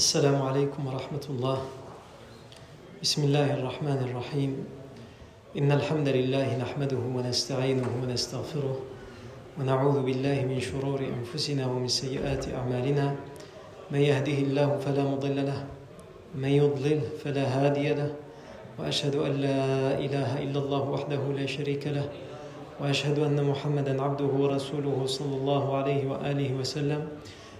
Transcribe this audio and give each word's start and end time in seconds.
السلام 0.00 0.42
عليكم 0.42 0.80
ورحمة 0.86 1.24
الله. 1.30 1.58
بسم 3.04 3.20
الله 3.28 3.48
الرحمن 3.60 4.00
الرحيم. 4.08 4.52
إن 5.60 5.68
الحمد 5.72 6.08
لله 6.08 6.56
نحمده 6.56 6.96
ونستعينه 6.96 7.90
ونستغفره 8.00 8.76
ونعوذ 9.60 9.96
بالله 10.00 10.48
من 10.48 10.56
شرور 10.56 11.04
أنفسنا 11.04 11.68
ومن 11.68 11.88
سيئات 11.92 12.48
أعمالنا. 12.48 13.06
من 13.92 14.00
يهده 14.00 14.38
الله 14.48 14.68
فلا 14.88 15.04
مضل 15.04 15.36
له 15.36 15.68
من 16.32 16.48
يضلل 16.48 17.20
فلا 17.20 17.44
هادي 17.44 17.92
له 17.92 18.16
وأشهد 18.80 19.20
أن 19.20 19.32
لا 19.36 20.00
إله 20.00 20.48
إلا 20.48 20.58
الله 20.64 20.82
وحده 20.96 21.22
لا 21.36 21.44
شريك 21.44 21.92
له 21.92 22.08
وأشهد 22.80 23.18
أن 23.20 23.36
محمدا 23.36 24.00
عبده 24.00 24.32
ورسوله 24.32 24.96
صلى 25.04 25.34
الله 25.44 25.64
عليه 25.76 26.02
وآله 26.08 26.48
وسلم. 26.56 27.02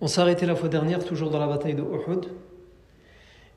On 0.00 0.06
s'est 0.06 0.20
arrêté 0.20 0.46
la 0.46 0.54
fois 0.54 0.68
dernière, 0.68 1.04
toujours 1.04 1.30
dans 1.30 1.38
la 1.38 1.46
bataille 1.46 1.74
de 1.74 1.82
Uhud. 1.82 2.26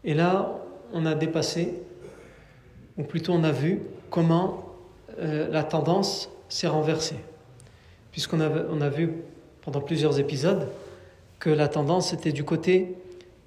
Et 0.03 0.13
là, 0.13 0.59
on 0.91 1.05
a 1.05 1.15
dépassé, 1.15 1.73
ou 2.97 3.03
plutôt 3.03 3.33
on 3.33 3.43
a 3.43 3.51
vu 3.51 3.81
comment 4.09 4.75
euh, 5.19 5.47
la 5.49 5.63
tendance 5.63 6.29
s'est 6.49 6.67
renversée. 6.67 7.17
Puisqu'on 8.11 8.41
a, 8.41 8.49
on 8.69 8.81
a 8.81 8.89
vu 8.89 9.11
pendant 9.61 9.81
plusieurs 9.81 10.19
épisodes 10.19 10.67
que 11.39 11.49
la 11.49 11.67
tendance 11.67 12.13
était 12.13 12.31
du 12.31 12.43
côté 12.43 12.95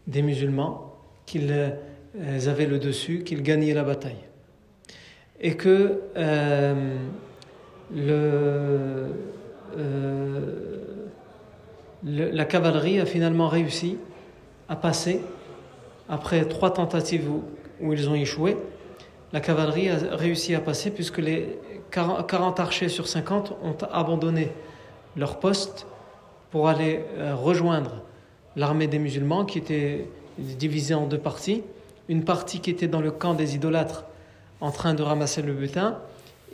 des 0.07 0.23
musulmans, 0.23 0.95
qu'ils 1.27 1.53
euh, 1.53 2.49
avaient 2.49 2.67
le 2.67 2.79
dessus, 2.79 3.25
qu'ils 3.25 3.43
gagnaient 3.43 3.75
la 3.75 3.85
bataille. 3.85 4.25
Et 5.41 5.55
que 5.57 6.01
euh, 6.17 6.97
le, 7.95 9.11
la 12.05 12.45
cavalerie 12.45 13.01
a 13.01 13.07
finalement 13.07 13.49
réussi 13.49 13.99
à 14.69 14.77
passer, 14.77 15.21
après 16.09 16.45
trois 16.45 16.73
tentatives 16.73 17.29
où, 17.31 17.43
où, 17.81 17.93
ils 17.93 18.09
ont 18.09 18.15
échoué, 18.15 18.57
la 19.33 19.41
cavalerie 19.41 19.89
a 19.89 19.97
réussi 20.17 20.55
à 20.55 20.61
passer 20.61 20.91
puisque 20.91 21.19
les 21.19 21.59
40, 21.91 22.29
40 22.29 22.61
archers 22.61 22.89
sur 22.89 23.09
50 23.09 23.57
ont 23.63 23.77
abandonné 23.91 24.51
leur 25.17 25.39
poste 25.41 25.87
pour 26.51 26.69
aller 26.69 27.05
euh, 27.17 27.35
rejoindre 27.35 28.03
l'armée 28.55 28.87
des 28.87 28.99
musulmans 28.99 29.45
qui 29.45 29.59
était 29.59 30.09
divisée 30.39 30.95
en 30.95 31.07
deux 31.07 31.19
parties. 31.19 31.63
Une 32.09 32.25
partie 32.25 32.61
qui 32.61 32.71
était 32.71 32.89
dans 32.89 33.01
le 33.01 33.11
camp 33.11 33.35
des 33.35 33.55
idolâtres 33.55 34.05
en 34.61 34.71
train 34.71 34.95
de 34.95 35.03
ramasser 35.03 35.43
le 35.43 35.53
butin 35.53 35.99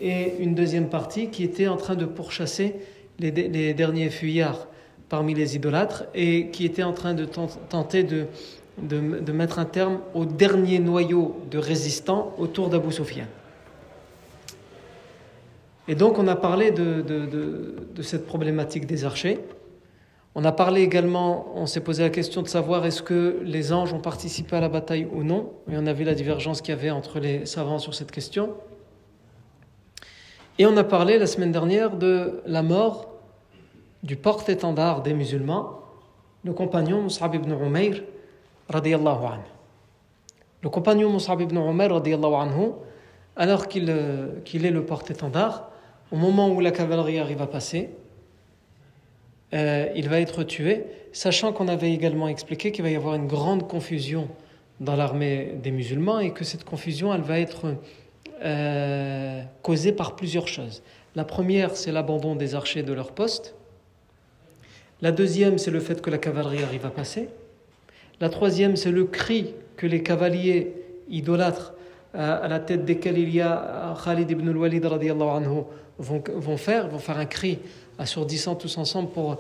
et 0.01 0.37
une 0.39 0.55
deuxième 0.55 0.89
partie 0.89 1.29
qui 1.29 1.45
était 1.45 1.69
en 1.69 1.77
train 1.77 1.95
de 1.95 2.07
pourchasser 2.07 2.77
les, 3.19 3.31
les 3.31 3.75
derniers 3.75 4.11
fuyards 4.11 4.67
parmi 5.13 5.35
les 5.35 5.57
idolâtres 5.57 6.05
et 6.15 6.49
qui 6.53 6.65
était 6.65 6.83
en 6.83 6.95
train 6.95 7.13
de 7.13 7.27
tenter 7.27 8.03
de, 8.03 8.29
mettre 9.31 9.59
un 9.59 9.67
terme 9.67 9.99
au 10.15 10.25
dernier 10.25 10.79
noyau 10.79 11.37
de 11.51 11.59
résistants 11.59 12.35
autour 12.39 12.71
d'Abu 12.71 12.91
Sufyan. 12.91 13.27
Et 15.87 15.95
donc 15.95 16.19
on 16.19 16.27
a 16.29 16.35
parlé 16.35 16.71
de, 16.71 17.03
de, 17.03 17.27
de, 17.95 18.03
cette 18.03 18.25
problématique 18.25 18.87
des 18.87 19.05
archers. 19.05 19.39
On 20.35 20.47
a 20.47 20.53
parlé 20.53 20.81
également, 20.81 21.53
on 21.57 21.67
s'est 21.67 21.83
posé 21.83 22.03
la 22.03 22.09
question 22.09 22.41
de 22.41 22.49
savoir 22.49 22.87
est-ce 22.87 23.03
que 23.03 23.39
les 23.45 23.75
anges 23.75 23.93
ont 23.93 24.01
participé 24.01 24.57
à 24.57 24.63
la 24.63 24.71
bataille 24.71 25.07
ou 25.13 25.25
non. 25.25 25.53
Et 25.71 25.77
on 25.77 25.87
a 25.87 25.93
vu 25.93 26.05
la 26.05 26.15
divergence 26.15 26.63
qu'il 26.63 26.75
y 26.75 26.79
avait 26.79 26.91
entre 26.91 27.21
les 27.21 27.45
savants 27.45 27.79
sur 27.79 27.95
cette 27.95 28.13
question. 28.13 28.55
Et 30.59 30.65
on 30.65 30.75
a 30.79 30.85
parlé 30.85 31.19
la 31.19 31.27
semaine 31.27 31.53
dernière 31.53 31.91
de 31.91 32.41
la 32.47 32.63
mort 32.63 33.12
du 34.03 34.17
porte-étendard 34.17 35.03
des 35.03 35.15
musulmans, 35.15 35.81
le 36.45 36.53
compagnon 36.53 37.03
Mus'ab 37.03 37.35
ibn 37.35 37.53
Umayr, 37.53 38.03
radiallahu 38.69 39.25
anhu. 39.25 39.45
Le 40.63 40.69
compagnon 40.71 41.11
Mus'ab 41.11 41.41
ibn 41.41 41.57
Umayr, 41.57 41.93
radiallahu 41.93 42.35
anhu, 42.35 42.73
alors 43.37 43.69
qu'il 43.69 43.95
qu 44.45 44.57
est 44.65 44.71
le 44.71 44.85
porte-étendard, 44.85 45.71
au 46.11 46.17
moment 46.17 46.51
où 46.51 46.61
la 46.61 46.71
cavalerie 46.71 47.19
arrive 47.19 47.41
à 47.43 47.47
passer, 47.47 47.91
euh, 49.55 49.89
il 49.95 50.09
va 50.09 50.21
être 50.21 50.45
tué, 50.45 50.85
sachant 51.13 51.53
qu'on 51.53 51.69
avait 51.69 51.93
également 51.93 52.29
expliqué 52.29 52.73
qu'il 52.73 52.85
va 52.85 52.91
y 52.91 52.97
avoir 52.97 53.15
une 53.15 53.27
grande 53.27 53.69
confusion 53.69 54.29
dans 54.81 54.97
l'armée 54.97 55.55
des 55.63 55.71
musulmans 55.71 56.21
et 56.21 56.33
que 56.33 56.45
cette 56.45 56.65
confusion, 56.65 57.15
elle 57.15 57.23
va 57.23 57.39
être 57.39 57.77
euh, 58.43 59.43
causée 59.63 59.93
par 59.93 60.17
plusieurs 60.17 60.49
choses. 60.49 60.83
La 61.15 61.25
première, 61.25 61.77
c'est 61.77 61.93
l'abandon 61.93 62.35
des 62.35 62.55
archers 62.55 62.83
de 62.83 62.93
leur 62.93 63.13
poste. 63.13 63.55
La 65.03 65.11
deuxième, 65.11 65.59
c'est 65.59 65.73
le 65.73 65.81
fait 65.81 66.01
que 66.01 66.11
la 66.11 66.19
cavalerie 66.19 66.63
arrive 66.63 66.87
à 66.87 66.91
passer. 66.91 67.29
La 68.21 68.29
troisième, 68.29 68.77
c'est 68.77 68.93
le 68.93 69.05
cri 69.05 69.53
que 69.77 69.87
les 69.87 70.05
cavaliers 70.05 70.73
idolâtres, 71.11 71.75
à 72.15 72.47
la 72.47 72.61
tête 72.61 72.85
desquels 72.85 73.19
il 73.19 73.35
y 73.35 73.41
a 73.41 73.97
Khalid 74.05 74.31
ibn 74.31 74.49
al-Walid 74.49 74.85
anhu, 74.87 75.63
vont, 75.99 76.57
faire, 76.57 76.89
vont 76.89 76.99
faire 76.99 77.19
un 77.19 77.27
cri 77.27 77.59
assourdissant 77.99 78.55
tous 78.55 78.79
ensemble 78.79 79.11
pour 79.11 79.39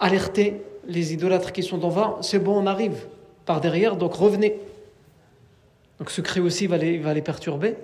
alerter 0.00 0.62
les 0.88 1.12
idolâtres 1.12 1.52
qui 1.52 1.62
sont 1.62 1.78
devant. 1.78 2.20
C'est 2.20 2.40
bon, 2.40 2.60
on 2.60 2.66
arrive 2.66 3.06
par 3.46 3.60
derrière, 3.60 3.94
donc 3.96 4.14
revenez. 4.14 4.58
Donc 6.00 6.10
ce 6.10 6.20
cri 6.22 6.40
aussi 6.40 6.66
va 6.66 6.76
les 6.76 7.22
perturber. 7.22 7.76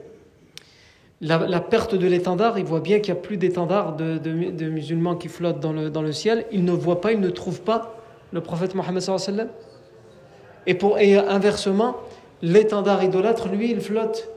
La, 1.20 1.60
perte 1.60 1.96
de 1.96 2.06
l'étendard, 2.06 2.58
il 2.58 2.64
voit 2.64 2.80
bien 2.80 3.00
qu'il 3.00 3.12
n'y 3.12 3.18
a 3.18 3.22
plus 3.22 3.36
d'étendard 3.36 3.96
de, 3.96 4.68
musulmans 4.68 5.16
qui 5.16 5.28
flottent 5.28 5.60
dans 5.60 5.72
le, 5.72 6.12
ciel. 6.12 6.44
Il 6.52 6.64
ne 6.64 6.72
voit 6.72 7.00
pas, 7.00 7.12
il 7.12 7.20
ne 7.20 7.30
trouve 7.30 7.60
pas 7.60 7.96
le 8.32 8.40
prophète 8.40 8.74
Mohammed 8.74 9.00
sallam. 9.00 9.48
Et, 10.66 10.74
pour, 10.74 10.98
et 10.98 11.16
inversement, 11.16 11.96
l'étendard 12.42 13.02
idolâtre, 13.02 13.48
lui, 13.48 13.70
il 13.70 13.80
flotte 13.80 14.28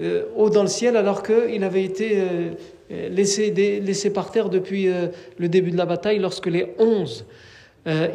euh, 0.00 0.24
haut 0.34 0.50
dans 0.50 0.62
le 0.62 0.68
ciel 0.68 0.96
alors 0.96 1.22
qu'il 1.22 1.62
avait 1.62 1.84
été 1.84 2.18
euh, 2.18 3.08
laissé, 3.10 3.50
des, 3.50 3.80
laissé, 3.80 4.10
par 4.10 4.30
terre 4.30 4.48
depuis 4.48 4.88
euh, 4.88 5.08
le 5.38 5.48
début 5.48 5.70
de 5.70 5.76
la 5.76 5.86
bataille 5.86 6.18
lorsque 6.18 6.46
les 6.46 6.74
onze 6.78 7.26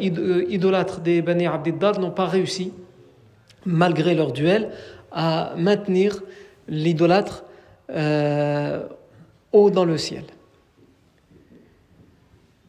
idolâtres 0.02 1.00
des 1.00 1.22
Bani 1.22 1.46
Abdiddad 1.46 2.00
n'ont 2.00 2.09
pas 2.09 2.26
réussi, 2.26 2.73
malgré 3.67 4.16
leur 4.16 4.32
duel, 4.32 4.72
à 5.12 5.53
maintenir 5.58 6.23
l'idolâtre 6.67 7.44
euh, 7.90 8.88
haut 9.52 9.70
dans 9.70 9.86
le 9.86 9.97
ciel. 9.97 10.24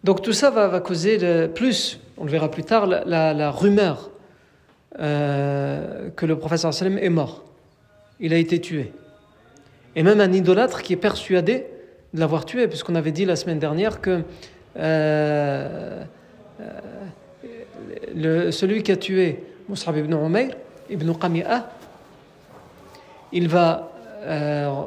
Donc 0.03 0.23
tout 0.23 0.33
ça 0.33 0.51
va, 0.51 0.81
causer 0.81 1.49
plus, 1.49 2.01
on 2.17 2.25
le 2.25 2.31
verra 2.31 2.51
plus 2.51 2.65
tard, 2.65 2.87
la, 2.87 3.51
rumeur 3.51 4.11
euh, 4.99 6.09
que 6.17 6.25
le 6.25 6.39
professeur 6.39 6.73
sallam 6.73 6.99
est 6.99 7.11
mort. 7.11 7.45
Il 8.19 8.33
a 8.33 8.39
été 8.39 8.61
tué. 8.61 8.93
Et 9.95 10.03
même 10.03 10.21
un 10.21 10.33
idolâtre 10.33 10.83
qui 10.83 10.95
est 10.95 10.97
persuadé 10.97 11.67
de 12.15 12.21
l'avoir 12.21 12.45
tué, 12.45 12.67
puisqu'on 12.67 12.95
avait 12.95 13.13
dit 13.13 13.25
la 13.25 13.37
semaine 13.37 13.59
dernière 13.59 14.01
que 14.01 14.23
euh, 14.79 16.03
celui 18.51 18.83
qui 18.83 18.93
a 18.93 18.97
tué 18.97 19.45
Mus'ab 19.69 19.97
ibn 19.97 20.13
Umayr, 20.15 20.55
ibn 20.89 21.13
Qami'ah, 21.13 21.71
il 23.33 23.49
va 23.49 23.93
euh, 24.23 24.85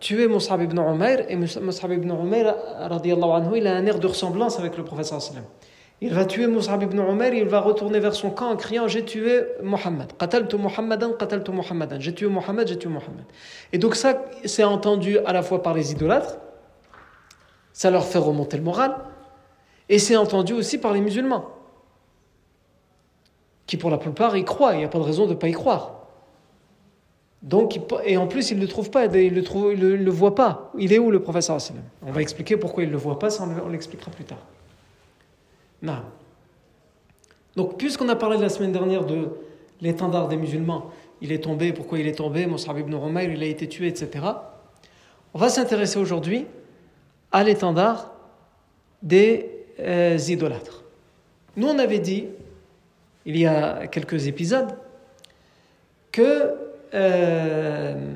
tuer 0.00 0.28
Mus'ab 0.28 0.62
ibn 0.62 0.78
Umayr 0.78 1.24
et 1.28 1.36
Mus'ab 1.36 1.92
ibn 1.92 2.10
Umayr 2.10 2.54
anhu, 2.78 3.58
il 3.58 3.66
a 3.66 3.76
un 3.76 3.86
air 3.86 3.98
de 3.98 4.06
ressemblance 4.06 4.58
avec 4.58 4.76
le 4.76 4.84
prophète 4.84 5.06
sallam. 5.06 5.44
il 6.00 6.12
va 6.12 6.24
tuer 6.24 6.46
Mus'ab 6.46 6.82
ibn 6.82 6.98
Umar, 6.98 7.32
il 7.32 7.46
va 7.46 7.60
retourner 7.60 8.00
vers 8.00 8.14
son 8.14 8.30
camp 8.30 8.50
en 8.50 8.56
criant 8.56 8.88
J'ai 8.88 9.04
tué 9.04 9.44
Mohammed. 9.62 10.12
Qataltu 10.18 10.56
Muhammadan, 10.56 11.12
qataltu 11.12 11.50
Muhammadan. 11.52 12.00
J'ai 12.00 12.14
tué 12.14 12.28
Mohammed, 12.28 12.68
j'ai 12.68 12.78
tué 12.78 12.88
Mohammed. 12.88 13.24
Et 13.72 13.78
donc, 13.78 13.94
ça, 13.94 14.24
c'est 14.44 14.64
entendu 14.64 15.18
à 15.18 15.32
la 15.32 15.42
fois 15.42 15.62
par 15.62 15.74
les 15.74 15.92
idolâtres, 15.92 16.38
ça 17.72 17.90
leur 17.90 18.04
fait 18.04 18.18
remonter 18.18 18.56
le 18.56 18.62
moral, 18.62 18.96
et 19.88 19.98
c'est 19.98 20.16
entendu 20.16 20.52
aussi 20.52 20.78
par 20.78 20.92
les 20.92 21.00
musulmans, 21.00 21.46
qui 23.66 23.76
pour 23.76 23.90
la 23.90 23.98
plupart 23.98 24.36
y 24.36 24.44
croient, 24.44 24.74
il 24.74 24.78
n'y 24.78 24.84
a 24.84 24.88
pas 24.88 24.98
de 24.98 25.04
raison 25.04 25.24
de 25.24 25.30
ne 25.30 25.34
pas 25.34 25.48
y 25.48 25.52
croire. 25.52 25.95
Donc, 27.46 27.78
et 28.04 28.16
en 28.16 28.26
plus, 28.26 28.50
il 28.50 28.56
ne 28.56 28.62
le 28.62 28.68
trouve 28.68 28.90
pas, 28.90 29.06
il 29.06 29.32
ne 29.32 29.94
le, 29.94 30.10
voit 30.10 30.34
pas. 30.34 30.72
Il 30.76 30.92
est 30.92 30.98
où 30.98 31.12
le 31.12 31.20
professeur 31.20 31.58
On 32.02 32.10
va 32.10 32.20
expliquer 32.20 32.56
pourquoi 32.56 32.82
il 32.82 32.88
ne 32.88 32.92
le 32.92 32.98
voit 32.98 33.20
pas, 33.20 33.30
ça 33.30 33.46
on 33.64 33.68
l'expliquera 33.68 34.10
plus 34.10 34.24
tard. 34.24 34.44
Non. 35.80 36.02
Donc, 37.54 37.78
puisqu'on 37.78 38.08
a 38.08 38.16
parlé 38.16 38.36
la 38.38 38.48
semaine 38.48 38.72
dernière 38.72 39.04
de 39.04 39.28
l'étendard 39.80 40.26
des 40.26 40.36
musulmans, 40.36 40.90
il 41.20 41.30
est 41.30 41.38
tombé, 41.38 41.72
pourquoi 41.72 42.00
il 42.00 42.08
est 42.08 42.16
tombé, 42.16 42.46
Moussab 42.46 42.80
ibn 42.80 42.92
Rumayr, 42.92 43.30
il 43.30 43.42
a 43.44 43.46
été 43.46 43.68
tué, 43.68 43.86
etc. 43.86 44.24
On 45.32 45.38
va 45.38 45.48
s'intéresser 45.48 46.00
aujourd'hui 46.00 46.46
à 47.30 47.44
l'étendard 47.44 48.12
des 49.02 49.48
euh, 49.78 50.18
idolâtres. 50.18 50.82
Nous, 51.56 51.68
on 51.68 51.78
avait 51.78 52.00
dit, 52.00 52.24
il 53.24 53.38
y 53.38 53.46
a 53.46 53.86
quelques 53.86 54.26
épisodes, 54.26 54.76
que 56.10 56.65
euh, 56.94 58.14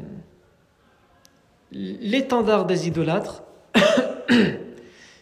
l'étendard 1.72 2.66
des 2.66 2.88
idolâtres, 2.88 3.42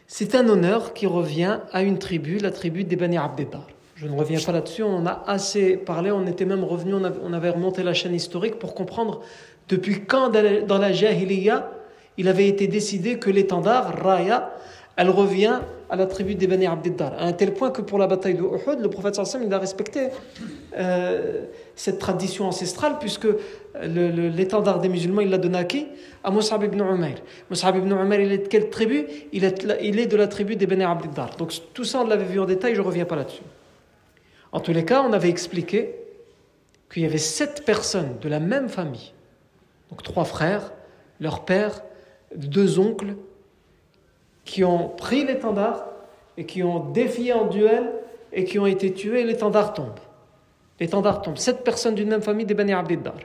c'est 0.06 0.34
un 0.34 0.48
honneur 0.48 0.92
qui 0.92 1.06
revient 1.06 1.60
à 1.72 1.82
une 1.82 1.98
tribu, 1.98 2.38
la 2.38 2.50
tribu 2.50 2.84
des 2.84 2.96
Bani 2.96 3.18
Abdébar. 3.18 3.66
Je 3.96 4.06
ne 4.06 4.16
reviens 4.16 4.38
pas 4.40 4.52
là-dessus, 4.52 4.84
on 4.84 5.06
a 5.06 5.24
assez 5.26 5.76
parlé, 5.76 6.12
on 6.12 6.26
était 6.26 6.44
même 6.44 6.62
revenu, 6.62 6.94
on 6.94 7.32
avait 7.32 7.50
remonté 7.50 7.82
la 7.82 7.94
chaîne 7.94 8.14
historique 8.14 8.58
pour 8.58 8.74
comprendre 8.74 9.22
depuis 9.68 10.04
quand 10.04 10.30
dans 10.30 10.78
la 10.78 10.92
Jahiliya 10.92 11.70
il 12.16 12.28
avait 12.28 12.48
été 12.48 12.66
décidé 12.66 13.18
que 13.18 13.30
l'étendard, 13.30 14.02
Raya, 14.02 14.52
elle 14.96 15.10
revient 15.10 15.60
à 15.90 15.96
la 15.96 16.06
tribu 16.06 16.34
des 16.34 16.46
Bani 16.46 16.66
Abdiddar. 16.66 17.14
À 17.14 17.24
un 17.24 17.32
tel 17.32 17.54
point 17.54 17.70
que 17.70 17.82
pour 17.82 17.98
la 17.98 18.06
bataille 18.06 18.34
de 18.34 18.42
Uhud, 18.42 18.80
le 18.80 18.90
prophète 18.90 19.14
sallam 19.14 19.46
il 19.46 19.54
a 19.54 19.58
respecté 19.58 20.08
euh, 20.76 21.46
cette 21.74 21.98
tradition 21.98 22.46
ancestrale, 22.46 22.98
puisque 22.98 23.28
l'étendard 23.82 24.80
des 24.80 24.88
musulmans, 24.88 25.20
il 25.20 25.30
l'a 25.30 25.38
donné 25.38 25.58
à 25.58 25.64
qui? 25.64 25.86
À 26.24 26.30
Mus'ab 26.30 26.62
ibn 26.64 26.80
Umair. 26.80 27.16
Mus'ab 27.50 27.76
ibn 27.76 27.90
Umair, 27.90 28.20
il 28.20 28.32
est 28.32 28.38
de 28.38 28.48
quelle 28.48 28.70
tribu? 28.70 29.06
Il 29.32 29.44
est, 29.44 29.66
il 29.82 29.98
est 29.98 30.06
de 30.06 30.16
la 30.16 30.26
tribu 30.28 30.56
des 30.56 30.66
Bani 30.66 30.84
Abdiddar. 30.84 31.36
Donc 31.36 31.52
tout 31.72 31.84
ça, 31.84 32.00
on 32.00 32.06
l'avait 32.06 32.24
vu 32.24 32.38
en 32.40 32.44
détail, 32.44 32.74
je 32.74 32.80
ne 32.80 32.86
reviens 32.86 33.04
pas 33.04 33.16
là-dessus. 33.16 33.42
En 34.52 34.60
tous 34.60 34.72
les 34.72 34.84
cas, 34.84 35.02
on 35.02 35.12
avait 35.12 35.28
expliqué 35.28 35.94
qu'il 36.92 37.02
y 37.02 37.06
avait 37.06 37.18
sept 37.18 37.64
personnes 37.64 38.16
de 38.20 38.28
la 38.28 38.40
même 38.40 38.68
famille, 38.68 39.12
donc 39.90 40.02
trois 40.02 40.24
frères, 40.24 40.72
leur 41.20 41.44
père, 41.44 41.82
deux 42.34 42.78
oncles 42.78 43.14
qui 44.48 44.64
ont 44.64 44.88
pris 44.88 45.26
l'étendard 45.26 45.84
et 46.38 46.46
qui 46.46 46.62
ont 46.62 46.80
défié 46.90 47.34
en 47.34 47.44
duel 47.44 47.92
et 48.32 48.44
qui 48.44 48.58
ont 48.58 48.64
été 48.64 48.94
tués, 48.94 49.22
l'étendard 49.22 49.74
tombe. 49.74 50.00
L'étendard 50.80 51.20
tombe. 51.20 51.36
Sept 51.36 51.62
personnes 51.62 51.94
d'une 51.94 52.08
même 52.08 52.22
famille 52.22 52.46
des 52.46 52.54
Bani 52.54 52.72
Abdiddar. 52.72 53.16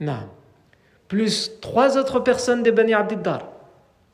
Non. 0.00 0.20
Plus 1.06 1.60
trois 1.60 1.98
autres 1.98 2.20
personnes 2.20 2.62
des 2.62 2.72
Bani 2.72 2.94
Abdiddar, 2.94 3.46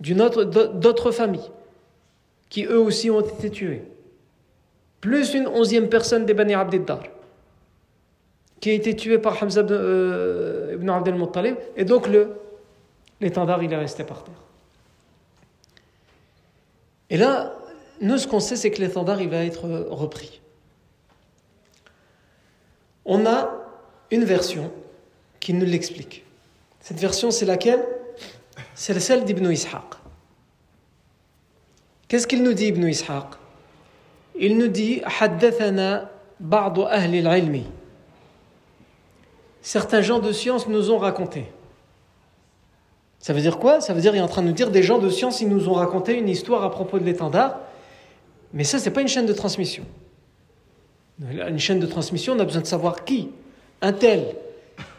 d'autres 0.01 1.13
familles, 1.13 1.51
qui 2.49 2.65
eux 2.65 2.81
aussi 2.81 3.09
ont 3.09 3.21
été 3.21 3.49
tués. 3.49 3.85
Plus 5.01 5.35
une 5.35 5.47
onzième 5.47 5.89
personne 5.89 6.27
des 6.27 6.35
Bani 6.35 6.55
Abdiddar, 6.55 7.03
qui 8.61 8.71
a 8.71 8.73
été 8.73 8.97
tuée 8.97 9.19
par 9.19 9.41
Hamza 9.41 9.61
ibn, 9.61 9.69
euh, 9.71 10.89
Abdel 10.89 11.15
Muttalib. 11.15 11.55
Et 11.77 11.85
donc 11.85 12.09
l'étendard 13.21 13.63
il 13.63 13.73
est 13.73 13.77
resté 13.77 14.03
par 14.03 14.25
terre. 14.25 14.44
Et 17.11 17.17
là, 17.17 17.55
nous 18.01 18.19
ce 18.19 18.27
qu'on 18.27 18.41
sait, 18.41 18.57
c'est 18.57 18.71
que 18.71 18.81
l'étendard 18.81 19.21
il 19.21 19.29
va 19.29 19.45
être 19.45 19.69
repris. 19.91 20.41
On 23.05 23.27
a 23.27 23.51
une 24.11 24.25
version 24.25 24.73
qui 25.41 25.53
nous 25.53 25.67
l'explique. 25.67 26.25
Cette 26.81 26.99
version, 26.99 27.31
c'est 27.31 27.47
laquelle? 27.47 27.85
C'est 28.75 28.99
celle 29.01 29.25
d'Ibn 29.25 29.51
Ishaq. 29.51 29.85
Qu'est-ce 32.09 32.27
qu'il 32.27 32.43
nous 32.43 32.53
dit, 32.53 32.67
Ibn 32.67 32.87
Ishaq? 32.87 33.27
Il 34.37 34.59
nous 34.59 34.69
dit 34.69 35.03
Certains 39.63 40.03
gens 40.03 40.19
de 40.19 40.33
science 40.33 40.69
nous 40.69 40.91
ont 40.91 40.99
raconté. 40.99 41.47
Ça 43.25 43.33
veut 43.33 43.41
dire 43.41 43.59
quoi? 43.59 43.81
Ça 43.81 43.95
veut 43.95 44.03
dire 44.03 44.11
qu'il 44.11 44.21
est 44.21 44.23
en 44.23 44.29
train 44.29 44.43
de 44.43 44.49
nous 44.49 44.53
dire 44.53 44.71
des 44.71 44.83
gens 44.83 44.99
de 44.99 45.09
science, 45.09 45.41
ils 45.41 45.49
nous 45.49 45.71
ont 45.71 45.73
raconté 45.73 46.13
une 46.13 46.29
histoire 46.29 46.63
à 46.63 46.71
propos 46.71 46.99
de 46.99 47.05
l'étendard. 47.05 47.59
Mais 48.53 48.65
ça, 48.65 48.79
ce 48.79 48.85
n'est 48.85 48.91
pas 48.91 49.01
une 49.01 49.09
chaîne 49.09 49.25
de 49.25 49.33
transmission. 49.33 49.83
Une 51.31 51.59
chaîne 51.59 51.81
de 51.81 51.87
transmission, 51.87 52.35
on 52.35 52.39
a 52.39 52.45
besoin 52.45 52.61
de 52.61 52.67
savoir 52.67 53.03
qui. 53.07 53.31
Un 53.81 53.95
tel. 53.95 54.27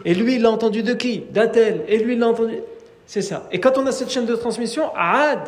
Et 0.05 0.15
lui, 0.15 0.37
il 0.37 0.41
l'a 0.41 0.49
entendu 0.49 0.81
de 0.81 0.95
qui? 0.95 1.19
D'un 1.19 1.47
tel. 1.47 1.83
Et 1.87 1.99
lui, 1.99 2.13
il 2.13 2.19
l'a 2.19 2.29
entendu. 2.29 2.55
C'est 3.05 3.21
ça. 3.21 3.47
Et 3.51 3.59
quand 3.59 3.77
on 3.77 3.85
a 3.85 3.91
cette 3.91 4.09
chaîne 4.09 4.25
de 4.25 4.35
transmission, 4.35 4.89
Aad, 4.95 5.41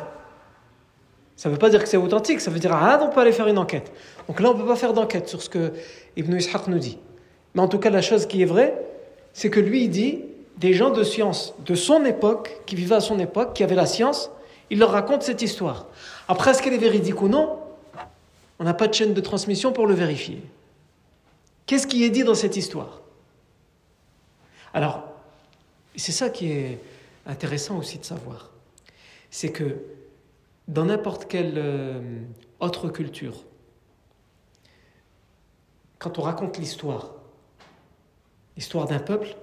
ça 1.35 1.49
ne 1.49 1.55
veut 1.55 1.59
pas 1.59 1.71
dire 1.71 1.81
que 1.81 1.89
c'est 1.89 1.97
authentique, 1.97 2.39
ça 2.41 2.51
veut 2.51 2.59
dire 2.59 2.75
Aad, 2.75 3.01
on 3.01 3.09
peut 3.09 3.21
aller 3.21 3.31
faire 3.31 3.47
une 3.47 3.57
enquête. 3.57 3.91
Donc 4.27 4.39
là, 4.39 4.51
on 4.51 4.53
ne 4.53 4.59
peut 4.59 4.67
pas 4.67 4.75
faire 4.75 4.93
d'enquête 4.93 5.27
sur 5.27 5.41
ce 5.41 5.49
que 5.49 5.73
Ibn 6.15 6.35
Ishaq 6.35 6.67
nous 6.67 6.77
dit. 6.77 6.99
Mais 7.55 7.61
en 7.63 7.67
tout 7.67 7.79
cas, 7.79 7.89
la 7.89 8.03
chose 8.03 8.27
qui 8.27 8.43
est 8.43 8.45
vraie, 8.45 8.79
c'est 9.33 9.49
que 9.49 9.59
lui, 9.59 9.85
il 9.85 9.89
dit 9.89 10.21
des 10.57 10.73
gens 10.73 10.89
de 10.89 11.03
science 11.03 11.53
de 11.59 11.75
son 11.75 12.03
époque, 12.05 12.61
qui 12.65 12.75
vivaient 12.75 12.95
à 12.95 13.01
son 13.01 13.19
époque, 13.19 13.53
qui 13.53 13.63
avaient 13.63 13.75
la 13.75 13.85
science, 13.85 14.31
il 14.69 14.79
leur 14.79 14.91
raconte 14.91 15.23
cette 15.23 15.41
histoire. 15.41 15.87
Après, 16.27 16.51
est-ce 16.51 16.61
qu'elle 16.61 16.73
est 16.73 16.79
véridique 16.79 17.21
ou 17.21 17.27
non 17.27 17.59
On 18.59 18.63
n'a 18.63 18.73
pas 18.73 18.87
de 18.87 18.93
chaîne 18.93 19.13
de 19.13 19.21
transmission 19.21 19.71
pour 19.71 19.87
le 19.87 19.93
vérifier. 19.93 20.41
Qu'est-ce 21.65 21.87
qui 21.87 22.03
est 22.03 22.09
dit 22.09 22.23
dans 22.23 22.35
cette 22.35 22.57
histoire? 22.57 23.01
Alors, 24.73 25.03
c'est 25.95 26.11
ça 26.11 26.29
qui 26.29 26.51
est 26.51 26.79
intéressant 27.25 27.77
aussi 27.77 27.97
de 27.99 28.05
savoir. 28.05 28.51
C'est 29.29 29.51
que 29.51 29.77
dans 30.67 30.85
n'importe 30.85 31.27
quelle 31.27 31.53
euh, 31.57 32.01
autre 32.59 32.89
culture, 32.89 33.43
quand 35.99 36.19
on 36.19 36.21
raconte 36.21 36.57
l'histoire, 36.57 37.11
l'histoire 38.55 38.87
d'un 38.87 38.99
peuple, 38.99 39.35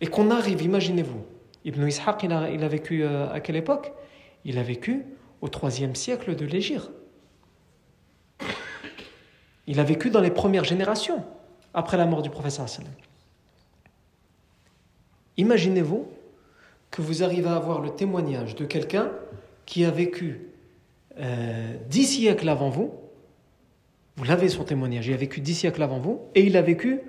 et 0.00 0.06
qu'on 0.06 0.30
arrive, 0.30 0.62
imaginez-vous, 0.62 1.24
Ibn 1.64 1.86
Ishaq, 1.86 2.22
il 2.22 2.32
a, 2.32 2.68
vécu 2.68 3.04
euh, 3.04 3.30
à 3.30 3.40
quelle 3.40 3.56
époque? 3.56 3.92
Il 4.44 4.58
a 4.58 4.62
vécu 4.62 5.04
au 5.40 5.48
troisième 5.48 5.94
siècle 5.94 6.34
de 6.34 6.46
l'Égypte. 6.46 6.90
Il 9.66 9.78
a 9.78 9.84
vécu 9.84 10.10
dans 10.10 10.20
les 10.20 10.30
premières 10.30 10.64
générations, 10.64 11.22
après 11.74 11.96
la 11.96 12.06
mort 12.06 12.22
du 12.22 12.30
professeur 12.30 12.66
Imaginez-vous 15.36 16.08
que 16.90 17.02
vous 17.02 17.22
arrivez 17.22 17.48
à 17.48 17.56
avoir 17.56 17.80
le 17.80 17.90
témoignage 17.90 18.56
de 18.56 18.64
quelqu'un 18.64 19.12
qui 19.66 19.84
a 19.84 19.90
vécu 19.90 20.48
euh, 21.18 21.74
dix 21.88 22.06
siècles 22.06 22.48
avant 22.48 22.70
vous. 22.70 22.94
Vous 24.16 24.24
l'avez 24.24 24.48
son 24.48 24.64
témoignage, 24.64 25.06
il 25.06 25.14
a 25.14 25.16
vécu 25.16 25.40
dix 25.40 25.54
siècles 25.54 25.82
avant 25.82 25.98
vous, 25.98 26.20
et 26.34 26.42
il 26.42 26.56
a 26.56 26.62
vécu 26.62 27.00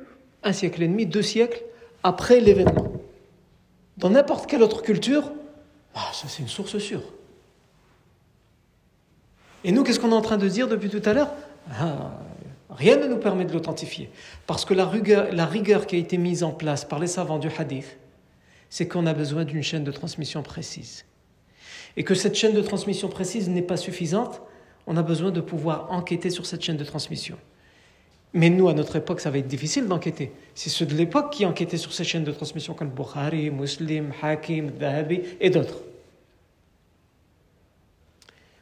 un 0.44 0.54
siècle 0.54 0.84
et 0.84 0.88
demi, 0.88 1.06
deux 1.06 1.22
siècles 1.22 1.64
après 2.04 2.40
l'événement. 2.40 2.92
Dans 3.98 4.10
n'importe 4.10 4.50
quelle 4.50 4.64
autre 4.64 4.82
culture, 4.82 5.32
ah, 5.96 6.10
ça 6.14 6.28
c'est 6.28 6.42
une 6.42 6.48
source 6.48 6.78
sûre. 6.78 7.04
Et 9.64 9.72
nous, 9.72 9.84
qu'est-ce 9.84 10.00
qu'on 10.00 10.12
est 10.12 10.16
en 10.16 10.22
train 10.22 10.38
de 10.38 10.48
dire 10.48 10.68
depuis 10.68 10.90
tout 10.90 11.02
à 11.06 11.14
l'heure? 11.14 11.32
Ah, 11.80 12.12
Rien 12.72 12.96
ne 12.96 13.08
nous 13.08 13.18
permet 13.18 13.44
de 13.44 13.52
l'authentifier. 13.52 14.10
Parce 14.48 14.64
que 14.64 14.74
la 14.74 14.86
rigueur, 14.86 15.28
la 15.34 15.46
rigueur 15.46 15.86
qui 15.86 15.98
a 15.98 16.00
été 16.00 16.18
mise 16.18 16.42
en 16.42 16.52
place 16.52 16.86
par 16.86 17.00
les 17.00 17.08
savants 17.08 17.38
du 17.38 17.50
hadith, 17.50 17.98
c'est 18.70 18.88
qu'on 18.88 19.06
a 19.06 19.14
besoin 19.14 19.44
d'une 19.44 19.62
chaîne 19.62 19.84
de 19.84 19.92
transmission 19.92 20.42
précise. 20.42 21.06
Et 21.98 22.06
que 22.06 22.16
cette 22.16 22.36
chaîne 22.36 22.54
de 22.54 22.62
transmission 22.62 23.10
précise 23.10 23.50
n'est 23.50 23.62
pas 23.62 23.76
suffisante, 23.76 24.42
on 24.88 24.96
a 24.96 25.04
besoin 25.04 25.32
de 25.32 25.42
pouvoir 25.42 25.92
enquêter 25.92 26.30
sur 26.30 26.46
cette 26.46 26.62
chaîne 26.62 26.78
de 26.78 26.86
transmission. 26.86 27.38
Mais 28.34 28.50
nous, 28.50 28.70
à 28.70 28.74
notre 28.74 28.96
époque, 28.96 29.20
ça 29.20 29.30
va 29.30 29.40
être 29.40 29.48
difficile 29.48 29.88
d'enquêter. 29.88 30.32
C'est 30.56 30.70
ceux 30.70 30.86
de 30.86 30.96
l'époque 30.96 31.32
qui 31.32 31.46
enquêtaient 31.46 31.78
sur 31.78 31.92
ces 31.92 32.04
chaînes 32.04 32.24
de 32.24 32.32
transmission 32.32 32.74
comme 32.74 32.90
Bukhari, 32.90 33.50
Muslim, 33.50 34.14
Hakim, 34.22 34.72
Dahabi 34.72 35.22
et 35.42 35.50
d'autres. 35.50 35.80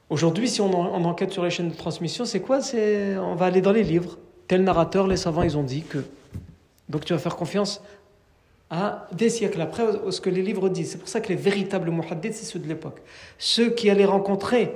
Aujourd'hui, 0.10 0.50
si 0.50 0.60
on, 0.60 0.74
enquête 0.74 1.32
sur 1.32 1.44
les 1.44 1.52
chaînes 1.52 1.70
de 1.70 1.76
transmission, 1.76 2.26
c'est 2.26 2.40
quoi? 2.40 2.62
C'est 2.62 3.16
On 3.18 3.36
va 3.36 3.46
aller 3.46 3.62
dans 3.62 3.72
les 3.72 3.84
livres. 3.84 4.18
Tel 4.48 4.64
narrateur, 4.64 5.08
les 5.08 5.18
savants, 5.18 5.44
ils 5.44 5.56
ont 5.56 5.64
dit 5.64 5.84
que. 5.84 6.00
Donc 6.90 7.06
tu 7.06 7.14
vas 7.14 7.20
faire 7.20 7.36
confiance 7.36 7.84
à 8.72 9.08
des 9.12 9.30
siècles 9.30 9.62
après 9.62 9.84
ce 10.10 10.20
que 10.20 10.32
les 10.32 10.42
livres 10.42 10.70
disent. 10.70 10.92
C'est 10.92 10.98
pour 10.98 11.08
ça 11.08 11.22
que 11.22 11.30
les 11.30 11.36
véritables 11.36 11.92
muhaddiths, 11.92 12.34
c'est 12.34 12.46
ceux 12.46 12.58
de 12.58 12.68
l'époque. 12.68 13.02
Ceux 13.38 13.70
qui 13.70 13.92
allaient 13.92 14.06
rencontrer 14.06 14.76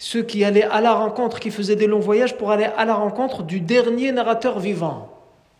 ceux 0.00 0.22
qui 0.22 0.44
allaient 0.44 0.64
à 0.64 0.80
la 0.80 0.94
rencontre, 0.94 1.38
qui 1.40 1.50
faisaient 1.50 1.76
des 1.76 1.86
longs 1.86 2.00
voyages 2.00 2.34
pour 2.38 2.50
aller 2.50 2.64
à 2.64 2.86
la 2.86 2.94
rencontre 2.94 3.42
du 3.42 3.60
dernier 3.60 4.12
narrateur 4.12 4.58
vivant, 4.58 5.10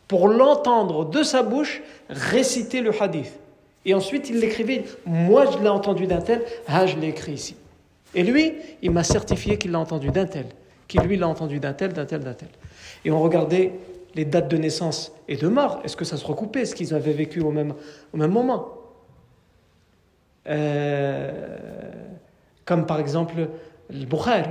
pour 0.09 0.29
l'entendre 0.29 1.05
de 1.05 1.23
sa 1.23 1.43
bouche 1.43 1.83
réciter 2.09 2.81
le 2.81 2.91
hadith. 3.01 3.39
Et 3.85 3.93
ensuite, 3.93 4.31
il 4.31 4.41
l'écrivait, 4.41 4.85
moi 5.05 5.45
je 5.53 5.59
l'ai 5.59 5.69
entendu 5.69 6.07
d'un 6.07 6.23
tel, 6.23 6.43
ah 6.67 6.87
je 6.87 6.97
l'ai 6.97 7.09
écrit 7.09 7.33
ici. 7.33 7.55
Et 8.15 8.23
lui, 8.23 8.55
il 8.81 8.91
m'a 8.93 9.05
certifié 9.05 9.59
qu'il 9.59 9.73
l'a 9.73 9.79
entendu 9.79 10.09
d'un 10.11 10.25
tel, 10.25 10.47
qu'il 10.89 11.03
lui 11.03 11.19
l'a 11.19 11.29
entendu 11.29 11.61
d'un 11.61 11.75
tel, 11.75 11.93
d'un 11.93 12.07
tel, 12.07 12.21
d'un 12.21 12.33
tel. 12.33 12.49
Et 13.05 13.11
on 13.11 13.21
regardait 13.21 13.73
les 14.15 14.25
dates 14.25 14.49
de 14.49 14.57
naissance 14.57 15.13
et 15.29 15.37
de 15.37 15.49
mort. 15.49 15.81
Est-ce 15.85 15.99
que 15.99 16.07
ça 16.07 16.17
se 16.17 16.25
recoupait 16.25 16.63
Est-ce 16.63 16.75
qu'ils 16.75 16.95
avaient 16.95 17.13
vécu 17.13 17.41
au 17.41 17.51
même, 17.51 17.75
au 18.15 18.17
même 18.17 18.33
moment? 18.33 18.71
Euh, 20.49 21.59
Comme 22.65 22.87
par 22.87 23.01
exemple 23.01 23.49
le 23.93 24.07
Bukhari. 24.07 24.51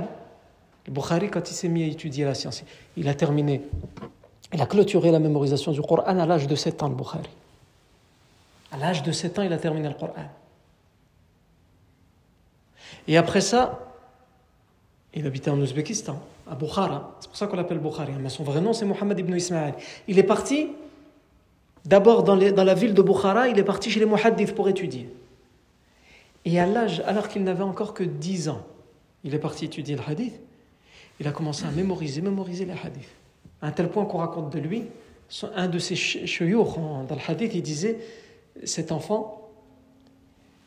Le 0.86 0.92
Bukhari, 0.92 1.30
quand 1.30 1.50
il 1.50 1.54
s'est 1.54 1.68
mis 1.68 1.82
à 1.84 1.86
étudier 1.86 2.24
la 2.24 2.34
science, 2.34 2.62
il 2.96 3.08
a 3.08 3.14
terminé, 3.14 3.62
il 4.52 4.60
a 4.60 4.66
clôturé 4.66 5.10
la 5.10 5.18
mémorisation 5.18 5.72
du 5.72 5.80
Coran 5.80 6.02
à 6.04 6.26
l'âge 6.26 6.46
de 6.46 6.54
7 6.54 6.82
ans, 6.82 6.88
le 6.88 6.94
Bukhari. 6.94 7.28
À 8.72 8.76
l'âge 8.76 9.02
de 9.02 9.12
7 9.12 9.38
ans, 9.38 9.42
il 9.42 9.52
a 9.52 9.58
terminé 9.58 9.88
le 9.88 9.94
Coran. 9.94 10.14
Et 13.06 13.16
après 13.16 13.40
ça, 13.40 13.78
il 15.14 15.26
habitait 15.26 15.50
en 15.50 15.58
Ouzbékistan, 15.58 16.20
à 16.48 16.54
Bukhara. 16.54 17.16
C'est 17.20 17.28
pour 17.28 17.36
ça 17.36 17.46
qu'on 17.46 17.56
l'appelle 17.56 17.78
Bukhari. 17.78 18.12
Mais 18.20 18.28
son 18.28 18.44
vrai 18.44 18.60
nom, 18.60 18.72
c'est 18.72 18.84
Mohammed 18.84 19.18
ibn 19.18 19.34
Ismail. 19.34 19.74
Il 20.06 20.18
est 20.18 20.24
parti, 20.24 20.68
d'abord 21.84 22.22
dans, 22.22 22.36
dans, 22.36 22.64
la 22.64 22.74
ville 22.74 22.94
de 22.94 23.02
Bukhara, 23.02 23.48
il 23.48 23.58
est 23.58 23.64
parti 23.64 23.90
chez 23.90 24.00
les 24.00 24.06
Muhaddith 24.06 24.54
pour 24.54 24.68
étudier. 24.68 25.12
Et 26.44 26.58
à 26.58 26.66
l'âge, 26.66 27.02
alors 27.06 27.28
qu'il 27.28 27.42
n'avait 27.44 27.64
encore 27.64 27.92
que 27.92 28.04
10 28.04 28.48
ans, 28.48 28.62
il 29.24 29.34
est 29.34 29.38
parti 29.38 29.66
étudier 29.66 29.96
le 29.96 30.02
hadith. 30.06 30.40
Il 31.18 31.28
a 31.28 31.32
commencé 31.32 31.64
à 31.64 31.70
mémoriser, 31.70 32.20
mémoriser 32.20 32.64
les 32.64 32.72
hadiths. 32.72 33.08
À 33.60 33.66
un 33.66 33.70
tel 33.72 33.90
point 33.90 34.04
qu'on 34.06 34.18
raconte 34.18 34.52
de 34.52 34.58
lui, 34.58 34.84
un 35.54 35.68
de 35.68 35.78
ses 35.78 35.96
chouyours 35.96 36.78
dans 37.08 37.14
le 37.14 37.30
hadith, 37.30 37.54
il 37.54 37.62
disait 37.62 37.98
Cet 38.64 38.90
enfant 38.92 39.48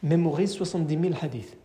mémorise 0.04 0.52
70 0.52 1.00
000 1.00 1.14
hadiths. 1.22 1.58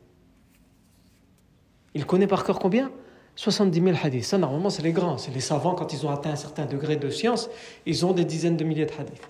Il 1.94 2.06
connaît 2.06 2.26
par 2.26 2.44
cœur 2.44 2.58
combien? 2.58 2.90
70 3.36 3.82
000 3.82 3.96
hadiths. 4.02 4.24
Ça, 4.24 4.38
normalement, 4.38 4.70
c'est 4.70 4.82
les 4.82 4.92
grands. 4.92 5.18
C'est 5.18 5.32
les 5.32 5.40
savants, 5.40 5.74
quand 5.74 5.92
ils 5.92 6.06
ont 6.06 6.10
atteint 6.10 6.30
un 6.30 6.36
certain 6.36 6.66
degré 6.66 6.96
de 6.96 7.10
science, 7.10 7.50
ils 7.86 8.06
ont 8.06 8.12
des 8.12 8.24
dizaines 8.24 8.56
de 8.56 8.64
milliers 8.64 8.86
de 8.86 8.92
hadiths. 8.98 9.28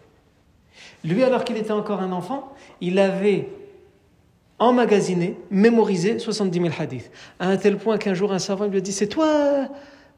Lui, 1.05 1.23
alors 1.23 1.45
qu'il 1.45 1.57
était 1.57 1.73
encore 1.73 2.01
un 2.01 2.13
enfant, 2.13 2.53
il 2.81 2.99
avait 2.99 3.49
emmagasiné, 4.59 5.37
mémorisé 5.51 6.19
70 6.19 6.61
000 6.61 6.75
hadiths. 6.79 7.11
À 7.39 7.49
un 7.49 7.57
tel 7.57 7.77
point 7.77 7.99
qu'un 7.99 8.15
jour, 8.15 8.33
un 8.33 8.39
savant 8.39 8.67
lui 8.67 8.79
a 8.79 8.81
dit 8.81 8.93
C'est 8.93 9.07
toi 9.07 9.69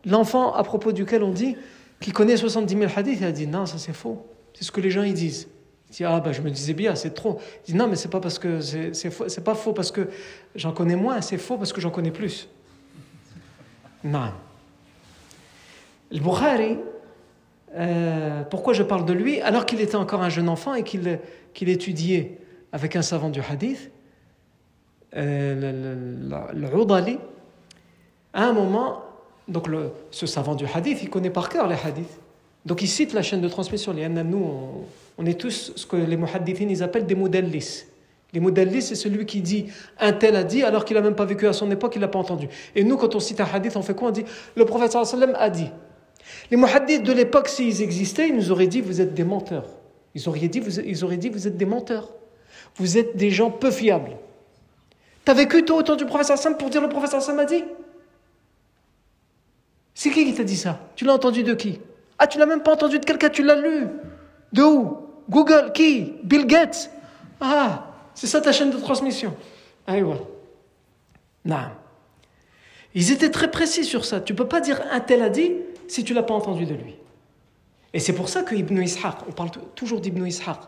l'enfant 0.06 0.54
à 0.54 0.62
propos 0.62 0.92
duquel 0.92 1.22
on 1.22 1.30
dit 1.30 1.56
qui 2.00 2.12
connaît 2.12 2.36
70 2.36 2.76
000 2.76 2.90
hadiths 2.94 3.18
Il 3.20 3.26
a 3.26 3.32
dit 3.32 3.46
Non, 3.46 3.66
ça 3.66 3.78
c'est 3.78 3.92
faux. 3.92 4.26
C'est 4.54 4.64
ce 4.64 4.72
que 4.72 4.80
les 4.80 4.90
gens 4.90 5.02
ils 5.02 5.14
disent. 5.14 5.48
Il 5.90 5.96
dit 5.96 6.04
Ah, 6.04 6.20
ben 6.20 6.32
je 6.32 6.40
me 6.40 6.50
disais 6.50 6.74
bien, 6.74 6.94
c'est 6.94 7.14
trop. 7.14 7.38
Il 7.66 7.72
dit 7.72 7.78
Non, 7.78 7.88
mais 7.88 7.96
c'est 7.96 8.10
pas 8.10 8.20
parce 8.20 8.38
que 8.38 8.60
c'est 8.60 9.44
pas 9.44 9.54
faux 9.54 9.72
parce 9.72 9.90
que 9.90 10.08
j'en 10.54 10.72
connais 10.72 10.96
moins, 10.96 11.20
c'est 11.20 11.38
faux 11.38 11.56
parce 11.56 11.72
que 11.72 11.80
j'en 11.80 11.90
connais 11.90 12.10
plus. 12.10 12.48
Non. 14.02 14.32
Le 16.10 16.18
Bukhari, 16.18 16.78
euh, 17.76 18.42
pourquoi 18.44 18.72
je 18.72 18.82
parle 18.82 19.04
de 19.04 19.12
lui? 19.12 19.40
Alors 19.42 19.66
qu'il 19.66 19.80
était 19.80 19.96
encore 19.96 20.22
un 20.22 20.28
jeune 20.28 20.48
enfant 20.48 20.74
et 20.74 20.82
qu'il 20.82 21.68
étudiait 21.68 22.38
avec 22.72 22.96
un 22.96 23.02
savant 23.02 23.28
du 23.28 23.40
hadith 23.40 23.90
euh, 25.16 26.14
le, 26.54 27.18
à 28.32 28.44
un 28.44 28.52
moment, 28.52 29.02
donc 29.48 29.66
le, 29.66 29.90
ce 30.10 30.26
savant 30.26 30.54
du 30.54 30.64
hadith, 30.72 31.02
il 31.02 31.10
connaît 31.10 31.30
par 31.30 31.48
cœur 31.48 31.66
les 31.66 31.76
hadiths. 31.84 32.20
Donc 32.64 32.82
il 32.82 32.88
cite 32.88 33.12
la 33.12 33.22
chaîne 33.22 33.40
de 33.40 33.48
transmission. 33.48 33.92
Nous, 33.94 34.46
on, 35.18 35.26
est 35.26 35.40
tous 35.40 35.72
ce 35.74 35.86
que 35.86 35.96
les 35.96 36.16
muhaddithines 36.16 36.70
ils 36.70 36.82
appellent 36.82 37.06
des 37.06 37.14
modellis. 37.14 37.84
Les 38.32 38.40
modellis, 38.40 38.82
c'est 38.82 38.94
celui 38.94 39.26
qui 39.26 39.40
dit 39.40 39.66
un 39.98 40.12
tel 40.12 40.36
a 40.36 40.44
dit 40.44 40.62
alors 40.62 40.84
qu'il 40.84 40.94
n'a 40.96 41.02
même 41.02 41.16
pas 41.16 41.24
vécu 41.24 41.48
à 41.48 41.52
son 41.52 41.70
époque, 41.70 41.94
il 41.96 42.00
l'a 42.00 42.08
pas 42.08 42.18
entendu. 42.18 42.48
Et 42.76 42.84
nous, 42.84 42.96
quand 42.96 43.14
on 43.14 43.20
cite 43.20 43.40
un 43.40 43.48
hadith, 43.52 43.76
on 43.76 43.82
fait 43.82 43.94
quoi? 43.94 44.08
On 44.08 44.12
dit 44.12 44.24
le 44.54 44.64
prophète 44.64 44.92
sallam 44.92 45.34
a 45.36 45.50
dit. 45.50 45.70
Les 46.50 46.56
muhaddiths 46.56 47.02
de 47.02 47.12
l'époque, 47.12 47.48
s'ils 47.48 47.82
existaient, 47.82 48.28
ils 48.28 48.36
nous 48.36 48.52
auraient 48.52 48.68
dit 48.68 48.80
vous 48.80 49.00
êtes 49.00 49.14
des 49.14 49.24
menteurs. 49.24 49.66
Ils 50.14 50.28
auraient 50.28 50.48
dit 50.48 50.60
vous, 50.60 50.78
ils 50.80 51.04
auraient 51.04 51.16
dit, 51.16 51.28
vous 51.28 51.46
êtes 51.46 51.56
des 51.56 51.66
menteurs. 51.66 52.10
Vous 52.76 52.98
êtes 52.98 53.16
des 53.16 53.30
gens 53.30 53.50
peu 53.50 53.70
fiables. 53.70 54.16
T'as 55.24 55.34
vécu 55.34 55.64
toi 55.64 55.76
autour 55.76 55.96
du 55.96 56.06
professeur 56.06 56.38
Sam 56.38 56.56
pour 56.56 56.70
dire 56.70 56.80
le 56.80 56.88
professeur 56.88 57.22
Sam 57.22 57.38
a 57.38 57.44
dit? 57.44 57.64
C'est 59.94 60.10
qui 60.10 60.24
qui 60.24 60.34
t'a 60.34 60.44
dit 60.44 60.56
ça? 60.56 60.80
Tu 60.96 61.04
l'as 61.04 61.14
entendu 61.14 61.42
de 61.42 61.54
qui? 61.54 61.80
Ah, 62.18 62.26
tu 62.26 62.38
l'as 62.38 62.46
même 62.46 62.62
pas 62.62 62.72
entendu 62.72 62.98
de 62.98 63.04
quelqu'un, 63.04 63.28
tu 63.28 63.42
l'as 63.42 63.56
lu. 63.56 63.88
De 64.52 64.62
où? 64.62 64.98
Google 65.28 65.72
Qui? 65.72 66.14
Bill 66.22 66.46
Gates 66.46 66.90
Ah, 67.40 67.86
c'est 68.14 68.26
ça 68.26 68.40
ta 68.40 68.52
chaîne 68.52 68.70
de 68.70 68.78
transmission. 68.78 69.34
Ah, 69.86 70.00
voilà. 70.00 70.20
Non. 71.44 71.56
Ils 72.94 73.12
étaient 73.12 73.30
très 73.30 73.50
précis 73.50 73.84
sur 73.84 74.04
ça. 74.04 74.20
Tu 74.20 74.34
peux 74.34 74.48
pas 74.48 74.60
dire 74.60 74.80
un 74.90 75.00
tel 75.00 75.22
a 75.22 75.28
dit 75.28 75.52
si 75.86 76.04
tu 76.04 76.14
l'as 76.14 76.22
pas 76.22 76.34
entendu 76.34 76.66
de 76.66 76.74
lui. 76.74 76.96
Et 77.92 77.98
c'est 77.98 78.12
pour 78.12 78.28
ça 78.28 78.42
que 78.42 78.54
Ibn 78.54 78.82
Ishaq, 78.82 79.16
on 79.28 79.32
parle 79.32 79.50
toujours 79.74 80.00
d'Ibn 80.00 80.26
Ishaq, 80.26 80.58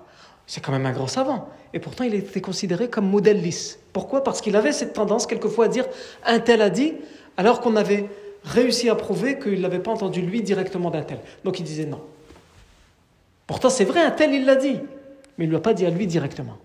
c'est 0.46 0.60
quand 0.60 0.72
même 0.72 0.86
un 0.86 0.92
grand 0.92 1.06
savant. 1.06 1.48
Et 1.74 1.78
pourtant, 1.78 2.04
il 2.04 2.14
était 2.14 2.40
considéré 2.40 2.90
comme 2.90 3.08
modèle 3.08 3.40
lisse. 3.40 3.78
Pourquoi? 3.92 4.22
Parce 4.24 4.40
qu'il 4.40 4.56
avait 4.56 4.72
cette 4.72 4.92
tendance 4.92 5.26
quelquefois 5.26 5.66
à 5.66 5.68
dire 5.68 5.86
un 6.24 6.38
tel 6.38 6.60
a 6.62 6.70
dit, 6.70 6.94
alors 7.36 7.60
qu'on 7.60 7.76
avait 7.76 8.08
réussi 8.44 8.88
à 8.90 8.94
prouver 8.94 9.38
qu'il 9.38 9.54
ne 9.54 9.60
l'avait 9.60 9.78
pas 9.78 9.92
entendu 9.92 10.20
lui 10.20 10.42
directement 10.42 10.90
d'un 10.90 11.02
tel. 11.02 11.18
Donc 11.44 11.60
il 11.60 11.64
disait 11.64 11.86
non. 11.86 12.00
Pourtant, 13.46 13.70
c'est 13.70 13.84
vrai, 13.84 14.00
un 14.02 14.10
tel, 14.10 14.32
il 14.34 14.44
l'a 14.44 14.56
dit. 14.56 14.78
Mais 15.38 15.44
il 15.44 15.48
ne 15.48 15.54
l'a 15.54 15.60
pas 15.60 15.74
dit 15.74 15.86
à 15.86 15.90
lui 15.90 16.06
directement. 16.06 16.56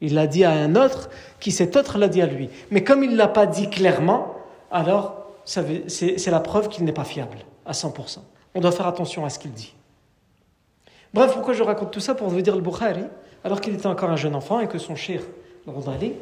Il 0.00 0.14
l'a 0.14 0.26
dit 0.26 0.44
à 0.44 0.50
un 0.50 0.76
autre 0.76 1.08
qui 1.40 1.52
cet 1.52 1.76
autre 1.76 1.98
l'a 1.98 2.08
dit 2.08 2.20
à 2.22 2.26
lui. 2.26 2.50
Mais 2.70 2.84
comme 2.84 3.02
il 3.02 3.12
ne 3.12 3.16
l'a 3.16 3.28
pas 3.28 3.46
dit 3.46 3.70
clairement, 3.70 4.36
alors 4.70 5.26
c'est 5.44 6.26
la 6.26 6.40
preuve 6.40 6.68
qu'il 6.68 6.84
n'est 6.84 6.92
pas 6.92 7.04
fiable 7.04 7.38
à 7.64 7.72
100%. 7.72 8.18
On 8.54 8.60
doit 8.60 8.72
faire 8.72 8.86
attention 8.86 9.24
à 9.24 9.30
ce 9.30 9.38
qu'il 9.38 9.52
dit. 9.52 9.74
Bref, 11.16 11.32
pourquoi 11.32 11.54
je 11.54 11.62
raconte 11.62 11.92
tout 11.92 12.00
ça 12.00 12.14
Pour 12.14 12.28
vous 12.28 12.42
dire 12.42 12.54
le 12.54 12.60
Bukhari, 12.60 13.04
alors 13.42 13.62
qu'il 13.62 13.72
était 13.72 13.86
encore 13.86 14.10
un 14.10 14.16
jeune 14.16 14.34
enfant 14.34 14.60
et 14.60 14.68
que 14.68 14.76
son 14.76 14.96
cher, 14.96 15.22
le 15.66 15.72
Rodali, 15.72 16.12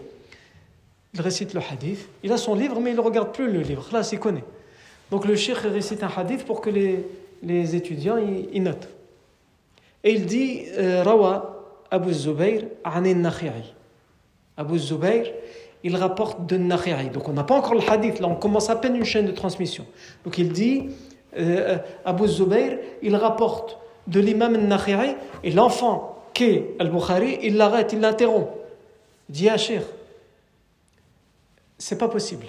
il 1.12 1.20
récite 1.20 1.52
le 1.52 1.60
hadith. 1.68 2.08
Il 2.22 2.30
a 2.30 2.36
son 2.36 2.54
livre, 2.54 2.78
mais 2.78 2.90
il 2.90 2.96
ne 2.96 3.00
regarde 3.00 3.32
plus 3.32 3.50
le 3.50 3.58
livre. 3.58 3.84
Là, 3.92 4.08
il 4.12 4.20
connaît. 4.20 4.44
Donc 5.10 5.24
le 5.26 5.34
cheikh 5.34 5.56
récite 5.56 6.04
un 6.04 6.10
hadith 6.16 6.44
pour 6.44 6.60
que 6.60 6.70
les, 6.70 7.04
les 7.42 7.74
étudiants 7.74 8.18
y, 8.18 8.60
notent. 8.60 8.88
Et 10.04 10.12
il 10.12 10.26
dit 10.26 10.66
euh, 10.78 11.02
Rawa 11.02 11.80
Abu 11.90 12.12
Zubayr 12.12 12.62
Anin 12.84 13.14
Nakhi'i. 13.14 13.74
Abu 14.56 14.78
Zubayr, 14.78 15.26
il 15.82 15.96
rapporte 15.96 16.46
de 16.46 16.56
Nakhi'i. 16.56 17.10
Donc 17.10 17.28
on 17.28 17.32
n'a 17.32 17.42
pas 17.42 17.56
encore 17.56 17.74
le 17.74 17.82
hadith, 17.90 18.20
là 18.20 18.28
on 18.28 18.36
commence 18.36 18.70
à 18.70 18.76
peine 18.76 18.94
une 18.94 19.04
chaîne 19.04 19.26
de 19.26 19.32
transmission. 19.32 19.86
Donc 20.24 20.38
il 20.38 20.52
dit 20.52 20.90
euh, 21.36 21.78
Abu 22.04 22.28
Zubayr, 22.28 22.78
il 23.02 23.16
rapporte 23.16 23.78
de 24.06 24.20
l'imam 24.20 24.54
al-Nakhiri 24.54 25.14
et 25.42 25.50
l'enfant 25.50 26.22
qu'est 26.34 26.74
al-Bukhari, 26.78 27.38
il 27.42 27.56
l'arrête, 27.56 27.92
il 27.92 28.00
l'interrompt. 28.00 28.50
Il 29.28 29.34
dit 29.34 29.48
à 29.48 29.56
Cheikh, 29.56 29.82
c'est 31.78 31.98
pas 31.98 32.08
possible. 32.08 32.46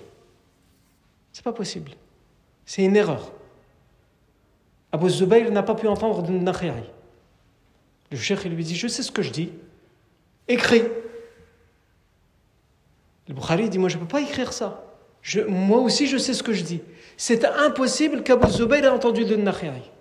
C'est 1.32 1.44
pas 1.44 1.54
possible. 1.54 1.92
C'est 2.66 2.84
une 2.84 2.96
erreur. 2.96 3.32
Abu 4.92 5.10
Zubayr 5.10 5.52
n'a 5.52 5.64
pas 5.64 5.76
pu 5.76 5.88
entendre 5.88 6.22
de 6.22 6.32
Nakhiri. 6.32 6.90
Le 8.12 8.18
cheikh 8.18 8.46
lui 8.46 8.64
dit 8.64 8.76
Je 8.76 8.88
sais 8.88 9.04
ce 9.04 9.12
que 9.12 9.22
je 9.22 9.32
dis. 9.32 9.52
Écris. 10.48 10.84
Le 13.28 13.34
Bukhari 13.34 13.70
dit 13.70 13.78
Moi, 13.78 13.90
je 13.90 13.98
ne 13.98 14.02
peux 14.02 14.08
pas 14.08 14.22
écrire 14.22 14.54
ça. 14.54 14.86
Moi 15.48 15.80
aussi, 15.80 16.08
je 16.08 16.18
sais 16.18 16.34
ce 16.34 16.44
que 16.44 16.54
je 16.54 16.64
dis. 16.64 16.82
C'est 17.18 17.44
impossible 17.44 18.24
qu'Abu 18.24 18.50
Zubayr 18.50 18.86
ait 18.86 18.90
entendu 18.90 19.26
de 19.26 19.36
Nakhiri. 19.36 19.92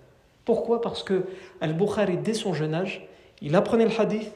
Pourquoi? 0.45 0.79
Parce 0.79 1.03
que 1.03 1.23
Al-Bukhari, 1.59 2.17
dès 2.17 2.35
son 2.35 2.53
jeune 2.53 2.75
âge, 2.75 3.07
il 3.41 3.55
apprenait 3.55 3.85
le 3.85 3.99
hadith, 3.99 4.31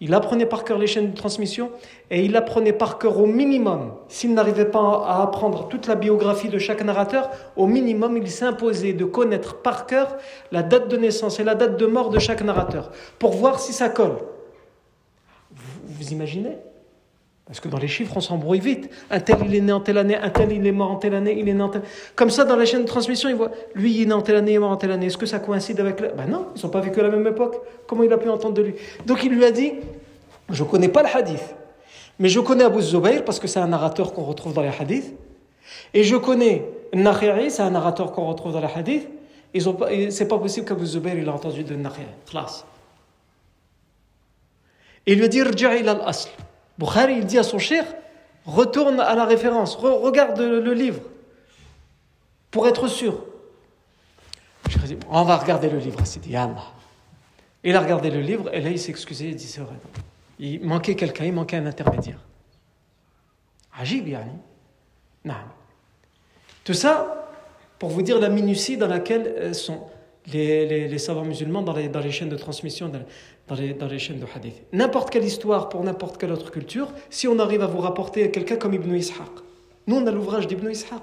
il 0.00 0.12
apprenait 0.12 0.46
par 0.46 0.64
cœur 0.64 0.78
les 0.78 0.86
chaînes 0.86 1.12
de 1.12 1.16
transmission 1.16 1.70
et 2.10 2.24
il 2.24 2.36
apprenait 2.36 2.72
par 2.72 2.98
cœur 2.98 3.18
au 3.18 3.26
minimum. 3.26 3.92
S'il 4.08 4.34
n'arrivait 4.34 4.66
pas 4.66 5.04
à 5.06 5.22
apprendre 5.22 5.68
toute 5.68 5.86
la 5.86 5.94
biographie 5.94 6.48
de 6.48 6.58
chaque 6.58 6.82
narrateur, 6.82 7.30
au 7.56 7.66
minimum, 7.66 8.16
il 8.16 8.30
s'imposait 8.30 8.92
de 8.92 9.04
connaître 9.04 9.62
par 9.62 9.86
cœur 9.86 10.16
la 10.52 10.62
date 10.62 10.88
de 10.88 10.96
naissance 10.96 11.40
et 11.40 11.44
la 11.44 11.54
date 11.54 11.78
de 11.78 11.86
mort 11.86 12.10
de 12.10 12.18
chaque 12.18 12.42
narrateur 12.42 12.90
pour 13.18 13.32
voir 13.32 13.60
si 13.60 13.72
ça 13.72 13.88
colle. 13.88 14.18
vous 15.86 16.12
imaginez? 16.12 16.58
Parce 17.46 17.60
que 17.60 17.68
dans 17.68 17.78
les 17.78 17.88
chiffres, 17.88 18.16
on 18.16 18.20
s'embrouille 18.20 18.60
vite. 18.60 18.90
Un 19.10 19.20
tel, 19.20 19.36
il 19.44 19.54
est 19.54 19.60
né 19.60 19.72
en 19.72 19.80
telle 19.80 19.98
année, 19.98 20.16
un 20.16 20.30
tel, 20.30 20.50
il 20.50 20.66
est 20.66 20.72
mort 20.72 20.90
en 20.90 20.96
telle 20.96 21.14
année, 21.14 21.36
il 21.38 21.46
est 21.46 21.52
né 21.52 21.62
en 21.62 21.68
telle... 21.68 21.82
Comme 22.16 22.30
ça, 22.30 22.44
dans 22.44 22.56
la 22.56 22.64
chaîne 22.64 22.82
de 22.82 22.86
transmission, 22.86 23.28
il 23.28 23.34
voit, 23.34 23.50
lui, 23.74 23.94
il 23.94 24.02
est 24.02 24.06
né 24.06 24.14
en 24.14 24.22
telle 24.22 24.36
année, 24.36 24.52
il 24.52 24.54
est 24.54 24.58
mort 24.58 24.70
en 24.70 24.76
telle 24.76 24.92
année. 24.92 25.06
Est-ce 25.06 25.18
que 25.18 25.26
ça 25.26 25.40
coïncide 25.40 25.78
avec... 25.78 26.00
La... 26.00 26.08
Ben 26.08 26.26
non, 26.26 26.46
ils 26.54 26.60
sont 26.60 26.70
pas 26.70 26.80
vécu 26.80 27.00
à 27.00 27.02
la 27.02 27.10
même 27.10 27.26
époque. 27.26 27.56
Comment 27.86 28.02
il 28.02 28.12
a 28.12 28.16
pu 28.16 28.30
entendre 28.30 28.54
de 28.54 28.62
lui? 28.62 28.74
Donc 29.04 29.22
il 29.24 29.32
lui 29.32 29.44
a 29.44 29.50
dit, 29.50 29.74
je 30.48 30.64
connais 30.64 30.88
pas 30.88 31.02
le 31.02 31.08
hadith, 31.14 31.54
mais 32.18 32.30
je 32.30 32.40
connais 32.40 32.64
Abu 32.64 32.80
Zubayr, 32.80 33.24
parce 33.24 33.38
que 33.38 33.46
c'est 33.46 33.60
un 33.60 33.68
narrateur 33.68 34.14
qu'on 34.14 34.24
retrouve 34.24 34.54
dans 34.54 34.62
les 34.62 34.72
hadiths. 34.80 35.12
Et 35.92 36.02
je 36.02 36.16
connais 36.16 36.64
Nakhi'i, 36.94 37.50
c'est 37.50 37.62
un 37.62 37.70
narrateur 37.70 38.12
qu'on 38.12 38.26
retrouve 38.26 38.52
dans 38.52 38.60
la 38.60 38.74
hadith. 38.74 39.06
Ils 39.52 39.68
ont 39.68 39.76
c'est 40.10 40.28
pas 40.28 40.38
possible 40.38 40.66
qu'Abu 40.66 40.86
Zubayr 40.86 41.18
il 41.18 41.28
a 41.28 41.32
entendu 41.32 41.62
de 41.62 41.74
Nakhi'i. 41.74 42.04
Classe. 42.28 42.64
Il 45.06 45.20
lui 45.20 45.28
dit 45.28 45.42
Rja'i 45.42 45.86
al-asl. 45.86 46.30
Bukhari, 46.78 47.18
il 47.18 47.26
dit 47.26 47.38
à 47.38 47.42
son 47.42 47.58
cher 47.58 47.84
retourne 48.46 49.00
à 49.00 49.14
la 49.14 49.24
référence, 49.24 49.76
regarde 49.76 50.38
le, 50.38 50.74
livre, 50.74 51.00
pour 52.50 52.68
être 52.68 52.88
sûr. 52.88 53.24
Je 54.68 54.78
dit, 54.78 54.98
on 55.08 55.22
va 55.24 55.36
regarder 55.36 55.70
le 55.70 55.78
livre, 55.78 56.00
c'est 56.04 56.20
dit. 56.20 56.34
Il 57.62 57.76
a 57.76 57.80
regardé 57.80 58.10
le 58.10 58.20
livre, 58.20 58.52
et 58.52 58.60
là 58.60 58.70
il 58.70 58.78
s'est 58.78 58.90
excusé, 58.90 59.28
il 59.28 59.36
dit, 59.36 59.46
c'est 59.46 59.62
vrai. 59.62 59.76
Il 60.38 60.62
manquait 60.64 60.94
quelqu'un, 60.94 61.24
il 61.24 61.32
manquait 61.32 61.56
un 61.56 61.66
intermédiaire. 61.66 62.18
Ajib, 63.78 64.06
yani. 64.06 64.32
Non. 65.24 65.34
Tout 66.64 66.74
ça 66.74 67.24
pour 67.78 67.90
vous 67.90 68.02
dire 68.02 68.18
la 68.20 68.28
minutie 68.28 68.76
dans 68.76 68.86
laquelle 68.86 69.26
euh, 69.26 69.52
sont 69.52 69.86
les, 70.32 70.98
savants 70.98 71.24
musulmans 71.24 71.62
dans 71.62 71.74
les, 71.74 72.10
chaînes 72.10 72.28
de 72.28 72.36
transmission, 72.36 72.90
les, 73.50 73.74
dans 73.74 73.86
les, 73.86 73.98
chaînes 73.98 74.20
de 74.20 74.26
hadith. 74.34 74.62
N'importe 74.72 75.10
quelle 75.10 75.24
histoire 75.24 75.68
pour 75.68 75.82
n'importe 75.84 76.18
quelle 76.18 76.32
autre 76.32 76.50
culture, 76.50 76.88
si 77.10 77.28
on 77.28 77.38
arrive 77.38 77.62
à 77.62 77.66
vous 77.66 77.80
rapporter 77.80 78.30
quelqu'un 78.30 78.56
comme 78.56 78.74
Ibn 78.74 78.94
Ishaq. 78.94 79.28
Nous, 79.86 79.96
on 79.96 80.06
a 80.06 80.10
l'ouvrage 80.10 80.46
d'Ibn 80.46 80.70
Ishaq. 80.70 81.02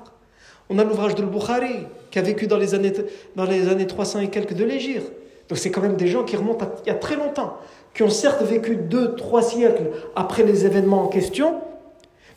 On 0.69 0.79
a 0.79 0.83
l'ouvrage 0.83 1.15
de 1.15 1.23
Bukhari, 1.23 1.85
qui 2.09 2.19
a 2.19 2.21
vécu 2.21 2.47
dans 2.47 2.57
les 2.57 2.73
années, 2.73 2.93
dans 3.35 3.45
les 3.45 3.67
années 3.67 3.87
300 3.87 4.21
et 4.21 4.29
quelques 4.29 4.53
de 4.53 4.63
l'Égir. 4.63 5.01
Donc 5.49 5.57
c'est 5.57 5.69
quand 5.69 5.81
même 5.81 5.97
des 5.97 6.07
gens 6.07 6.23
qui 6.23 6.37
remontent 6.37 6.65
il 6.85 6.87
y 6.87 6.91
a 6.91 6.95
très 6.95 7.17
longtemps, 7.17 7.57
qui 7.93 8.03
ont 8.03 8.09
certes 8.09 8.41
vécu 8.41 8.77
deux, 8.77 9.15
trois 9.15 9.41
siècles 9.41 9.91
après 10.15 10.43
les 10.43 10.65
événements 10.65 11.03
en 11.03 11.07
question, 11.07 11.59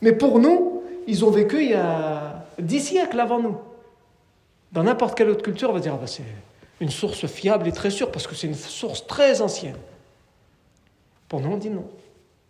mais 0.02 0.12
pour 0.12 0.40
nous, 0.40 0.82
ils 1.06 1.24
ont 1.24 1.30
vécu 1.30 1.62
il 1.62 1.70
y 1.70 1.74
a 1.74 2.44
dix 2.58 2.80
siècles 2.80 3.20
avant 3.20 3.38
nous. 3.38 3.56
Dans 4.72 4.82
n'importe 4.82 5.16
quelle 5.16 5.30
autre 5.30 5.44
culture, 5.44 5.70
on 5.70 5.74
va 5.74 5.80
dire, 5.80 5.92
ah 5.94 6.00
bah, 6.00 6.08
c'est 6.08 6.24
une 6.80 6.90
source 6.90 7.26
fiable 7.26 7.68
et 7.68 7.72
très 7.72 7.90
sûre, 7.90 8.10
parce 8.10 8.26
que 8.26 8.34
c'est 8.34 8.48
une 8.48 8.54
source 8.54 9.06
très 9.06 9.40
ancienne. 9.40 9.76
Pour 11.34 11.50
on 11.50 11.56
dit 11.56 11.70
non. 11.70 11.84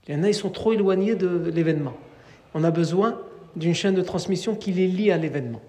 Il 0.06 0.14
y 0.14 0.18
en 0.18 0.22
a, 0.24 0.28
ils 0.28 0.34
sont 0.34 0.50
trop 0.50 0.74
éloignés 0.74 1.14
de 1.14 1.50
l'événement. 1.50 1.94
On 2.52 2.64
a 2.64 2.70
besoin 2.70 3.18
d'une 3.56 3.74
chaîne 3.74 3.94
de 3.94 4.02
transmission 4.02 4.54
qui 4.54 4.72
les 4.72 4.86
lie 4.86 5.10
à 5.10 5.16
l'événement. 5.16 5.62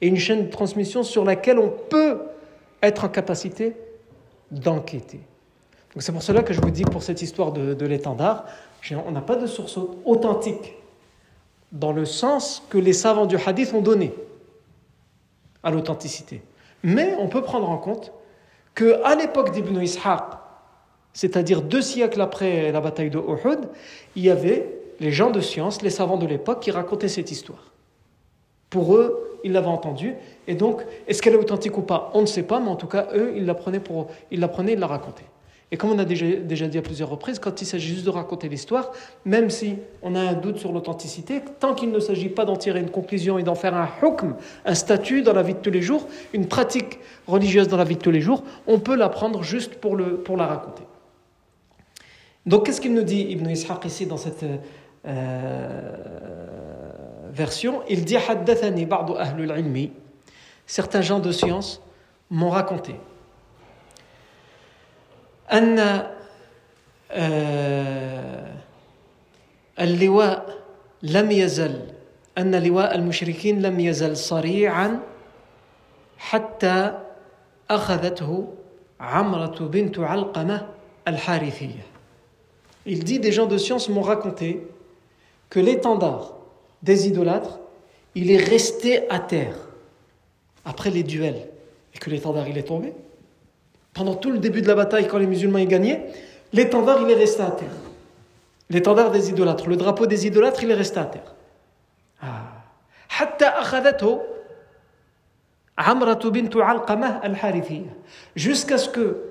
Et 0.00 0.08
une 0.08 0.16
chaîne 0.16 0.46
de 0.46 0.50
transmission 0.50 1.02
sur 1.02 1.22
laquelle 1.22 1.58
on 1.58 1.68
peut 1.68 2.18
être 2.82 3.04
en 3.04 3.10
capacité 3.10 3.76
d'enquêter. 4.50 5.20
Donc 5.92 6.02
c'est 6.02 6.12
pour 6.12 6.22
cela 6.22 6.42
que 6.42 6.54
je 6.54 6.62
vous 6.62 6.70
dis 6.70 6.84
pour 6.84 7.02
cette 7.02 7.20
histoire 7.20 7.52
de, 7.52 7.84
l'étendard, 7.84 8.46
on 9.06 9.10
n'a 9.10 9.20
pas 9.20 9.36
de 9.36 9.46
source 9.46 9.78
authentique 10.06 10.76
dans 11.72 11.92
le 11.92 12.06
sens 12.06 12.62
que 12.70 12.78
les 12.78 12.94
savants 12.94 13.26
du 13.26 13.36
hadith 13.36 13.74
ont 13.74 13.82
donné 13.82 14.14
à 15.62 15.70
l'authenticité. 15.70 16.40
Mais 16.82 17.14
on 17.18 17.28
peut 17.28 17.42
prendre 17.42 17.68
en 17.68 17.76
compte 17.76 18.12
qu'à 18.74 19.14
l'époque 19.14 19.52
d'Ibn 19.52 19.78
Ishaq, 19.78 20.45
c'est-à-dire 21.16 21.62
deux 21.62 21.80
siècles 21.80 22.20
après 22.20 22.70
la 22.70 22.80
bataille 22.82 23.08
de 23.08 23.16
Uhud, 23.18 23.60
il 24.16 24.22
y 24.22 24.28
avait 24.28 24.68
les 25.00 25.10
gens 25.10 25.30
de 25.30 25.40
science, 25.40 25.80
les 25.80 25.88
savants 25.88 26.18
de 26.18 26.26
l'époque 26.26 26.60
qui 26.60 26.70
racontaient 26.70 27.08
cette 27.08 27.30
histoire. 27.30 27.72
Pour 28.68 28.94
eux, 28.96 29.38
ils 29.42 29.52
l'avaient 29.52 29.66
entendue, 29.66 30.14
et 30.46 30.54
donc, 30.54 30.84
est-ce 31.08 31.22
qu'elle 31.22 31.32
est 31.32 31.38
authentique 31.38 31.78
ou 31.78 31.80
pas 31.80 32.10
On 32.12 32.20
ne 32.20 32.26
sait 32.26 32.42
pas, 32.42 32.60
mais 32.60 32.68
en 32.68 32.76
tout 32.76 32.86
cas, 32.86 33.08
eux, 33.14 33.32
ils 33.34 33.46
la 33.46 33.54
prenaient, 33.54 33.80
pour, 33.80 34.08
ils 34.30 34.40
la, 34.40 34.50
la 34.76 34.86
racontaient. 34.86 35.24
Et 35.72 35.78
comme 35.78 35.90
on 35.90 35.98
a 35.98 36.04
déjà, 36.04 36.66
dit 36.66 36.78
à 36.78 36.82
plusieurs 36.82 37.08
reprises, 37.08 37.38
quand 37.38 37.62
il 37.62 37.64
s'agit 37.64 37.94
juste 37.94 38.04
de 38.04 38.10
raconter 38.10 38.50
l'histoire, 38.50 38.92
même 39.24 39.48
si 39.48 39.76
on 40.02 40.14
a 40.16 40.20
un 40.20 40.34
doute 40.34 40.58
sur 40.58 40.70
l'authenticité, 40.70 41.40
tant 41.60 41.74
qu'il 41.74 41.92
ne 41.92 41.98
s'agit 41.98 42.28
pas 42.28 42.44
d'en 42.44 42.56
tirer 42.56 42.80
une 42.80 42.90
conclusion 42.90 43.38
et 43.38 43.42
d'en 43.42 43.54
faire 43.54 43.74
un 43.74 43.88
hukm, 44.02 44.36
un 44.66 44.74
statut 44.74 45.22
dans 45.22 45.32
la 45.32 45.42
vie 45.42 45.54
de 45.54 45.60
tous 45.60 45.70
les 45.70 45.82
jours, 45.82 46.06
une 46.34 46.46
pratique 46.46 46.98
religieuse 47.26 47.68
dans 47.68 47.78
la 47.78 47.84
vie 47.84 47.96
de 47.96 48.02
tous 48.02 48.10
les 48.10 48.20
jours, 48.20 48.42
on 48.66 48.80
peut 48.80 48.96
la 48.96 49.08
prendre 49.08 49.42
juste 49.42 49.76
pour, 49.76 49.96
le, 49.96 50.18
pour 50.18 50.36
la 50.36 50.46
raconter. 50.46 50.82
Donc 52.45 52.65
qu'est-ce 52.65 52.81
qu'il 52.81 52.93
nous 52.93 53.03
dit 53.03 53.21
Ibn 53.29 53.49
Ishaq 53.49 53.85
ici 53.85 54.05
dans 54.05 54.17
cette 54.17 54.45
euh, 55.05 55.91
version 57.31 57.83
Il 57.89 58.05
dit 58.05 58.17
Haddathani 58.17 58.85
ba'du 58.85 59.13
ahlul 59.17 59.53
ilmi. 59.57 59.91
Certains 60.65 61.01
gens 61.01 61.19
de 61.19 61.31
science 61.31 61.81
m'ont 62.29 62.49
raconté 62.49 62.95
أن 65.51 66.07
اللواء 69.79 70.57
لم 71.03 71.31
يزل 71.31 71.91
أن 72.37 72.55
لواء 72.63 72.95
المشركين 72.95 73.61
لم 73.61 73.79
يزل 73.79 74.17
صريعا 74.17 74.99
حتى 76.17 76.99
أخذته 77.69 78.53
عمرة 78.99 79.59
بنت 79.67 79.99
علقمة 79.99 80.67
الحارثية. 81.07 81.85
il 82.86 83.04
dit 83.04 83.18
des 83.18 83.32
gens 83.32 83.46
de 83.46 83.58
science 83.58 83.88
m'ont 83.88 84.00
raconté 84.00 84.66
que 85.50 85.60
l'étendard 85.60 86.34
des 86.82 87.08
idolâtres, 87.08 87.58
il 88.14 88.30
est 88.30 88.42
resté 88.42 89.10
à 89.10 89.18
terre 89.18 89.56
après 90.64 90.90
les 90.90 91.02
duels 91.02 91.48
et 91.94 91.98
que 91.98 92.10
l'étendard 92.10 92.48
il 92.48 92.56
est 92.56 92.62
tombé. 92.62 92.92
pendant 93.92 94.14
tout 94.14 94.30
le 94.30 94.38
début 94.38 94.60
de 94.60 94.68
la 94.68 94.74
bataille, 94.74 95.08
quand 95.08 95.16
les 95.16 95.26
musulmans 95.26 95.58
y 95.58 95.66
gagnaient, 95.66 96.12
l'étendard, 96.52 97.00
il 97.00 97.10
est 97.10 97.14
resté 97.14 97.42
à 97.42 97.50
terre. 97.50 97.68
L'étendard 98.68 99.10
des 99.10 99.30
idolâtres, 99.30 99.68
le 99.68 99.76
drapeau 99.76 100.06
des 100.06 100.26
idolâtres, 100.26 100.62
il 100.62 100.70
est 100.70 100.74
resté 100.74 100.98
à 100.98 101.06
terre. 101.06 101.34
Jusqu'à 108.34 108.76
ce 108.76 108.88
que 108.90 109.22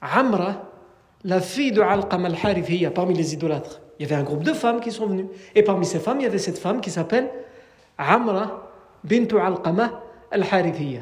Amra, 0.00 0.71
la 1.23 1.41
fille 1.41 1.71
de 1.71 1.81
Alqama 1.81 2.27
al-Harithiyya, 2.27 2.91
parmi 2.91 3.13
les 3.13 3.33
idolâtres, 3.33 3.81
il 3.99 4.03
y 4.03 4.05
avait 4.05 4.19
un 4.19 4.23
groupe 4.23 4.43
de 4.43 4.53
femmes 4.53 4.79
qui 4.79 4.91
sont 4.91 5.07
venues. 5.07 5.27
Et 5.55 5.63
parmi 5.63 5.85
ces 5.85 5.99
femmes, 5.99 6.19
il 6.19 6.23
y 6.23 6.27
avait 6.27 6.37
cette 6.37 6.59
femme 6.59 6.81
qui 6.81 6.91
s'appelle 6.91 7.29
Amra 7.97 8.71
bintu 9.03 9.39
Alqama 9.39 10.01
al-Harithiyya 10.31 11.01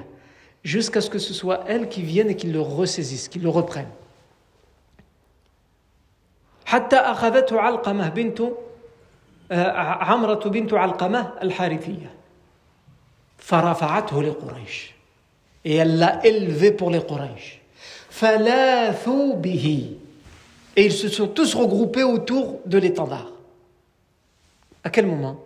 jusqu'à 0.64 1.02
ce 1.02 1.10
que 1.10 1.20
ce 1.20 1.34
soit 1.34 1.64
elle 1.68 1.90
qui 1.90 2.02
vienne 2.02 2.30
et 2.30 2.36
qui 2.36 2.48
le 2.48 2.62
ressaisisse, 2.62 3.28
qui 3.28 3.40
le 3.40 3.50
reprenne. 3.50 3.88
حتى 6.66 6.96
أخذته 6.96 7.62
علقمة 7.62 8.10
بنت 8.10 8.42
عمرة 9.52 10.50
بنت 10.50 10.74
علقمة 10.74 11.32
الحارثية 11.42 12.14
فرفعته 13.38 14.24
لقريش 14.24 14.96
et 15.66 15.76
elle 15.76 15.98
l'a 15.98 16.26
élevé 16.26 16.72
pour 16.72 16.90
les 16.90 17.02
Quraysh. 17.02 17.62
فلاثوا 18.10 19.36
به 19.36 19.96
et 20.77 20.85
ils 20.85 20.93
se 20.93 21.09
sont 21.09 21.29
tous 21.29 21.55
regroupés 21.55 22.05
autour 22.05 22.61
de 22.67 22.79
l'étendard. 22.79 23.33
À 24.85 24.91
quel 24.91 25.07
moment? 25.07 25.45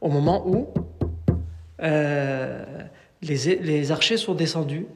Au 0.00 0.08
moment 0.08 0.46
où 0.46 0.68
euh, 1.82 2.64
les, 3.22 3.92
archers 3.92 4.16
sont 4.16 4.34
descendus 4.34 4.86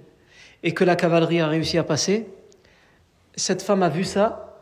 et 0.62 0.72
que 0.72 0.84
la 0.84 0.96
cavalerie 0.96 1.40
a 1.40 1.48
réussi 1.48 1.78
à 1.78 1.84
passer, 1.84 2.26
cette 3.34 3.62
femme 3.62 3.82
a 3.82 3.88
vu 3.88 4.04
ça 4.04 4.56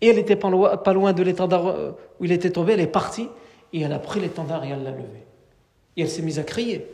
et 0.00 0.08
elle 0.08 0.18
était 0.18 0.36
pas 0.36 0.50
loin, 0.50 1.12
de 1.12 1.22
l'étendard 1.22 1.68
euh, 1.68 1.92
où 2.20 2.24
il 2.24 2.32
était 2.32 2.50
tombé, 2.50 2.74
elle 2.74 2.80
est 2.80 2.86
partie 2.86 3.28
et 3.72 3.80
elle 3.80 3.92
a 3.92 3.98
pris 3.98 4.20
l'étendard 4.20 4.64
et 4.64 4.70
elle 4.70 4.82
l'a 4.82 4.90
levé. 4.90 5.24
Et 5.96 6.02
elle 6.02 6.10
s'est 6.10 6.22
mise 6.22 6.38
à 6.38 6.42
crier 6.42 6.86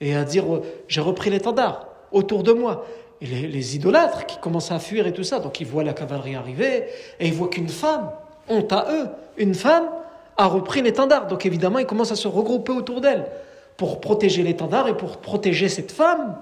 et 0.00 0.14
à 0.14 0.24
dire 0.24 0.52
euh, 0.52 0.62
J'ai 0.86 1.00
repris 1.00 1.30
l'étendard 1.30 1.88
autour 2.12 2.42
de 2.42 2.52
moi. 2.52 2.86
Et 3.20 3.26
les, 3.26 3.76
idolâtres 3.76 4.26
qui 4.26 4.38
commencent 4.38 4.70
à 4.70 4.78
fuir 4.78 5.06
et 5.06 5.12
tout 5.12 5.24
ça, 5.24 5.40
donc 5.40 5.60
ils 5.60 5.66
voient 5.66 5.82
la 5.82 5.92
cavalerie 5.92 6.36
arriver 6.36 6.84
et 7.18 7.26
ils 7.26 7.34
voient 7.34 7.48
qu'une 7.48 7.68
femme, 7.68 8.10
honte 8.48 8.72
à 8.72 8.86
eux, 8.92 9.08
une 9.36 9.54
femme 9.54 9.88
a 10.36 10.46
repris 10.46 10.82
l'étendard. 10.82 11.26
Donc 11.26 11.44
évidemment, 11.44 11.80
ils 11.80 11.86
commencent 11.86 12.12
à 12.12 12.16
se 12.16 12.28
regrouper 12.28 12.72
autour 12.72 13.00
d'elle 13.00 13.26
pour 13.76 14.00
protéger 14.00 14.42
l'étendard 14.44 14.86
et 14.88 14.96
pour 14.96 15.16
protéger 15.16 15.68
cette 15.68 15.90
femme 15.90 16.36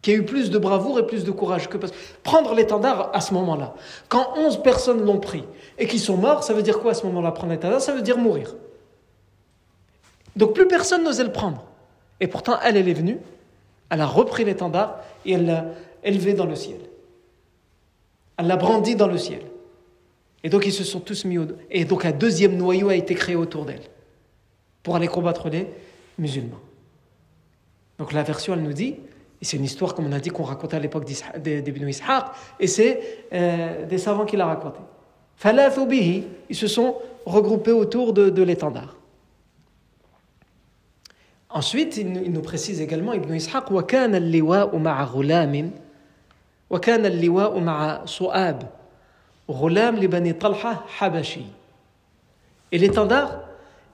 qui 0.00 0.10
a 0.10 0.14
eu 0.14 0.24
plus 0.24 0.50
de 0.50 0.58
bravoure 0.58 0.98
et 0.98 1.06
plus 1.06 1.24
de 1.24 1.30
courage 1.30 1.68
que 1.68 1.78
prendre 2.22 2.54
l'étendard 2.54 3.10
à 3.12 3.20
ce 3.20 3.34
moment-là. 3.34 3.74
Quand 4.08 4.34
11 4.36 4.62
personnes 4.62 5.04
l'ont 5.04 5.20
pris 5.20 5.44
et 5.78 5.86
qui 5.86 5.98
sont 5.98 6.16
morts, 6.16 6.42
ça 6.42 6.54
veut 6.54 6.62
dire 6.62 6.80
quoi 6.80 6.90
à 6.90 6.94
ce 6.94 7.06
moment-là 7.06 7.30
prendre 7.32 7.52
l'étendard? 7.52 7.80
Ça 7.80 7.92
veut 7.92 8.02
dire 8.02 8.18
mourir. 8.18 8.54
Donc 10.36 10.54
plus 10.54 10.66
personne 10.66 11.04
n'osait 11.04 11.24
le 11.24 11.32
prendre. 11.32 11.64
Et 12.18 12.26
pourtant, 12.26 12.58
elle, 12.64 12.76
elle 12.76 12.88
est 12.88 12.94
venue, 12.94 13.18
elle 13.90 14.00
a 14.00 14.06
repris 14.06 14.44
l'étendard 14.44 14.96
et 15.24 15.32
elle 15.32 15.46
l'a 15.46 15.66
élevé 16.04 16.34
dans 16.34 16.46
le 16.46 16.54
ciel. 16.54 16.80
Elle 18.36 18.46
l'a 18.46 18.56
brandi 18.56 18.96
dans 18.96 19.06
le 19.06 19.18
ciel. 19.18 19.42
Et 20.44 20.48
donc 20.48 20.66
ils 20.66 20.72
se 20.72 20.84
sont 20.84 21.00
tous 21.00 21.24
mis 21.24 21.38
au... 21.38 21.46
Et 21.70 21.84
donc 21.84 22.04
un 22.04 22.12
deuxième 22.12 22.56
noyau 22.56 22.88
a 22.88 22.96
été 22.96 23.14
créé 23.14 23.36
autour 23.36 23.64
d'elle 23.64 23.82
pour 24.82 24.96
aller 24.96 25.08
combattre 25.08 25.48
les, 25.48 25.68
musulmans. 26.18 26.60
Donc 27.98 28.12
la 28.12 28.22
version, 28.22 28.54
elle 28.54 28.62
nous 28.62 28.72
dit, 28.72 28.96
et 29.40 29.44
c'est 29.44 29.56
une 29.56 29.64
histoire, 29.64 29.94
comme 29.94 30.06
on 30.06 30.12
a 30.12 30.20
dit, 30.20 30.30
qu'on 30.30 30.44
racontait 30.44 30.76
à 30.76 30.80
l'époque 30.80 31.04
d'Ibn 31.04 31.88
Ishaq, 31.88 32.26
et 32.60 32.66
c'est 32.66 33.00
euh, 33.32 33.86
des 33.86 33.98
savants 33.98 34.24
qui 34.24 34.36
la 34.36 34.46
raconté. 34.46 34.80
Ils 36.48 36.56
se 36.56 36.66
sont 36.66 36.96
regroupés 37.26 37.72
autour 37.72 38.12
de, 38.12 38.42
l'étendard. 38.42 38.96
Ensuite, 41.51 41.97
il 41.97 42.11
nous, 42.11 42.21
il 42.23 42.31
nous 42.31 42.41
précise 42.41 42.81
également 42.81 43.13
Ibn 43.13 43.33
Ishaq 43.33 43.71
وكان 43.71 44.15
اللواء 44.15 44.77
مع 44.77 45.03
غلام 45.03 45.71
وكان 46.69 47.05
اللواء 47.05 47.59
مع 47.59 48.05
صؤاب 48.05 48.69
غلام 49.49 49.95
لبني 49.95 50.33
طلحة 50.33 50.83
حبشي 50.87 51.41
Et 52.73 52.77
l'étendard 52.77 53.39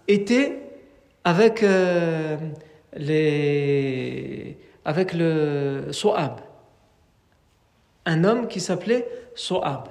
était 0.07 0.59
avec, 1.23 1.61
euh, 1.61 2.37
les, 2.95 4.57
avec 4.83 5.13
le 5.13 5.91
Soab, 5.91 6.39
un 8.07 8.23
homme 8.23 8.47
qui 8.47 8.59
s'appelait 8.59 9.07
Soab. 9.35 9.89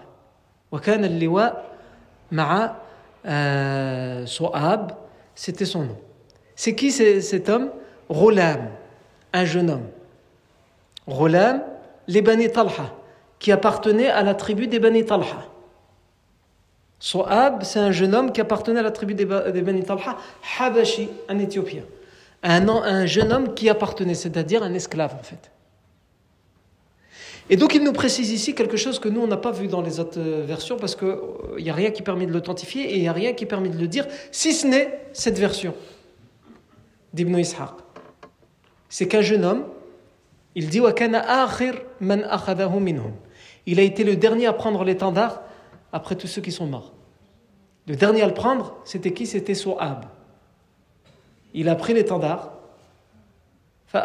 وكان 0.72 1.04
اللواء 1.04 1.64
مع 2.32 2.74
euh, 3.24 4.26
Soab, 4.26 4.92
c'était 5.36 5.64
son 5.64 5.84
nom. 5.84 5.98
C'est 6.57 6.75
qui 6.75 6.91
cet 6.91 7.47
homme? 7.47 7.69
Ghulam, 8.11 8.69
un 9.31 9.45
jeune 9.45 9.69
homme. 9.69 9.87
Ghulam, 11.07 11.63
les 12.07 12.21
Bani 12.21 12.49
Talha, 12.51 12.93
qui 13.39 13.51
appartenait 13.51 14.09
à 14.09 14.23
la 14.23 14.33
tribu 14.33 14.67
des 14.67 14.79
Bani 14.79 15.05
Talha. 15.05 15.45
So'ab, 16.99 17.63
c'est 17.63 17.79
un 17.79 17.91
jeune 17.91 18.15
homme 18.15 18.31
qui 18.31 18.41
appartenait 18.41 18.79
à 18.79 18.83
la 18.83 18.91
tribu 18.91 19.13
des, 19.13 19.25
Ba- 19.25 19.51
des 19.51 19.61
Bani 19.61 19.83
Talha, 19.83 20.17
Habashi, 20.59 21.09
un 21.29 21.37
Éthiopien. 21.37 21.83
Un, 22.41 22.67
un 22.67 23.05
jeune 23.05 23.31
homme 23.31 23.53
qui 23.53 23.69
appartenait, 23.69 24.15
c'est-à-dire 24.15 24.63
un 24.63 24.73
esclave 24.73 25.13
en 25.19 25.23
fait. 25.23 25.51
Et 27.49 27.55
donc 27.55 27.75
il 27.75 27.83
nous 27.83 27.93
précise 27.93 28.31
ici 28.31 28.55
quelque 28.55 28.77
chose 28.77 28.99
que 28.99 29.09
nous 29.09 29.21
on 29.21 29.27
n'a 29.27 29.37
pas 29.37 29.51
vu 29.51 29.67
dans 29.67 29.81
les 29.81 29.99
autres 29.99 30.19
euh, 30.19 30.43
versions 30.45 30.75
parce 30.77 30.95
qu'il 30.95 31.15
n'y 31.59 31.69
a 31.69 31.73
rien 31.73 31.91
qui 31.91 32.01
permet 32.01 32.25
de 32.25 32.33
l'authentifier 32.33 32.91
et 32.91 32.95
il 32.95 33.01
n'y 33.01 33.07
a 33.07 33.13
rien 33.13 33.33
qui 33.33 33.45
permet 33.45 33.69
de 33.69 33.77
le 33.77 33.87
dire, 33.87 34.05
si 34.31 34.53
ce 34.53 34.67
n'est 34.67 34.99
cette 35.13 35.39
version 35.39 35.73
d'Ibn 37.13 37.37
Ishaq. 37.37 37.71
C'est 38.89 39.07
qu'un 39.07 39.21
jeune 39.21 39.45
homme, 39.45 39.65
il 40.55 40.69
dit 40.69 40.81
Il 43.65 43.79
a 43.79 43.83
été 43.83 44.03
le 44.03 44.15
dernier 44.15 44.47
à 44.47 44.53
prendre 44.53 44.83
l'étendard 44.83 45.41
après 45.91 46.15
tous 46.15 46.27
ceux 46.27 46.41
qui 46.41 46.51
sont 46.51 46.65
morts. 46.65 46.93
Le 47.87 47.95
dernier 47.95 48.21
à 48.21 48.27
le 48.27 48.33
prendre, 48.33 48.75
c'était 48.83 49.13
qui? 49.13 49.25
C'était 49.25 49.53
Sou'ab. 49.53 50.05
Il 51.53 51.69
a 51.69 51.75
pris 51.75 51.93
l'étendard. 51.93 52.51
Il 53.93 53.99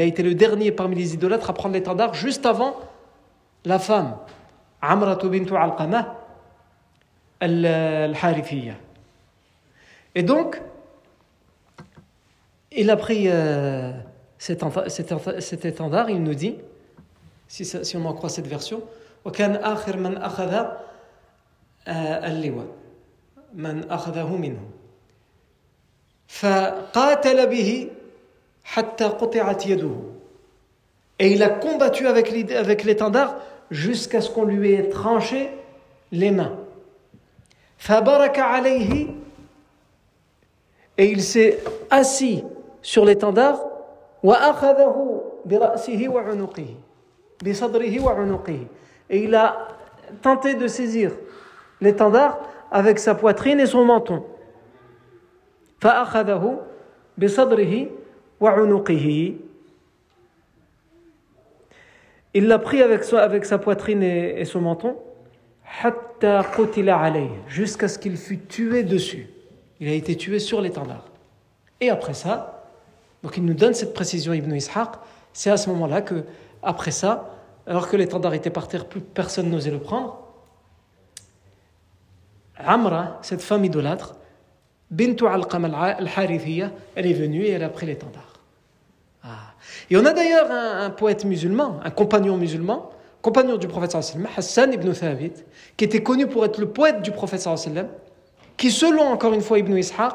a 0.00 0.04
été 0.04 0.22
le 0.22 0.34
dernier 0.34 0.72
parmi 0.72 0.96
les 0.96 1.14
idolâtres 1.14 1.50
à 1.50 1.52
prendre 1.52 1.74
l'étendard 1.74 2.14
juste 2.14 2.46
avant 2.46 2.76
la 3.64 3.78
femme, 3.78 4.16
al-Harithiyya. 7.39 8.75
Et 10.15 10.23
donc, 10.23 10.61
il 12.71 12.89
a 12.89 12.95
pris 12.97 13.25
euh, 13.27 13.91
cet, 14.37 14.61
enta- 14.63 14.89
cet 14.89 15.11
enta- 15.11 15.39
cet 15.41 15.65
étendard, 15.65 16.09
il 16.09 16.21
nous 16.23 16.33
dit, 16.35 16.55
si, 17.47 17.65
ça- 17.65 17.83
si 17.83 17.97
on 17.97 18.05
en 18.05 18.13
croit 18.13 18.29
cette 18.29 18.47
version, 18.47 18.81
وكان 19.25 19.55
آخر 19.55 19.97
من 19.97 20.17
أخذ 20.17 20.53
آه، 21.87 22.27
اللواء 22.27 22.67
من 23.53 23.91
أخذه 23.91 24.35
منه 24.35 24.59
فقاتل 26.27 27.47
به 27.47 27.87
حتى 28.63 29.03
قطعت 29.05 29.67
يده 29.67 29.95
et 31.19 31.31
il 31.31 31.43
a 31.43 31.49
combattu 31.49 32.07
avec 32.07 32.31
l'id- 32.31 32.51
avec 32.51 32.83
l'étendard 32.83 33.35
jusqu'à 33.71 34.19
ce 34.19 34.29
qu'on 34.29 34.43
lui 34.45 34.73
ait 34.73 34.89
tranché 34.89 35.49
les 36.11 36.31
mains 36.31 36.57
Et 40.98 41.10
il 41.10 41.22
s'est 41.22 41.60
assis 41.90 42.44
sur 42.82 43.04
l'étendard, 43.04 43.64
et 49.10 49.22
il 49.22 49.34
a 49.34 49.68
tenté 50.22 50.54
de 50.54 50.66
saisir 50.66 51.12
l'étendard 51.80 52.40
avec 52.70 52.98
sa 52.98 53.14
poitrine 53.14 53.60
et 53.60 53.66
son 53.66 53.84
menton. 53.84 54.24
Il 62.34 62.48
l'a 62.48 62.58
pris 62.58 62.82
avec, 62.82 63.12
avec 63.12 63.44
sa 63.44 63.58
poitrine 63.58 64.02
et 64.02 64.44
son 64.44 64.60
menton 64.60 64.96
jusqu'à 67.46 67.88
ce 67.88 67.98
qu'il 67.98 68.16
fût 68.16 68.38
tué 68.38 68.82
dessus. 68.82 69.28
Il 69.80 69.88
a 69.88 69.92
été 69.92 70.16
tué 70.16 70.38
sur 70.38 70.60
l'étendard. 70.60 71.04
Et 71.80 71.90
après 71.90 72.14
ça, 72.14 72.64
donc 73.22 73.36
il 73.36 73.44
nous 73.44 73.54
donne 73.54 73.74
cette 73.74 73.94
précision 73.94 74.32
Ibn 74.32 74.52
Ishaq, 74.54 74.90
c'est 75.32 75.50
à 75.50 75.56
ce 75.56 75.70
moment-là 75.70 76.02
que, 76.02 76.24
après 76.62 76.90
ça, 76.90 77.34
alors 77.66 77.88
que 77.88 77.96
l'étendard 77.96 78.34
était 78.34 78.50
par 78.50 78.66
terre, 78.66 78.86
plus 78.86 79.00
personne 79.00 79.50
n'osait 79.50 79.70
le 79.70 79.78
prendre, 79.78 80.24
Amra, 82.56 83.18
cette 83.22 83.42
femme 83.42 83.64
idolâtre, 83.64 84.16
Bintu 84.90 85.26
Alqam 85.26 85.64
al-Harithiyya, 85.66 86.72
elle 86.96 87.06
est 87.06 87.12
venue 87.12 87.42
et 87.42 87.50
elle 87.50 87.62
a 87.62 87.68
pris 87.68 87.86
l'étendard. 87.86 88.40
Ah. 89.22 89.52
Et 89.90 89.96
on 89.96 90.04
a 90.04 90.12
d'ailleurs 90.12 90.50
un 90.50 90.90
poète 90.90 91.24
musulman, 91.24 91.78
un 91.84 91.90
compagnon 91.90 92.36
musulman, 92.36 92.90
compagnon 93.22 93.56
du 93.56 93.68
prophète 93.68 93.94
Hassan 93.94 94.72
ibn 94.72 94.92
Thabit, 94.92 95.32
qui 95.76 95.84
était 95.84 96.02
connu 96.02 96.26
pour 96.26 96.44
être 96.44 96.58
le 96.58 96.68
poète 96.68 97.02
du 97.02 97.10
prophète 97.10 97.48
qui 98.56 98.70
selon 98.70 99.02
encore 99.02 99.32
une 99.32 99.40
fois 99.40 99.58
Ibn 99.58 99.76
Ishaq, 99.76 100.14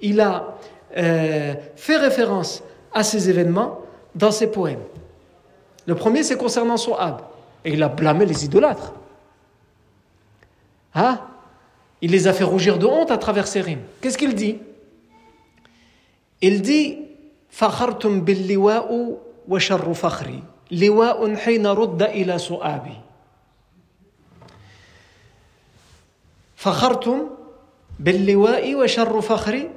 il 0.00 0.20
a 0.20 0.56
euh, 0.96 1.54
fait 1.74 1.96
référence 1.96 2.62
à 2.92 3.02
ces 3.02 3.28
événements 3.28 3.80
dans 4.14 4.30
ses 4.30 4.46
poèmes. 4.46 4.82
Le 5.86 5.94
premier, 5.94 6.22
c'est 6.22 6.36
concernant 6.36 6.76
Sohab. 6.76 7.22
Et 7.64 7.72
il 7.72 7.82
a 7.82 7.88
blâmé 7.88 8.26
les 8.26 8.44
idolâtres. 8.44 8.94
Hein? 10.94 11.20
Il 12.00 12.12
les 12.12 12.28
a 12.28 12.32
fait 12.32 12.44
rougir 12.44 12.78
de 12.78 12.86
honte 12.86 13.10
à 13.10 13.18
travers 13.18 13.46
ses 13.46 13.60
rimes. 13.60 13.82
Qu'est-ce 14.00 14.16
qu'il 14.16 14.34
dit? 14.34 14.58
Il 16.40 16.62
dit 16.62 16.98
«Fakhartum 17.48 18.20
billiwa'u 18.20 19.16
wa 19.48 19.58
sharru 19.58 19.94
fakhri» 19.94 20.42
لواء 20.70 21.34
حين 21.36 21.66
رد 21.66 22.02
إلى 22.02 22.38
سؤابي. 22.38 22.96
فخرتم 26.56 27.18
باللواء 28.00 28.74
وشر 28.74 29.20
فخري. 29.20 29.70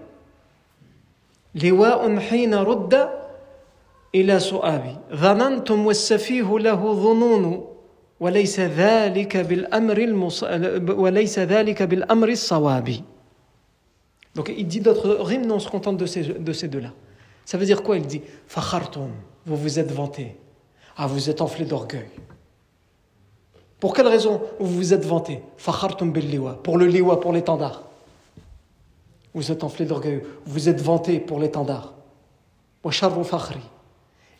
لواء 1.55 2.19
حين 2.19 2.53
رد 2.53 3.09
إلى 4.15 4.39
سؤابي. 4.39 4.95
ظننتم 5.13 5.85
والسفيه 5.85 6.59
له 6.59 6.93
ظنون 6.93 7.65
وليس 8.19 8.59
ذلك 8.59 9.37
بالأمر 9.37 9.97
المص... 9.97 10.43
وليس 10.89 11.39
ذلك 11.39 11.83
بالأمر 11.83 12.29
الصواب 12.29 13.03
Donc 14.35 14.53
il 14.55 14.67
dit 14.67 14.79
d'autres 14.79 15.15
rimes, 15.25 15.47
mais 15.47 15.53
on 15.53 15.59
se 15.59 15.69
contente 15.69 15.97
de 15.97 16.05
ces, 16.05 16.23
de 16.23 16.53
ces 16.53 16.67
deux-là. 16.67 16.93
Ça 17.45 17.57
veut 17.57 17.65
dire 17.65 17.81
quoi 17.81 17.97
Il 17.97 18.05
dit? 18.05 18.21
Fakhartum, 18.47 19.11
vous 19.45 19.57
vous 19.57 19.79
êtes 19.79 19.91
vanté. 19.91 20.37
Ah, 21.01 21.07
vous 21.07 21.29
êtes 21.29 21.39
enflé 21.39 21.63
d'orgueil. 21.63 22.09
Pour 23.79 23.93
quelle 23.93 24.07
raison 24.07 24.41
vous 24.59 24.75
vous 24.75 24.93
êtes 24.93 25.05
vanté? 25.05 25.41
Pour 26.61 26.77
le 26.77 26.87
liwa, 26.87 27.21
pour 27.21 27.31
l'étendard. 27.31 27.83
Vous 29.33 29.49
êtes 29.49 29.63
enflé 29.63 29.85
d'orgueil. 29.85 30.21
Vous 30.45 30.67
êtes 30.67 30.81
vanté 30.81 31.21
pour 31.21 31.39
l'étendard. 31.39 31.93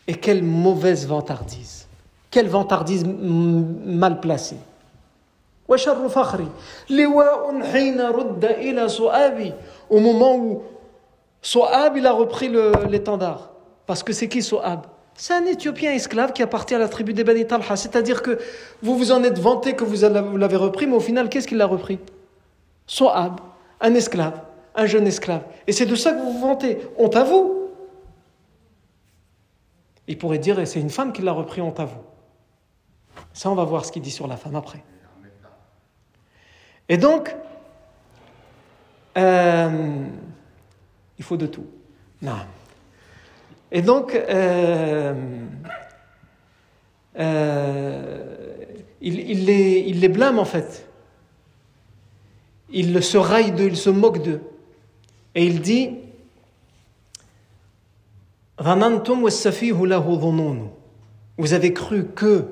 Et 0.06 0.14
quelle 0.16 0.42
mauvaise 0.42 1.06
vantardise. 1.06 1.86
Quelle 2.30 2.48
vantardise 2.48 3.06
mal 3.06 4.20
placée. 4.20 4.58
Au 5.66 5.74
moment 9.98 10.36
où 10.36 10.62
Sohab, 11.40 11.96
il 11.96 12.06
a 12.06 12.12
repris 12.12 12.52
l'étendard. 12.90 13.48
Parce 13.86 14.02
que 14.02 14.12
c'est 14.12 14.28
qui 14.28 14.42
Sohab 14.42 14.82
C'est 15.20 15.34
un 15.34 15.44
Éthiopien 15.44 15.92
esclave 15.92 16.32
qui 16.32 16.42
appartient 16.42 16.74
à 16.74 16.78
la 16.78 16.88
tribu 16.88 17.12
des 17.12 17.24
Bani. 17.24 17.44
C'est-à-dire 17.76 18.22
que 18.22 18.38
vous 18.82 18.96
vous 18.96 19.12
en 19.12 19.22
êtes 19.22 19.38
vanté 19.38 19.76
que 19.76 19.84
vous 19.84 20.02
avez- 20.02 20.22
vous 20.22 20.38
l'avez 20.38 20.56
repris, 20.56 20.86
mais 20.86 20.96
au 20.96 21.00
final, 21.00 21.28
qu'est-ce 21.28 21.46
qu'il 21.46 21.60
a 21.60 21.66
repris? 21.66 21.98
Sohab, 22.86 23.38
un 23.82 23.92
esclave, 23.92 24.40
un 24.74 24.86
jeune 24.86 25.06
esclave. 25.06 25.42
Et 25.66 25.72
c'est 25.72 25.84
de 25.84 25.94
ça 25.94 26.14
que 26.14 26.22
vous 26.22 26.32
vous 26.32 26.40
vantez. 26.40 26.78
Honte 26.96 27.16
à 27.16 27.24
vous. 27.24 27.68
Il 30.08 30.16
pourrait 30.16 30.38
dire, 30.38 30.66
c'est 30.66 30.80
une 30.80 30.88
femme 30.88 31.12
qui 31.12 31.20
l'a 31.20 31.32
repris, 31.32 31.60
honte 31.60 31.80
à 31.80 31.84
vous. 31.84 32.00
Ça, 33.34 33.50
on 33.50 33.54
va 33.54 33.64
voir 33.64 33.84
ce 33.84 33.92
qu'il 33.92 34.00
dit 34.00 34.10
sur 34.10 34.26
la 34.26 34.38
femme 34.38 34.56
après. 34.56 34.82
Et 36.88 36.96
donc, 36.96 37.36
euh, 39.18 40.02
il 41.18 41.24
faut 41.26 41.36
de 41.36 41.46
tout. 41.46 41.66
Non. 42.22 42.36
Et 43.72 43.82
donc, 43.82 44.14
euh, 44.14 45.14
euh, 47.18 48.24
il, 49.00 49.44
les, 49.46 50.08
blâme 50.08 50.38
en 50.38 50.44
fait. 50.44 50.86
il 52.72 53.02
se 53.02 53.18
raille 53.18 53.52
d'eux, 53.52 53.68
il 53.68 53.76
se 53.76 53.90
moque 53.90 54.22
d'eux. 54.22 54.40
Et 55.34 55.46
il 55.46 55.60
dit 55.60 55.90
Vous 61.38 61.52
avez 61.52 61.72
cru 61.72 62.04
que, 62.06 62.44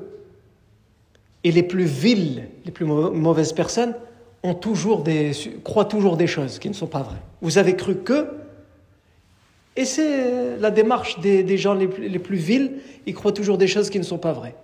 et 1.45 1.53
les 1.53 1.63
plus 1.63 1.85
viles, 1.85 2.49
les 2.65 2.71
plus 2.71 2.85
mauvaises 2.85 3.53
personnes, 3.53 3.95
ont 4.43 4.55
toujours 4.55 5.03
des, 5.03 5.33
croient 5.65 5.85
toujours 5.85 6.17
des 6.17 6.27
choses 6.27 6.59
qui 6.59 6.69
ne 6.69 6.75
sont 6.75 6.87
pas 6.87 7.03
vraies. 7.03 7.23
Vous 7.43 7.59
avez 7.59 7.77
cru 7.77 7.97
que, 7.97 8.29
et 9.78 9.86
c'est 9.86 10.58
la 10.58 10.70
démarche 10.70 11.20
des, 11.20 11.44
des 11.44 11.58
gens 11.58 11.74
les 11.74 11.88
plus, 11.88 12.08
les 12.08 12.20
plus, 12.20 12.38
vils, 12.38 12.74
ils 13.06 13.16
croient 13.16 13.32
toujours 13.32 13.58
des 13.58 13.68
choses 13.68 13.90
qui 13.90 13.98
ne 13.98 14.04
sont 14.04 14.20
pas 14.20 14.34
vraies. 14.34 14.56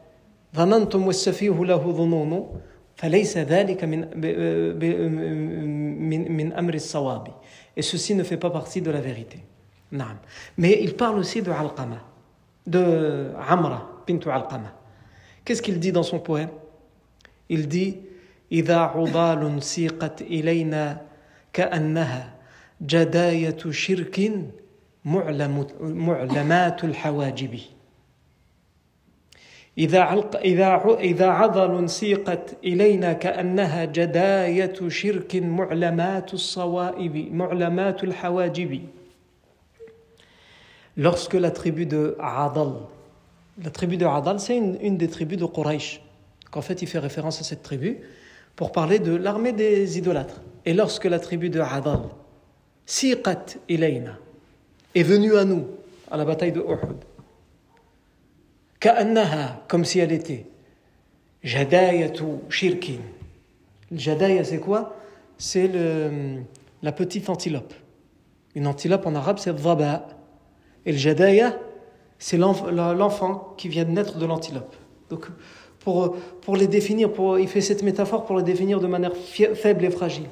Et 7.76 7.82
ceci 7.82 8.16
ne 8.16 8.24
fait 8.24 8.38
pas 8.38 8.50
partie 8.50 8.82
de 8.82 8.92
la 8.92 9.02
vérité. 9.02 9.40
Mais 10.58 10.80
il 10.82 10.94
parle 10.96 11.18
aussi 11.18 11.42
de 11.42 11.50
Alqama, 11.50 12.04
de 12.68 13.32
Amra, 13.48 14.04
bintu 14.08 14.30
Alqama. 14.30 14.74
Qu'est-ce 15.44 15.64
qu'il 15.64 15.80
dit 15.80 15.92
dans 15.92 16.04
son 16.04 16.20
poème 16.20 16.50
Il 17.50 17.68
dit 17.68 17.98
إذا 18.52 18.78
عضال 18.78 19.64
سيقت 19.64 20.22
إلينا 20.22 21.02
كأنها 21.54 22.34
جداية 22.82 23.58
شرك 23.70 24.32
معلم 25.05 25.67
معلمات 25.81 26.85
الحواجب 26.85 27.59
إذا 29.79 30.29
إذا 30.45 30.97
إذا 31.01 31.27
عضل 31.27 31.91
سيقت 31.91 32.57
إلينا 32.65 33.13
كأنها 33.13 33.85
جداية 33.85 34.89
شرك 34.89 35.37
معلمات 35.37 36.35
الصوائب 36.35 37.35
معلمات 37.35 38.05
الحواجب 38.05 38.81
Lorsque 40.97 41.35
la 41.35 41.51
tribu 41.51 41.87
de 41.87 42.17
Adal, 42.21 42.75
la 43.61 43.71
tribu 43.71 43.97
de 43.97 44.07
Adal, 44.07 44.39
c'est 44.39 44.57
une, 44.57 44.79
une 44.81 44.97
des 44.97 45.09
tribus 45.09 45.39
de 45.39 45.45
Quraysh, 45.45 46.01
qu'en 46.53 46.63
fait 46.63 46.83
il 46.83 46.87
fait 46.87 47.01
référence 47.01 47.41
à 47.41 47.43
cette 47.43 47.65
tribu, 47.65 47.99
pour 48.55 48.71
parler 48.71 49.01
de 49.01 49.13
l'armée 49.17 49.51
des 49.51 49.99
idolâtres. 49.99 50.41
Et 50.65 50.73
lorsque 50.73 51.07
la 51.07 51.19
tribu 51.19 51.51
de 51.51 51.59
Adal, 51.59 52.03
Siqat 52.87 53.57
Ilayna, 53.69 54.19
est 54.95 55.03
venue 55.03 55.37
à 55.37 55.45
nous, 55.45 55.67
à 56.11 56.17
la 56.17 56.25
bataille 56.25 56.53
de 56.53 56.61
Uhud, 56.61 56.97
Ka'annaha, 58.81 59.65
comme 59.69 59.85
si 59.85 59.99
elle 59.99 60.13
était, 60.13 60.47
Jadayatu 61.43 62.25
Shirkin. 62.49 63.01
Le 63.91 63.99
Jadaya, 63.99 64.45
c'est 64.45 64.59
quoi? 64.59 64.97
C'est 65.39 65.71
la 66.83 66.93
petite 66.93 67.29
antilope. 67.29 67.75
Une 68.55 68.67
antilope 68.67 69.07
en 69.07 69.15
arabe, 69.15 69.39
c'est 69.39 69.55
Dhaba. 69.55 70.07
Et 70.87 70.93
le 70.93 70.99
Jadaya, 70.99 71.59
c'est 72.19 72.37
l'enfant 72.37 73.55
qui 73.57 73.69
vient 73.69 73.85
de 73.85 73.91
naître 73.91 74.19
de 74.19 74.27
l'antilope. 74.27 74.77
Donc, 75.11 75.27
pour, 75.81 76.17
pour 76.41 76.57
les 76.57 76.67
définir, 76.67 77.13
pour, 77.13 77.39
il 77.39 77.49
fait 77.49 77.61
cette 77.61 77.83
métaphore 77.83 78.25
pour 78.25 78.37
les 78.37 78.43
définir 78.43 78.81
de 78.81 78.87
manière 78.87 79.15
faible 79.15 79.85
et 79.85 79.91
fragile. 79.91 80.27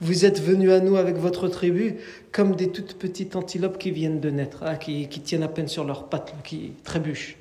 Vous 0.00 0.24
êtes 0.24 0.40
venus 0.40 0.70
à 0.70 0.80
nous 0.80 0.96
avec 0.96 1.16
votre 1.16 1.48
tribu 1.48 1.96
comme 2.30 2.54
des 2.54 2.70
toutes 2.70 2.94
petites 2.94 3.34
antilopes 3.34 3.78
qui 3.78 3.90
viennent 3.90 4.20
de 4.20 4.30
naître, 4.30 4.62
hein, 4.62 4.76
qui, 4.76 5.08
qui, 5.08 5.20
tiennent 5.20 5.42
à 5.42 5.48
peine 5.48 5.66
sur 5.66 5.84
leurs 5.84 6.08
pattes, 6.08 6.34
qui 6.44 6.72
trébuchent. 6.84 7.36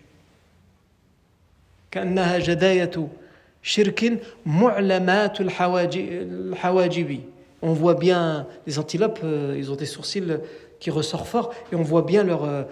On 7.61 7.73
voit 7.73 7.95
bien 7.95 8.47
les 8.65 8.79
antilopes, 8.79 9.19
euh, 9.23 9.55
ils 9.57 9.71
ont 9.71 9.75
des 9.75 9.85
sourcils 9.85 10.37
qui 10.79 10.91
ressortent 10.91 11.27
fort 11.27 11.53
et 11.71 11.75
on 11.75 11.81
voit 11.81 12.03
bien 12.03 12.27
euh, 12.27 12.63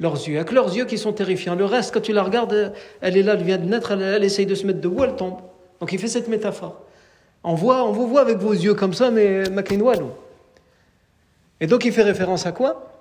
leurs 0.00 0.14
yeux, 0.28 0.38
avec 0.38 0.52
leurs 0.52 0.74
yeux 0.76 0.84
qui 0.84 0.98
sont 0.98 1.12
terrifiants. 1.12 1.54
Le 1.54 1.64
reste, 1.64 1.94
quand 1.94 2.00
tu 2.00 2.12
la 2.12 2.22
regardes, 2.22 2.72
elle 3.00 3.16
est 3.16 3.22
là, 3.22 3.34
elle 3.34 3.44
vient 3.44 3.58
de 3.58 3.64
naître, 3.64 3.92
elle, 3.92 4.24
essaye 4.24 4.46
de 4.46 4.54
se 4.54 4.66
mettre 4.66 4.80
debout, 4.80 5.04
elle 5.04 5.16
tombe. 5.16 5.38
Donc 5.80 5.92
il 5.92 5.98
fait 5.98 6.08
cette 6.08 6.28
métaphore. 6.28 6.84
On, 7.43 7.55
voit, 7.55 7.83
on 7.87 7.91
vous 7.91 8.07
voit 8.07 8.21
avec 8.21 8.37
vos 8.37 8.53
yeux 8.53 8.73
comme 8.73 8.93
ça, 8.93 9.11
mais 9.11 9.43
Et 11.59 11.67
donc 11.67 11.85
il 11.85 11.91
fait 11.91 12.03
référence 12.03 12.45
à 12.45 12.51
quoi 12.51 12.91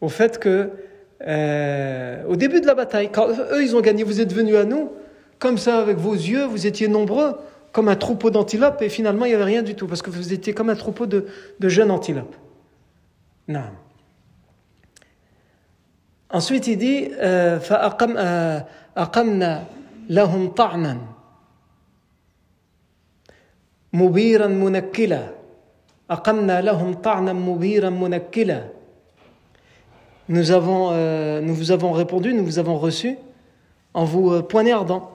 Au 0.00 0.08
fait 0.08 0.38
que, 0.38 0.70
euh, 1.26 2.24
au 2.28 2.36
début 2.36 2.60
de 2.60 2.66
la 2.66 2.74
bataille, 2.74 3.10
quand 3.10 3.28
eux 3.28 3.62
ils 3.62 3.74
ont 3.74 3.80
gagné, 3.80 4.02
vous 4.04 4.20
êtes 4.20 4.32
venus 4.32 4.56
à 4.56 4.64
nous, 4.64 4.92
comme 5.38 5.58
ça 5.58 5.78
avec 5.78 5.98
vos 5.98 6.14
yeux, 6.14 6.44
vous 6.44 6.66
étiez 6.66 6.88
nombreux, 6.88 7.36
comme 7.72 7.88
un 7.88 7.96
troupeau 7.96 8.30
d'antilopes, 8.30 8.80
et 8.82 8.88
finalement 8.88 9.24
il 9.24 9.28
n'y 9.30 9.34
avait 9.34 9.44
rien 9.44 9.62
du 9.62 9.74
tout, 9.74 9.86
parce 9.86 10.02
que 10.02 10.10
vous 10.10 10.32
étiez 10.32 10.54
comme 10.54 10.70
un 10.70 10.76
troupeau 10.76 11.06
de, 11.06 11.26
de 11.58 11.68
jeunes 11.68 11.90
antilopes. 11.90 12.36
Non. 13.48 13.64
Ensuite, 16.30 16.66
il 16.66 16.76
dit 16.76 17.08
فأقمنا 18.96 19.64
لهم 20.10 20.48
طعنا 20.48 20.98
مبيرا 23.92 24.46
منكلا 24.46 25.28
أقمنا 26.10 26.60
لهم 26.60 26.94
طعنا 26.94 27.32
مبيرا 27.32 27.90
منكلا 27.90 28.76
Nous 30.28 30.50
avons, 30.50 30.88
euh, 30.90 31.40
nous 31.40 31.54
vous 31.54 31.70
avons 31.70 31.92
répondu, 31.92 32.34
nous 32.34 32.44
vous 32.44 32.58
avons 32.58 32.78
reçu 32.78 33.16
en 33.94 34.04
vous 34.04 34.32
euh, 34.32 34.42
poignardant. 34.42 35.12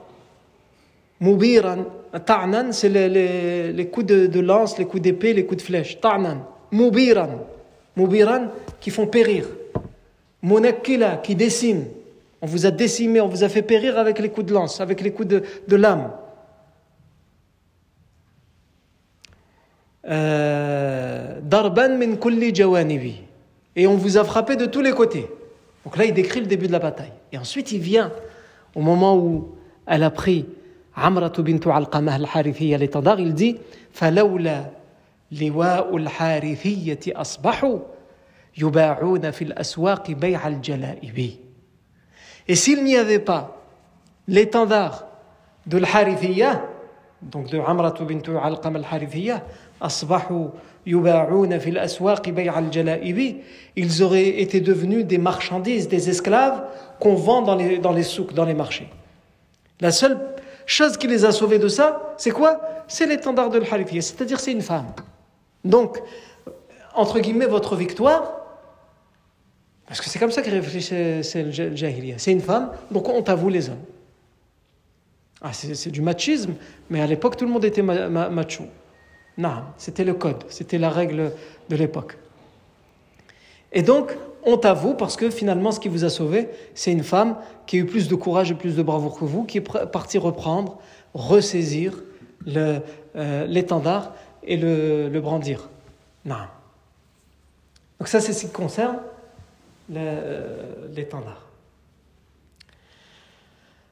Mubiran, 1.20 1.84
ta'nan, 2.24 2.72
c'est 2.72 2.88
les, 2.88 3.10
les, 3.10 3.72
les, 3.74 3.86
coups 3.88 4.06
de, 4.06 4.26
de, 4.26 4.40
lance, 4.40 4.78
les 4.78 4.86
coups 4.86 5.02
d'épée, 5.02 5.34
les 5.34 5.44
coups 5.44 5.62
de 5.62 5.66
flèche. 5.66 6.00
Ta'nan, 6.00 6.38
mubiran, 6.70 7.46
mubiran 7.94 8.48
qui 8.80 8.88
font 8.90 9.06
périr. 9.06 9.46
Monakila 10.40 11.18
qui 11.18 11.36
décime. 11.36 11.84
On 12.40 12.46
vous 12.46 12.64
a 12.64 12.70
décimé, 12.70 13.20
on 13.20 13.28
vous 13.28 13.44
a 13.44 13.48
fait 13.50 13.62
périr 13.62 13.98
avec 13.98 14.18
les 14.18 14.30
coups 14.30 14.46
de 14.46 14.54
lance, 14.54 14.80
avec 14.80 15.02
les 15.02 15.12
coups 15.12 15.28
de, 15.28 15.42
de 15.68 15.76
lame. 15.76 16.10
darban 20.06 21.96
min 21.98 22.16
kulli 22.16 22.54
jawanibi. 22.54 23.22
Et 23.74 23.86
on 23.86 23.96
vous 23.96 24.18
a 24.18 24.24
frappé 24.24 24.56
de 24.56 24.66
tous 24.66 24.82
les 24.82 24.92
côtés. 24.92 25.28
Donc 25.84 25.96
là, 25.96 26.04
il 26.04 26.12
décrit 26.12 26.40
le 26.40 26.46
début 26.46 26.66
de 26.66 26.72
la 26.72 26.78
bataille. 26.78 27.12
Et 27.32 27.38
ensuite, 27.38 27.72
il 27.72 27.80
vient 27.80 28.12
au 28.74 28.80
moment 28.80 29.16
où 29.16 29.54
elle 29.86 30.02
a 30.02 30.10
pris 30.10 30.46
Amra 30.94 31.30
bintu 31.30 31.70
al-Qamah 31.70 32.14
al-Harithiyya 32.14 32.78
l'étendard, 32.78 33.18
il 33.20 33.34
dit 33.34 33.56
فلولا 33.92 34.64
لواء 35.32 35.96
الحارثية 35.96 37.00
أصبحوا 37.08 37.78
et 42.48 42.54
s'il 42.54 42.84
n'y 42.84 42.96
avait 42.96 43.18
pas 43.18 43.62
l'étendard 44.28 45.06
de 45.66 45.78
l'Harithiyya, 45.78 46.62
donc 47.22 47.48
de 47.48 47.58
Amratu 47.58 48.04
bintu 48.04 48.32
Alqam 48.36 48.76
al-Harithiyya, 48.76 49.42
ils 53.75 54.03
auraient 54.03 54.41
été 54.41 54.61
devenus 54.61 55.05
des 55.05 55.17
marchandises, 55.17 55.87
des 55.87 56.09
esclaves 56.09 56.63
qu'on 56.99 57.15
vend 57.15 57.41
dans 57.41 57.55
les, 57.55 57.77
dans 57.77 57.91
les 57.93 58.03
souks, 58.03 58.33
dans 58.33 58.45
les 58.45 58.53
marchés. 58.53 58.89
La 59.79 59.91
seule 59.91 60.17
chose 60.65 60.97
qui 60.97 61.07
les 61.07 61.25
a 61.25 61.31
sauvés 61.31 61.59
de 61.59 61.67
ça, 61.67 62.13
c'est 62.17 62.31
quoi? 62.31 62.61
C'est 62.87 63.05
l'étendard 63.05 63.49
de 63.49 63.59
l'Harithiyya, 63.59 64.01
c'est-à-dire 64.01 64.39
c'est 64.39 64.53
une 64.53 64.61
femme. 64.61 64.87
Donc, 65.63 66.01
entre 66.95 67.19
guillemets, 67.19 67.45
votre 67.45 67.75
victoire, 67.75 68.33
parce 69.85 70.01
que 70.01 70.09
c'est 70.09 70.19
comme 70.19 70.31
ça 70.31 70.41
que 70.41 70.49
réfléchissait 70.49 71.43
le 71.43 71.51
Jahiliya. 71.51 72.15
C'est 72.17 72.31
une 72.31 72.41
femme, 72.41 72.71
donc 72.91 73.07
on 73.07 73.21
t'avoue 73.21 73.49
les 73.49 73.69
hommes. 73.69 73.83
Ah, 75.41 75.53
c'est 75.53 75.91
du 75.91 76.01
machisme, 76.01 76.53
mais 76.89 77.01
à 77.01 77.05
l'époque, 77.05 77.37
tout 77.37 77.45
le 77.45 77.51
monde 77.51 77.63
était 77.63 77.83
macho. 77.83 78.63
Non, 79.37 79.63
c'était 79.77 80.03
le 80.03 80.13
code, 80.13 80.43
c'était 80.49 80.77
la 80.77 80.89
règle 80.89 81.31
de 81.69 81.75
l'époque. 81.75 82.17
Et 83.71 83.83
donc, 83.83 84.15
on 84.43 84.57
t'avoue 84.57 84.93
parce 84.93 85.15
que 85.15 85.29
finalement, 85.29 85.71
ce 85.71 85.79
qui 85.79 85.89
vous 85.89 86.05
a 86.05 86.09
sauvé, 86.09 86.49
c'est 86.73 86.91
une 86.91 87.03
femme 87.03 87.37
qui 87.65 87.77
a 87.77 87.79
eu 87.79 87.85
plus 87.85 88.07
de 88.07 88.15
courage 88.15 88.49
et 88.51 88.55
plus 88.55 88.75
de 88.75 88.81
bravoure 88.81 89.19
que 89.19 89.25
vous, 89.25 89.43
qui 89.43 89.59
est 89.59 89.87
partie 89.91 90.17
reprendre, 90.17 90.79
ressaisir 91.13 91.93
euh, 92.47 92.79
l'étendard 93.45 94.13
et 94.43 94.57
le, 94.57 95.09
le 95.09 95.21
brandir. 95.21 95.69
Non. 96.25 96.35
Donc 97.99 98.07
ça, 98.07 98.19
c'est 98.19 98.33
ce 98.33 98.45
qui 98.45 98.51
concerne 98.51 98.99
euh, 99.95 100.87
l'étendard. 100.95 101.43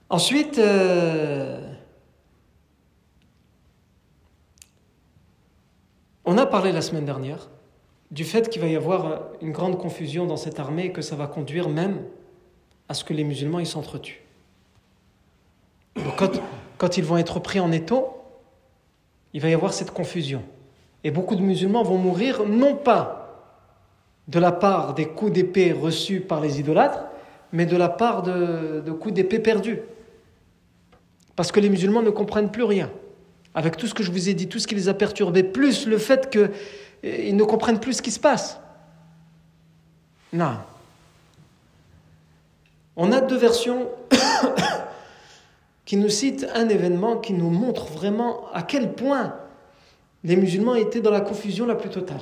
Ensuite, 0.10 0.60
euh, 0.60 1.60
on 6.26 6.38
a 6.38 6.46
parlé 6.46 6.72
la 6.72 6.82
semaine 6.82 7.06
dernière 7.06 7.50
du 8.12 8.24
fait 8.24 8.50
qu'il 8.50 8.62
va 8.62 8.68
y 8.68 8.76
avoir 8.76 9.22
une 9.42 9.52
grande 9.52 9.78
confusion 9.78 10.26
dans 10.26 10.38
cette 10.38 10.60
armée 10.60 10.86
et 10.86 10.92
que 10.92 11.02
ça 11.02 11.16
va 11.16 11.28
conduire 11.28 11.70
même 11.70 12.02
à 12.88 12.94
ce 12.94 13.04
que 13.04 13.14
les 13.14 13.24
musulmans 13.24 13.60
ils 13.60 13.68
s'entretuent. 13.68 14.22
quand, 16.78 16.98
ils 16.98 17.04
vont 17.04 17.18
être 17.18 17.40
pris 17.40 17.60
en 17.60 17.72
étau, 17.72 18.10
il 19.34 19.42
va 19.42 19.50
y 19.50 19.54
avoir 19.54 19.74
cette 19.74 19.92
confusion. 19.92 20.44
Et 21.04 21.12
beaucoup 21.12 21.36
de 21.36 21.42
musulmans 21.42 21.84
vont 21.84 21.98
mourir 21.98 22.46
non 22.46 22.76
pas 22.76 23.22
de 24.28 24.40
la 24.40 24.52
part 24.52 24.94
des 24.94 25.08
coups 25.08 25.32
d'épée 25.32 25.72
reçus 25.72 26.22
par 26.22 26.42
les 26.42 26.60
idolâtres, 26.60 27.06
mais 27.52 27.66
de 27.66 27.78
la 27.78 27.90
part 27.90 28.24
de 28.24 28.92
coups 28.92 29.14
d'épée 29.14 29.40
perdus. 29.40 29.80
Parce 31.36 31.52
que 31.52 31.60
les 31.60 31.70
musulmans 31.70 32.02
ne 32.02 32.10
comprennent 32.10 32.52
plus 32.52 32.64
rien. 32.64 32.90
Avec 33.56 33.78
tout 33.78 33.88
ce 33.88 33.94
que 33.94 34.04
je 34.04 34.12
vous 34.12 34.30
ai 34.30 34.34
dit, 34.34 34.48
tout 34.48 34.60
ce 34.60 34.68
qui 34.68 34.76
les 34.76 34.90
a 34.90 34.94
perturbés, 34.94 35.44
plus 35.44 35.88
le 35.88 35.98
fait 35.98 36.30
qu'ils 36.30 37.36
ne 37.36 37.44
comprennent 37.44 37.80
plus 37.80 37.94
ce 37.94 38.02
qui 38.02 38.12
se 38.12 38.20
passe. 38.20 38.60
Non. 40.34 40.58
On 42.98 43.12
a 43.14 43.22
deux 43.22 43.38
versions 43.38 43.88
qui 45.86 45.96
nous 45.98 46.10
citent 46.10 46.46
un 46.54 46.68
événement 46.68 47.18
qui 47.18 47.34
nous 47.34 47.50
montre 47.50 47.86
vraiment 47.86 48.52
à 48.54 48.62
quel 48.62 48.94
point 48.94 49.36
les 50.26 50.36
musulmans 50.36 50.76
étaient 50.76 51.02
dans 51.02 51.12
la 51.12 51.22
confusion 51.22 51.66
la 51.66 51.76
plus 51.76 51.90
totale. 51.90 52.22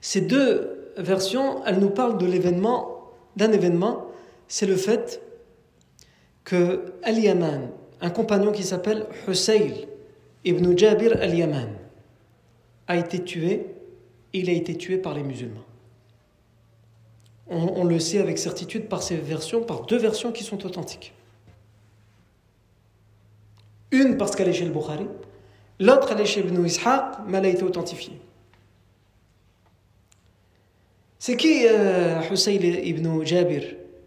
Ces 0.00 0.20
deux 0.20 0.92
versions, 0.96 1.64
elles 1.64 1.78
nous 1.78 1.90
parlent 1.90 2.18
de 2.18 2.26
l'événement, 2.26 3.12
d'un 3.36 3.52
événement, 3.52 4.06
c'est 4.48 4.66
le 4.66 4.76
fait 4.76 5.22
que 6.44 6.94
Al-Yaman, 7.02 7.70
un 8.00 8.10
compagnon 8.10 8.52
qui 8.52 8.62
s'appelle 8.62 9.06
Husayl 9.28 9.88
ibn 10.44 10.76
Jabir 10.76 11.16
Al-Yaman, 11.20 11.68
a 12.88 12.96
été 12.96 13.22
tué, 13.22 13.66
il 14.32 14.48
a 14.50 14.52
été 14.52 14.76
tué 14.76 14.98
par 14.98 15.14
les 15.14 15.22
musulmans. 15.22 15.64
On, 17.52 17.84
le 17.84 17.98
sait 17.98 18.18
avec 18.18 18.38
certitude 18.38 18.88
par 18.88 19.02
ces 19.02 19.16
versions, 19.16 19.62
par 19.62 19.82
deux 19.82 19.98
versions 19.98 20.30
qui 20.30 20.44
sont 20.44 20.64
authentiques. 20.64 21.12
Une 23.90 24.16
parce 24.16 24.36
qu'elle 24.36 24.48
est 24.48 24.52
chez 24.52 24.64
le 24.64 24.70
Bukhari, 24.70 25.06
l'autre 25.80 26.10
elle 26.12 26.20
est 26.20 26.26
chez 26.26 26.40
Ibn 26.40 26.64
Ishaq, 26.64 27.18
mais 27.26 27.38
elle 27.38 27.46
a 27.46 27.48
été 27.48 27.64
authentifiée. 27.64 28.20
C'est 31.18 31.36
qui 31.36 31.66
euh, 31.66 32.20
ibn 32.84 33.24
Jabir 33.24 33.62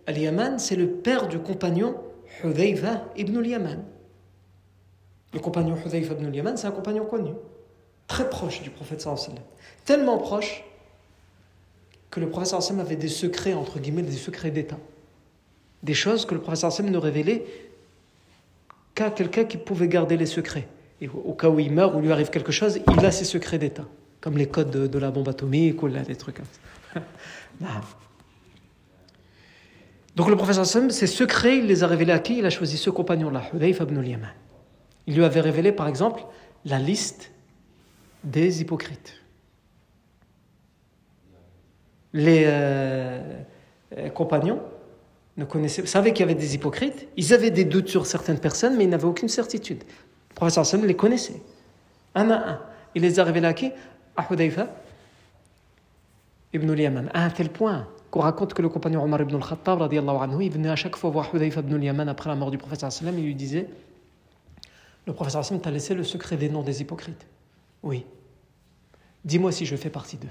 al-Yaman? 0.07 0.57
C'est 0.57 0.77
le 0.77 0.87
père 0.87 1.27
du 1.27 1.39
compagnon 1.39 1.95
Hudayfa 2.43 3.05
ibn 3.17 3.37
al-Yaman. 3.37 3.83
Le 5.33 5.39
compagnon 5.39 5.75
Hudayfa 5.75 6.13
ibn 6.13 6.25
al-Yaman, 6.25 6.57
c'est 6.57 6.67
un 6.67 6.71
compagnon 6.71 7.05
connu, 7.05 7.31
très 8.07 8.29
proche 8.29 8.61
du 8.61 8.69
prophète 8.69 9.07
Tellement 9.85 10.17
proche 10.17 10.63
que 12.09 12.19
le 12.19 12.29
prophète 12.29 12.53
avait 12.79 12.95
des 12.95 13.07
secrets, 13.07 13.53
entre 13.53 13.79
guillemets, 13.79 14.03
des 14.03 14.11
secrets 14.11 14.51
d'État. 14.51 14.77
Des 15.81 15.93
choses 15.93 16.25
que 16.25 16.35
le 16.35 16.41
prophète 16.41 16.79
ne 16.81 16.97
révélait 16.97 17.45
qu'à 18.95 19.09
quelqu'un 19.09 19.45
qui 19.45 19.57
pouvait 19.57 19.87
garder 19.87 20.17
les 20.17 20.27
secrets. 20.27 20.67
Et 21.01 21.09
au 21.09 21.33
cas 21.33 21.49
où 21.49 21.59
il 21.59 21.71
meurt 21.71 21.95
ou 21.95 21.99
lui 21.99 22.11
arrive 22.11 22.29
quelque 22.29 22.51
chose, 22.51 22.79
il 22.87 23.05
a 23.05 23.11
ses 23.11 23.25
secrets 23.25 23.57
d'État, 23.57 23.85
comme 24.21 24.37
les 24.37 24.47
codes 24.47 24.69
de, 24.69 24.99
la 24.99 25.11
bombe 25.11 25.27
atomique 25.27 25.81
ou 25.81 25.87
là, 25.87 26.03
des 26.03 26.15
trucs 26.15 26.35
comme 26.35 26.45
ça. 26.93 27.01
Donc 30.15 30.29
le 30.29 30.35
professeur 30.35 30.65
Sam, 30.65 30.91
ses 30.91 31.07
secrets, 31.07 31.57
il 31.57 31.65
les 31.65 31.83
a 31.83 31.87
révélés 31.87 32.13
à 32.13 32.19
qui? 32.19 32.37
Il 32.37 32.45
a 32.45 32.49
choisi 32.49 32.77
ce 32.77 32.89
compagnon-là, 32.89 33.43
Hudayf 33.53 33.79
ibn 33.79 33.97
al-Yaman. 33.97 34.29
Il 35.07 35.15
lui 35.15 35.23
avait 35.23 35.41
révélé, 35.41 35.71
par 35.71 35.87
exemple, 35.87 36.23
la 36.65 36.79
liste 36.79 37.31
des 38.23 38.61
hypocrites. 38.61 39.21
Les 42.13 42.43
euh, 42.45 43.43
compagnons 44.13 44.61
ne 45.37 45.45
connaissaient, 45.45 45.85
savaient 45.87 46.13
qu'il 46.13 46.21
y 46.27 46.29
avait 46.29 46.39
des 46.39 46.53
hypocrites, 46.53 47.07
ils 47.17 47.33
avaient 47.33 47.49
des 47.49 47.65
doutes 47.65 47.89
sur 47.89 48.05
certaines 48.05 48.39
personnes, 48.39 48.77
mais 48.77 48.83
ils 48.83 48.89
n'avaient 48.89 49.05
aucune 49.05 49.29
certitude. 49.29 49.83
Le 50.29 50.35
professeur 50.35 50.65
Sam 50.65 50.85
les 50.85 50.95
connaissait, 50.95 51.41
un 52.13 52.29
à 52.29 52.49
un. 52.51 52.59
Il 52.93 53.01
les 53.01 53.19
a 53.19 53.23
révélés 53.23 53.47
à 53.47 53.53
qui? 53.53 53.71
À 54.15 54.31
Hudayfa 54.31 54.67
ibn 56.53 56.69
al-Yaman, 56.69 57.09
à 57.15 57.31
tel 57.31 57.49
point 57.49 57.87
qu'on 58.13 58.19
raconte 58.19 58.53
que 58.53 58.61
le 58.61 58.69
compagnon 58.69 59.03
Omar 59.03 59.21
ibn 59.21 59.33
al-Khattab, 59.37 59.81
anhu, 59.81 60.45
il 60.45 60.51
venait 60.51 60.69
à 60.69 60.75
chaque 60.75 60.95
fois 60.95 61.09
voir 61.09 61.33
Hudayfa 61.33 61.61
ibn 61.61 61.73
al-Yaman 61.73 62.07
après 62.07 62.29
la 62.29 62.35
mort 62.35 62.51
du 62.51 62.59
professeur 62.59 62.91
sallam, 62.91 63.17
il 63.17 63.25
lui 63.25 63.33
disait 63.33 63.67
Le 65.07 65.13
professeur 65.13 65.43
sallam 65.43 65.59
t'a 65.59 65.71
laissé 65.71 65.95
le 65.95 66.03
secret 66.03 66.37
des 66.37 66.47
noms 66.47 66.61
des 66.61 66.79
hypocrites. 66.79 67.25
Oui. 67.81 68.05
Dis-moi 69.25 69.51
si 69.51 69.65
je 69.65 69.75
fais 69.75 69.89
partie 69.89 70.17
d'eux. 70.17 70.29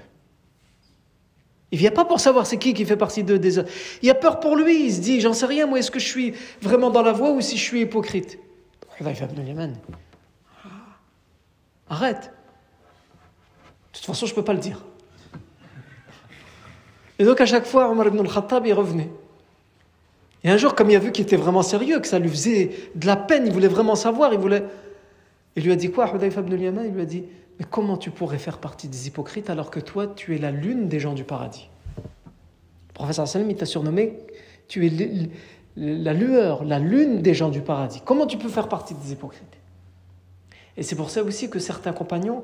Il 1.71 1.77
vient 1.77 1.91
pas 1.91 2.05
pour 2.05 2.21
savoir 2.21 2.45
c'est 2.45 2.57
qui 2.57 2.73
qui 2.73 2.85
fait 2.85 2.95
partie 2.95 3.21
d'eux. 3.21 3.37
Des... 3.37 3.59
Il 4.01 4.09
a 4.09 4.15
peur 4.15 4.39
pour 4.39 4.55
lui, 4.55 4.85
il 4.85 4.93
se 4.93 5.01
dit 5.01 5.19
J'en 5.19 5.33
sais 5.33 5.45
rien, 5.45 5.67
moi, 5.67 5.79
est-ce 5.79 5.91
que 5.91 5.99
je 5.99 6.07
suis 6.07 6.33
vraiment 6.61 6.89
dans 6.89 7.01
la 7.01 7.11
voie 7.11 7.31
ou 7.33 7.41
si 7.41 7.57
je 7.57 7.63
suis 7.63 7.81
hypocrite? 7.81 8.39
Hudayfa 8.97 9.25
ibn 9.25 9.41
al-Yaman. 9.41 9.75
Arrête. 11.89 12.31
De 13.91 13.97
toute 13.97 14.05
façon, 14.05 14.25
je 14.25 14.31
ne 14.31 14.35
peux 14.35 14.45
pas 14.45 14.53
le 14.53 14.59
dire. 14.59 14.85
Et 17.23 17.25
donc 17.25 17.39
à 17.39 17.45
chaque 17.45 17.65
fois, 17.65 17.89
Omar 17.89 18.07
ibn 18.07 18.19
al-Khattab, 18.19 18.67
il 18.67 18.73
revenait. 18.73 19.09
Et 20.43 20.49
un 20.49 20.57
jour, 20.57 20.75
comme 20.75 20.89
il 20.89 20.95
a 20.97 20.99
vu 20.99 21.13
qu'il 21.13 21.23
était 21.23 21.37
vraiment 21.37 21.61
sérieux, 21.61 22.01
que 22.01 22.07
ça 22.07 22.19
lui 22.19 22.27
faisait 22.27 22.71
de 22.95 23.07
la 23.07 23.15
peine, 23.15 23.47
il 23.47 23.53
voulait 23.53 23.69
vraiment 23.69 23.95
savoir, 23.95 24.33
il 24.33 24.39
voulait... 24.39 24.65
Il 25.55 25.63
lui 25.63 25.71
a 25.71 25.77
dit 25.77 25.89
quoi, 25.89 26.13
Hudayfa 26.13 26.41
ibn 26.41 26.51
al-Yaman 26.51 26.85
Il 26.85 26.93
lui 26.93 27.01
a 27.01 27.05
dit, 27.05 27.23
mais 27.57 27.65
comment 27.69 27.95
tu 27.95 28.11
pourrais 28.11 28.39
faire 28.39 28.57
partie 28.57 28.89
des 28.89 29.07
hypocrites 29.07 29.49
alors 29.49 29.71
que 29.71 29.79
toi, 29.79 30.05
tu 30.05 30.35
es 30.35 30.37
la 30.37 30.51
lune 30.51 30.89
des 30.89 30.99
gens 30.99 31.13
du 31.13 31.23
paradis? 31.23 31.69
Le 31.95 32.93
professeur 32.93 33.25
Salim, 33.25 33.49
il 33.49 33.55
t'a 33.55 33.65
surnommé, 33.65 34.17
tu 34.67 34.85
es 34.85 35.29
la 35.77 36.13
lueur, 36.13 36.65
la 36.65 36.79
lune 36.79 37.21
des 37.21 37.33
gens 37.33 37.51
du 37.51 37.61
paradis. 37.61 38.01
Comment 38.03 38.27
tu 38.27 38.37
peux 38.37 38.49
faire 38.49 38.67
partie 38.67 38.95
des 38.95 39.13
hypocrites? 39.13 39.47
Et 40.75 40.83
c'est 40.83 40.97
pour 40.97 41.09
ça 41.09 41.23
aussi 41.23 41.49
que 41.49 41.59
certains 41.59 41.93
compagnons, 41.93 42.43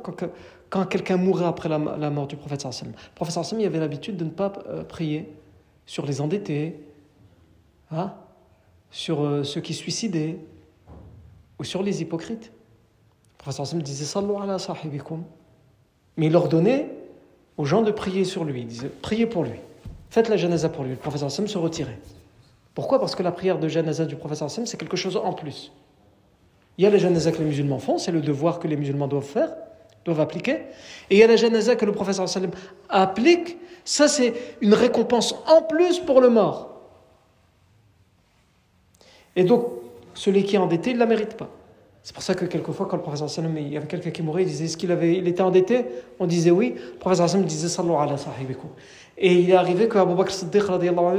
quelqu'un 0.70 1.18
mourait 1.18 1.46
après 1.46 1.70
la, 1.70 1.80
mort 1.80 2.28
du 2.28 2.36
prophète 2.36 2.62
sallam, 2.62 2.94
le 2.94 3.16
prophète 3.16 3.44
sallam 3.44 3.66
avait 3.66 3.80
l'habitude 3.80 4.18
de 4.18 4.24
ne 4.24 4.30
pas 4.30 4.54
euh, 4.68 4.84
prier 4.84 5.32
sur 5.86 6.06
les 6.06 6.22
endettés, 6.22 6.80
hein, 7.92 8.14
sur 8.92 9.24
euh, 9.24 9.44
ceux 9.44 9.62
qui 9.62 9.74
suicidaient, 9.74 10.38
ou 11.60 11.64
sur 11.64 11.84
les 11.84 12.02
hypocrites. 12.02 12.52
Le 13.34 13.38
prophète 13.44 13.66
sallam 13.66 13.84
disait 13.84 14.06
Sallu 14.06 14.36
ala 14.42 14.60
sahibikum. 14.60 15.24
Mais 16.18 16.28
il 16.28 16.36
ordonnait 16.36 16.90
aux 17.58 17.66
gens 17.66 17.82
de 17.82 17.92
prier 17.92 18.24
sur 18.26 18.44
lui. 18.44 18.62
Il 18.62 18.68
disait 18.68 18.90
Priez 19.02 19.26
pour 19.26 19.44
lui. 19.44 19.60
Faites 20.10 20.30
la 20.30 20.38
janaza 20.38 20.70
pour 20.70 20.84
lui. 20.84 20.92
Le 20.92 20.98
prophète 20.98 21.28
sallam 21.30 21.48
se 21.48 21.58
retirait. 21.58 22.00
Pourquoi? 22.76 23.00
Parce 23.00 23.16
que 23.16 23.24
la 23.24 23.32
prière 23.32 23.60
de 23.60 23.68
janaza 23.68 24.06
du 24.06 24.16
prophète 24.16 24.38
sallam, 24.38 24.66
c'est 24.66 24.78
quelque 24.78 24.98
chose 24.98 25.18
en 25.18 25.34
plus. 25.34 25.72
Il 26.78 26.84
y 26.84 26.88
a 26.88 26.90
la 26.90 26.98
janaza 26.98 27.32
que 27.32 27.40
les 27.40 27.46
musulmans 27.46 27.80
font, 27.80 27.98
c'est 27.98 28.12
le 28.12 28.22
devoir 28.22 28.60
que 28.60 28.68
les 28.68 28.78
musulmans 28.78 29.08
doivent 29.08 29.26
faire, 29.26 29.52
doivent 30.10 30.22
appliquer. 30.22 30.58
Et 31.10 31.16
il 31.16 31.18
y 31.18 31.24
a 31.24 31.28
la 31.28 31.36
janaza 31.36 31.76
que 31.76 31.86
le 31.86 31.92
professeur 31.92 32.28
sallam 32.28 32.52
applique, 32.90 33.58
ça 33.86 34.08
c'est 34.08 34.34
une 34.62 34.74
récompense 34.74 35.36
en 35.48 35.62
plus 35.62 36.00
pour 36.00 36.22
le 36.22 36.30
mort. 36.30 36.82
Et 39.36 39.44
donc, 39.44 39.68
celui 40.14 40.44
qui 40.44 40.56
est 40.56 40.60
endetté, 40.60 40.92
il 40.92 40.96
ne 40.96 41.00
la 41.00 41.06
mérite 41.06 41.36
pas. 41.36 41.50
C'est 42.04 42.14
pour 42.14 42.24
ça 42.24 42.34
que 42.34 42.46
quelquefois, 42.46 42.88
quand 42.88 42.98
le 42.98 43.04
professeur 43.04 43.30
sallam, 43.30 43.58
il 43.58 43.72
y 43.72 43.78
avait 43.78 43.88
quelqu'un 43.88 44.10
qui 44.10 44.22
mourait, 44.22 44.44
il 44.44 44.48
disait, 44.48 44.66
est-ce 44.66 44.78
qu'il 44.78 44.92
avait, 44.92 45.16
il 45.16 45.28
était 45.28 45.42
endetté? 45.42 45.86
On 46.20 46.28
disait 46.28 46.52
oui. 46.52 46.76
Le 46.94 46.98
professeur 46.98 47.30
sallam 47.30 47.46
disait. 47.46 47.68
Et 49.18 49.34
il 49.34 49.50
est 49.50 49.56
arrivé 49.56 49.88
qu'Abu 49.88 50.16
Bakr 50.16 50.32
Siddiq, 50.32 50.64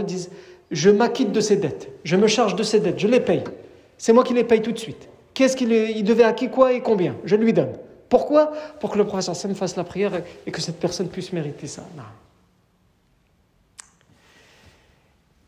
dise, 0.04 0.30
je 0.70 0.90
m'acquitte 0.90 1.32
de 1.32 1.40
ses 1.40 1.56
dettes, 1.56 1.90
je 2.04 2.16
me 2.16 2.26
charge 2.26 2.54
de 2.54 2.62
ses 2.62 2.80
dettes, 2.80 2.98
je 2.98 3.08
les 3.08 3.20
paye. 3.20 3.42
C'est 3.98 4.12
moi 4.12 4.24
qui 4.24 4.34
les 4.34 4.44
paye 4.44 4.62
tout 4.62 4.72
de 4.72 4.78
suite. 4.78 5.08
Qu'est-ce 5.34 5.56
qu'il 5.56 5.72
il 5.72 6.04
devait 6.04 6.24
à 6.24 6.32
qui, 6.32 6.48
quoi 6.48 6.72
et 6.72 6.80
combien? 6.80 7.16
Je 7.24 7.36
lui 7.36 7.52
donne. 7.52 7.72
Pourquoi 8.10 8.52
Pour 8.80 8.90
que 8.90 8.98
le 8.98 9.06
professeur 9.06 9.36
Sam 9.36 9.54
fasse 9.54 9.76
la 9.76 9.84
prière 9.84 10.22
et 10.44 10.50
que 10.50 10.60
cette 10.60 10.78
personne 10.78 11.08
puisse 11.08 11.32
mériter 11.32 11.68
ça. 11.68 11.86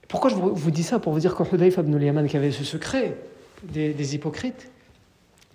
Pourquoi 0.08 0.30
je 0.30 0.36
vous 0.36 0.70
dis 0.70 0.84
ça 0.84 1.00
Pour 1.00 1.12
vous 1.12 1.18
dire 1.18 1.34
que 1.34 1.42
Hudayf 1.42 1.76
ibn 1.78 1.94
al-Yaman, 1.94 2.28
qui 2.28 2.36
avait 2.36 2.52
ce 2.52 2.64
secret 2.64 3.18
des, 3.64 4.14
hypocrites, 4.14 4.70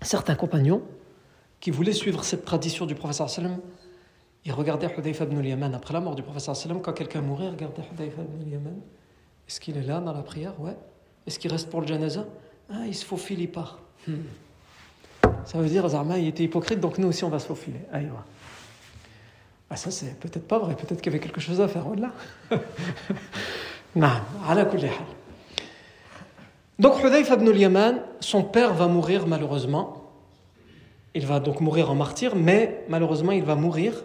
certains 0.01 0.36
compagnons 0.36 0.81
qui 1.61 1.71
voulaient 1.71 1.93
suivre 1.93 2.23
cette 2.23 2.43
tradition 2.43 2.86
du 2.86 2.93
professeur 2.93 3.29
Sallam, 3.29 3.57
ils 4.43 4.51
regardaient 4.51 4.93
Hudayf 4.97 5.21
ibn 5.21 5.38
al-Yaman 5.38 5.73
après 5.75 5.93
la 5.93 6.01
mort 6.01 6.15
du 6.15 6.23
professeur 6.23 6.57
Sallam, 6.57 6.81
quand 6.81 6.93
quelqu'un 6.93 7.21
mourait, 7.21 7.45
ils 7.45 7.51
regardaient 7.51 7.84
Hudayf 7.93 8.13
ibn 8.15 8.43
al-Yaman. 8.43 8.81
Est-ce 9.47 9.61
qu'il 9.61 9.77
est 9.77 9.84
là 9.84 10.01
dans 10.01 10.13
la 10.13 10.23
prière? 10.23 10.59
Ouais. 10.59 10.75
Est-ce 11.25 11.39
qu'il 11.39 11.51
reste 11.51 11.69
pour 11.69 11.79
le 11.79 11.88
janaza? 11.88 12.25
Ah, 12.69 12.86
il 12.86 12.95
se 12.95 13.05
faufile, 13.05 13.39
il 13.39 13.49
part. 13.49 13.79
Ça 15.47 15.57
veut 15.59 15.69
dire, 15.69 15.87
Zarma, 15.87 16.19
il 16.19 16.27
était 16.27 16.43
hypocrite, 16.43 16.81
donc 16.81 16.97
nous 16.97 17.07
aussi, 17.07 17.23
on 17.23 17.29
va 17.29 17.39
se 17.39 17.47
faufiler. 17.47 17.79
Allez, 17.93 18.09
ah, 19.69 19.77
ça, 19.77 19.91
c'est 19.91 20.19
peut-être 20.19 20.45
pas 20.45 20.59
vrai. 20.59 20.75
Peut-être 20.75 21.01
qu'il 21.01 21.13
y 21.13 21.15
avait 21.15 21.23
quelque 21.23 21.39
chose 21.39 21.61
à 21.61 21.69
faire 21.69 21.87
au-delà. 21.87 22.11
donc, 26.79 27.01
Hudayf 27.01 27.29
ibn 27.29 27.47
al-Yaman, 27.47 28.01
son 28.19 28.43
père 28.43 28.73
va 28.73 28.87
mourir 28.87 29.25
malheureusement. 29.25 30.03
Il 31.15 31.25
va 31.25 31.39
donc 31.39 31.61
mourir 31.61 31.89
en 31.89 31.95
martyr, 31.95 32.35
mais 32.35 32.83
malheureusement, 32.89 33.31
il 33.31 33.43
va 33.43 33.55
mourir 33.55 34.03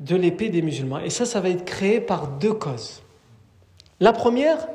de 0.00 0.16
l'épée 0.16 0.48
des 0.48 0.62
musulmans. 0.62 0.98
Et 0.98 1.10
ça, 1.10 1.24
ça 1.24 1.40
va 1.40 1.50
être 1.50 1.64
créé 1.64 2.00
par 2.00 2.26
deux 2.26 2.54
causes. 2.54 3.00
La 4.00 4.12
première, 4.12 4.66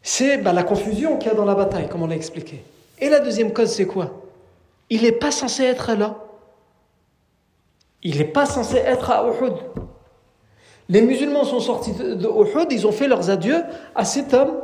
c'est 0.00 0.38
bah, 0.38 0.54
la 0.54 0.62
confusion 0.62 1.18
qu'il 1.18 1.28
y 1.28 1.30
a 1.30 1.34
dans 1.34 1.44
la 1.44 1.54
bataille, 1.54 1.86
comme 1.90 2.02
on 2.02 2.06
l'a 2.06 2.16
expliqué. 2.16 2.64
Et 3.00 3.08
la 3.08 3.20
deuxième 3.20 3.52
cause, 3.52 3.70
c'est 3.70 3.86
quoi? 3.86 4.22
Il 4.90 5.02
n'est 5.02 5.12
pas 5.12 5.30
censé 5.30 5.64
être 5.64 5.92
là. 5.94 6.16
Il 8.02 8.18
n'est 8.18 8.24
pas 8.24 8.46
censé 8.46 8.76
être 8.76 9.10
à 9.10 9.26
Uhud. 9.26 9.54
Les 10.88 11.02
musulmans 11.02 11.44
sont 11.44 11.60
sortis 11.60 11.92
de 11.92 12.26
Uhud, 12.26 12.68
ils 12.70 12.86
ont 12.86 12.92
fait 12.92 13.08
leurs 13.08 13.30
adieux 13.30 13.62
à 13.94 14.04
cet 14.04 14.32
homme. 14.32 14.56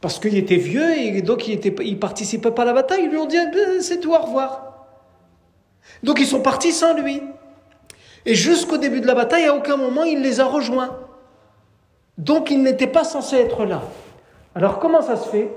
Parce 0.00 0.18
qu'il 0.18 0.36
était 0.36 0.56
vieux 0.56 0.96
et 0.96 1.22
donc 1.22 1.48
il 1.48 1.58
ne 1.58 1.94
participait 1.96 2.50
pas 2.50 2.62
à 2.62 2.66
la 2.66 2.72
bataille. 2.72 3.04
Ils 3.04 3.10
lui 3.10 3.18
ont 3.18 3.26
dit 3.26 3.36
eh, 3.36 3.80
c'est 3.80 4.00
tout, 4.00 4.12
au 4.12 4.18
revoir. 4.18 4.86
Donc 6.02 6.20
ils 6.20 6.26
sont 6.26 6.40
partis 6.40 6.72
sans 6.72 6.94
lui. 6.94 7.22
Et 8.26 8.34
jusqu'au 8.34 8.78
début 8.78 9.00
de 9.00 9.06
la 9.06 9.14
bataille, 9.14 9.46
à 9.46 9.54
aucun 9.54 9.76
moment 9.76 10.04
il 10.04 10.20
les 10.22 10.40
a 10.40 10.44
rejoints. 10.44 10.96
Donc 12.16 12.50
il 12.50 12.62
n'était 12.62 12.86
pas 12.86 13.04
censé 13.04 13.36
être 13.36 13.64
là. 13.64 13.82
Alors 14.54 14.78
comment 14.78 15.02
ça 15.02 15.16
se 15.16 15.28
fait? 15.28 15.50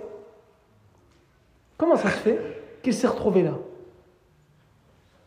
Comment 1.82 1.96
ça 1.96 2.10
se 2.12 2.18
fait 2.18 2.40
qu'il 2.84 2.94
s'est 2.94 3.08
retrouvé 3.08 3.42
là? 3.42 3.54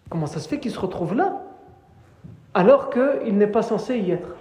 Comment 0.09 0.27
ça 0.27 0.39
se 0.39 0.49
fait 0.49 0.61
qu'il 0.61 0.71
se 0.71 0.79
retrouve 0.79 1.13
là 1.17 1.43
alors 2.55 2.91
qu'il 2.91 3.37
n'est 3.37 3.49
pas 3.49 3.63
censé 3.63 3.99
y 3.99 4.13
être? 4.13 4.37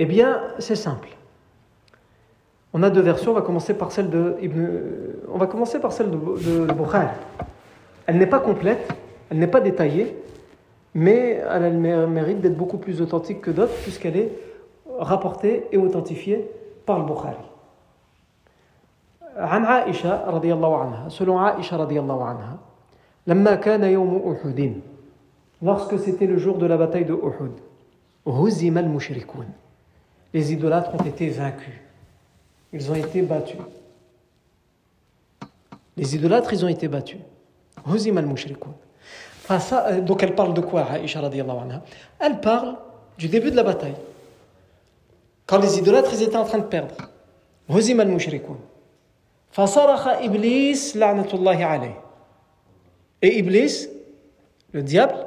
Eh 0.00 0.04
bien, 0.04 0.42
c'est 0.58 0.74
simple. 0.74 1.10
On 2.72 2.82
a 2.82 2.90
deux 2.90 3.00
versions, 3.00 3.30
on 3.30 3.34
va 3.34 3.42
commencer 3.42 3.72
par 3.72 3.92
celle 3.92 4.10
de 4.10 4.36
on 5.28 5.38
va 5.38 5.46
commencer 5.46 5.78
par 5.78 5.92
celle 5.92 6.10
de. 6.10 6.18
Elle 8.06 8.18
n'est 8.18 8.26
pas 8.26 8.40
complète, 8.40 8.92
elle 9.30 9.38
n'est 9.38 9.46
pas 9.46 9.60
détaillée, 9.60 10.16
mais 10.94 11.40
elle 11.48 11.64
a 11.64 11.70
le 11.70 12.08
mérite 12.08 12.40
d'être 12.40 12.56
beaucoup 12.56 12.78
plus 12.78 13.00
authentique 13.00 13.42
que 13.42 13.52
d'autres 13.52 13.76
puisqu'elle 13.84 14.16
est 14.16 14.32
rapportée 14.98 15.68
et 15.70 15.76
authentifiée 15.76 16.50
par 16.84 16.98
le 16.98 17.04
Bukhari. 17.04 17.36
عن 19.35 19.65
عائشة 19.65 20.29
رضي 20.29 20.53
الله 20.53 20.77
عنها 20.77 21.09
selon 21.09 21.29
عائشة 21.29 21.77
رضي 21.77 21.99
الله 21.99 22.23
عنها 22.25 22.57
لما 23.27 23.55
كان 23.55 23.83
يوم 23.83 24.33
أحد 24.33 24.73
lorsque 25.61 25.97
c'était 25.97 26.27
le 26.27 26.37
jour 26.37 26.57
de 26.57 26.65
la 26.65 26.77
bataille 26.77 27.05
de 27.05 27.13
Uhud 27.13 27.59
هزم 28.27 28.77
المشركون 28.77 29.45
les 30.35 30.51
idolâtres 30.53 30.93
ont 30.95 31.03
été 31.05 31.29
vaincus 31.29 31.73
ils 32.73 32.91
ont 32.91 32.95
été 32.95 33.21
battus 33.21 33.57
les 35.97 36.15
idolâtres 36.15 36.53
ils 36.53 36.65
ont 36.65 36.69
été 36.69 36.87
battus 36.87 37.19
هزم 37.85 38.17
المشركون 38.17 38.73
donc 40.05 40.23
elle 40.23 40.35
parle 40.35 40.53
de 40.53 40.61
quoi 40.61 40.83
Aïcha 40.83 41.21
radiallahu 41.21 41.57
anha 41.63 41.81
elle 42.19 42.39
parle 42.39 42.75
du 43.17 43.27
début 43.27 43.51
de 43.51 43.55
la 43.55 43.63
bataille 43.63 43.95
quand 45.47 45.59
les 45.59 45.77
idolâtres 45.79 46.11
ils 46.13 46.23
étaient 46.23 46.37
en 46.37 46.45
train 46.45 46.59
de 46.59 46.69
perdre 46.75 46.95
هزم 47.69 48.01
المشركون 48.01 48.59
Fasarakha 49.58 50.22
Iblis 50.22 50.94
la'natullahi 50.94 51.64
alayh. 51.64 51.96
Et 53.20 53.38
Iblis, 53.38 53.88
le 54.70 54.82
diable, 54.82 55.26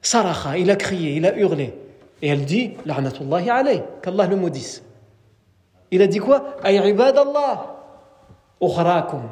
Sarakha, 0.00 0.56
il 0.58 0.70
a 0.70 0.76
crié, 0.76 1.16
il 1.16 1.26
a 1.26 1.36
hurlé. 1.36 1.74
Et 2.22 2.28
elle 2.28 2.44
dit, 2.44 2.74
la'natullahi 2.86 3.50
alayh, 3.50 3.82
qu'Allah 4.00 4.28
le 4.28 4.36
maudisse. 4.36 4.84
Il 5.90 6.02
a 6.02 6.06
dit 6.06 6.20
quoi? 6.20 6.54
Ay 6.62 6.76
ibadallah, 6.88 7.74
ukhrakum. 8.62 9.22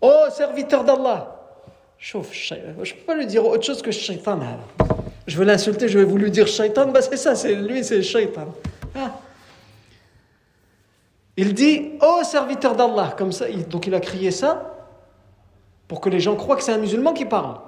Oh 0.00 0.24
serviteur 0.32 0.82
d'Allah. 0.82 1.36
Je 1.96 2.18
peux 2.18 3.04
pas 3.06 3.14
lui 3.14 3.26
dire 3.26 3.46
autre 3.46 3.62
chose 3.62 3.82
que 3.82 3.92
shaitan. 3.92 4.40
Hein. 4.42 4.58
Je 5.28 5.38
veux 5.38 5.44
l'insulter, 5.44 5.86
je 5.86 5.96
vais 5.96 6.04
vous 6.04 6.16
lui 6.16 6.32
dire 6.32 6.48
shaitan, 6.48 6.88
bah 6.88 7.02
c'est 7.02 7.16
ça, 7.16 7.36
c'est 7.36 7.54
lui, 7.54 7.84
c'est 7.84 8.02
shaitan. 8.02 8.48
Ah. 8.96 9.12
Il 11.38 11.54
dit 11.54 11.92
Oh 12.02 12.20
serviteur 12.24 12.74
d'Allah, 12.74 13.14
comme 13.16 13.30
ça, 13.30 13.48
donc 13.70 13.86
il 13.86 13.94
a 13.94 14.00
crié 14.00 14.32
ça 14.32 14.74
pour 15.86 16.00
que 16.00 16.10
les 16.10 16.18
gens 16.18 16.34
croient 16.34 16.56
que 16.56 16.64
c'est 16.64 16.72
un 16.72 16.78
musulman 16.78 17.12
qui 17.12 17.24
parle. 17.24 17.60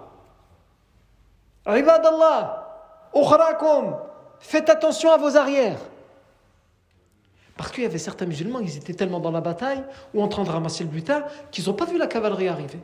Ibad 1.68 2.05
Allah, 2.05 3.09
faites 4.41 4.68
attention 4.68 5.12
à 5.12 5.18
vos 5.18 5.37
arrières. 5.37 5.79
Parce 7.57 7.71
qu'il 7.71 7.85
y 7.85 7.87
avait 7.87 7.99
certains 7.99 8.27
musulmans, 8.27 8.59
ils 8.59 8.77
étaient 8.77 8.93
tellement 8.93 9.21
dans 9.21 9.31
la 9.31 9.41
bataille 9.41 9.85
ou 10.14 10.23
en 10.23 10.27
train 10.27 10.43
de 10.43 10.51
ramasser 10.51 10.83
le 10.83 10.91
butin 10.91 11.23
qu'ils 11.53 11.66
n'ont 11.66 11.75
pas 11.75 11.85
vu 11.85 11.97
la 11.97 12.09
cavalerie 12.09 12.49
arriver. 12.49 12.81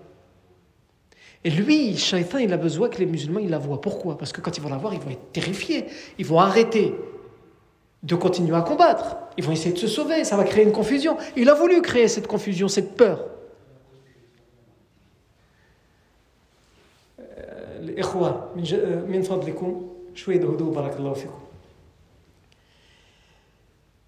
Et 1.43 1.51
lui, 1.51 1.97
Shaitan, 1.97 2.39
il 2.39 2.53
a 2.53 2.57
besoin 2.57 2.89
que 2.89 2.99
les 2.99 3.07
musulmans 3.07 3.41
ils 3.41 3.51
la 3.51 3.59
voient. 3.59 3.81
Pourquoi? 3.81 4.17
Parce 4.17 4.31
que 4.31 4.41
quand 4.41 4.57
ils 4.57 4.63
vont 4.63 4.69
la 4.69 4.77
voir, 4.77 4.95
ils 4.95 5.01
vont 5.01 5.11
être 5.11 5.33
terrifiés. 5.33 5.87
Ils 6.19 6.27
vont 6.27 6.39
arrêter 6.39 6.95
de 8.07 8.15
continuer 8.15 8.57
à 8.57 8.63
combattre. 8.63 9.17
Ils 9.37 9.45
vont 9.45 9.53
essayer 9.53 9.73
de 9.73 9.79
se 9.79 9.89
sauver, 9.89 10.25
ça 10.25 10.37
va 10.37 10.45
créer 10.45 10.65
une 10.65 10.73
confusion. 10.73 11.17
Il 11.37 11.49
a 11.51 11.55
voulu 11.55 11.83
créer 11.83 12.07
cette 12.07 12.29
confusion, 12.29 12.69
cette 12.69 12.97
peur. 12.97 13.27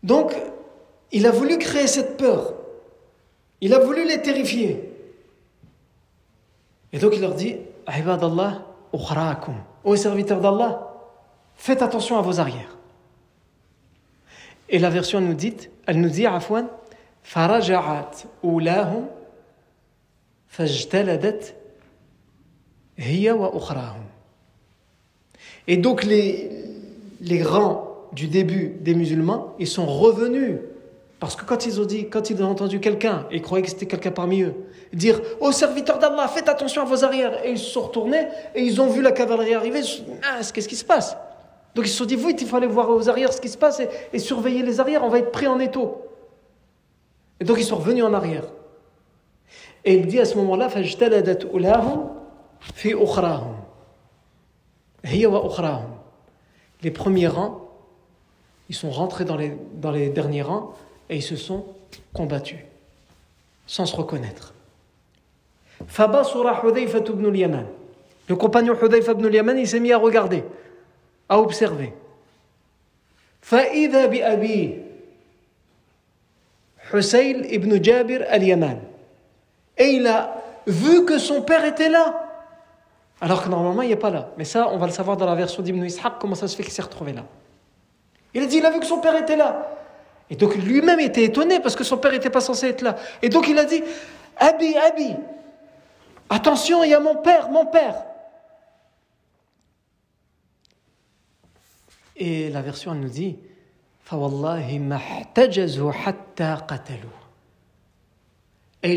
Donc, 0.02 0.36
il 1.10 1.26
a 1.26 1.30
voulu 1.30 1.58
créer 1.58 1.88
cette 1.88 2.16
peur. 2.16 2.54
Il 3.60 3.74
a 3.74 3.80
voulu 3.80 4.06
les 4.06 4.22
terrifier. 4.22 4.94
Et 6.92 6.98
donc 6.98 7.12
il 7.14 7.20
leur 7.20 7.34
dit 7.34 7.56
Ibad 7.88 8.22
Allah, 8.22 8.64
Ô 9.84 9.96
serviteurs 9.96 10.40
d'Allah, 10.40 10.94
faites 11.56 11.82
attention 11.82 12.16
à 12.16 12.22
vos 12.22 12.40
arrières. 12.40 12.77
Et 14.69 14.79
la 14.79 14.89
version 14.89 15.21
nous 15.21 15.33
dit, 15.33 15.55
elle 15.85 15.99
nous 15.99 16.09
dit, 16.09 16.25
Afwan, 16.25 16.67
فرجعت 17.23 18.15
أولاهم 18.43 19.05
فاجتلدت 20.47 21.53
هي 22.97 23.31
وأخراهم. 23.31 24.03
Et 25.67 25.77
donc 25.77 26.03
les, 26.03 26.49
les 27.21 27.37
grands 27.37 27.87
du 28.11 28.27
début 28.27 28.75
des 28.81 28.93
musulmans, 28.93 29.55
ils 29.59 29.67
sont 29.67 29.85
revenus. 29.85 30.57
Parce 31.19 31.37
que 31.37 31.45
quand 31.45 31.65
ils 31.65 31.79
ont 31.79 31.85
dit, 31.85 32.09
quand 32.09 32.29
ils 32.29 32.43
ont 32.43 32.49
entendu 32.49 32.81
quelqu'un, 32.81 33.25
et 33.31 33.37
ils 33.37 33.41
croyaient 33.41 33.63
que 33.63 33.69
c'était 33.69 33.85
quelqu'un 33.85 34.11
parmi 34.11 34.41
eux, 34.41 34.53
dire 34.91 35.21
Ô 35.39 35.53
serviteur 35.53 35.97
d'Allah, 35.97 36.27
faites 36.27 36.49
attention 36.49 36.81
à 36.81 36.85
vos 36.85 37.05
arrières. 37.05 37.45
Et 37.45 37.51
ils 37.51 37.59
se 37.59 37.71
sont 37.71 37.83
retournés 37.83 38.27
et 38.53 38.61
ils 38.61 38.81
ont 38.81 38.87
vu 38.87 39.01
la 39.01 39.13
cavalerie 39.13 39.53
arriver. 39.53 39.81
Ah, 40.21 40.41
qu'est-ce 40.53 40.67
qui 40.67 40.75
se 40.75 40.83
passe 40.83 41.15
Donc 41.74 41.86
ils 41.86 41.90
se 41.90 41.98
sont 41.98 42.04
dit, 42.04 42.16
vite, 42.16 42.40
il 42.40 42.46
faut 42.48 42.56
aller 42.56 42.66
voir 42.66 42.90
aux 42.90 43.08
arrières 43.08 43.32
ce 43.32 43.40
qui 43.40 43.48
se 43.48 43.58
passe 43.58 43.80
et, 44.12 44.18
surveiller 44.18 44.62
les 44.62 44.80
arrières, 44.80 45.04
on 45.04 45.08
va 45.08 45.18
être 45.18 45.30
pris 45.30 45.46
en 45.46 45.58
étau. 45.58 46.04
Et 47.40 47.44
donc 47.44 47.58
ils 47.58 47.64
sont 47.64 47.76
revenus 47.76 48.04
en 48.04 48.12
arrière. 48.14 48.44
Et 49.84 49.94
il 49.94 50.06
dit 50.06 50.18
à 50.18 50.24
ce 50.24 50.36
moment-là, 50.36 50.68
Les 56.82 56.90
premiers 56.90 57.28
rangs, 57.28 57.60
ils 58.68 58.74
sont 58.74 58.90
rentrés 58.90 59.24
dans 59.24 59.36
les, 59.36 59.56
dans 59.74 59.92
les 59.92 60.08
derniers 60.10 60.42
rangs 60.42 60.72
et 61.08 61.16
ils 61.16 61.22
se 61.22 61.36
sont 61.36 61.64
combattus, 62.12 62.58
sans 63.66 63.86
se 63.86 63.94
reconnaître. 63.96 64.52
Le 68.28 68.36
compagnon 68.36 68.74
Hudayfa 68.74 69.12
ibn 69.12 69.26
al-Yaman, 69.26 69.58
il 69.58 69.68
s'est 69.68 69.80
mis 69.80 69.92
à 69.92 69.98
regarder 69.98 70.42
à 71.29 71.39
observer. 71.39 71.93
فإذا 73.41 74.05
بأبيه 74.05 74.83
Hussein 76.93 77.43
ibn 77.49 77.81
Jabir 77.81 78.25
al-Yaman. 78.29 78.79
Et 79.77 79.91
il 79.91 80.07
a 80.07 80.35
vu 80.67 81.05
que 81.05 81.17
son 81.17 81.41
père 81.41 81.65
était 81.65 81.89
là. 81.89 82.29
Alors 83.21 83.43
que 83.43 83.49
normalement, 83.49 83.81
il 83.81 83.89
n'est 83.89 83.95
pas 83.95 84.09
là. 84.09 84.29
Mais 84.37 84.43
ça, 84.43 84.69
on 84.69 84.77
va 84.77 84.85
le 84.85 84.91
savoir 84.91 85.17
dans 85.17 85.25
la 85.25 85.35
version 85.35 85.63
d'Ibn 85.63 85.83
Ishaq, 85.83 86.13
comment 86.19 86.35
ça 86.35 86.47
se 86.47 86.55
fait 86.55 86.63
qu'il 86.63 86.73
s'est 86.73 86.81
retrouvé 86.81 87.13
là. 87.13 87.23
Il 88.33 88.43
a 88.43 88.45
dit, 88.45 88.57
il 88.57 88.65
a 88.65 88.69
vu 88.69 88.79
que 88.79 88.85
son 88.85 88.99
père 88.99 89.15
était 89.15 89.35
là. 89.35 89.69
Et 90.29 90.35
donc 90.35 90.55
lui-même 90.55 90.99
était 90.99 91.23
étonné 91.23 91.59
parce 91.59 91.75
que 91.75 91.83
son 91.83 91.97
père 91.97 92.11
n'était 92.11 92.29
pas 92.29 92.41
censé 92.41 92.67
être 92.67 92.81
là. 92.81 92.95
Et 93.21 93.29
donc 93.29 93.47
il 93.47 93.57
a 93.57 93.65
dit, 93.65 93.83
Abi, 94.37 94.75
Abi, 94.77 95.15
attention, 96.29 96.83
il 96.83 96.89
y 96.89 96.93
a 96.93 96.99
mon 96.99 97.15
père, 97.15 97.49
mon 97.49 97.65
père. 97.65 98.03
Et 102.18 102.50
la 102.50 102.62
version 102.62 102.92
elle 102.92 103.00
nous 103.00 103.08
dit 103.08 103.38
et 108.82 108.96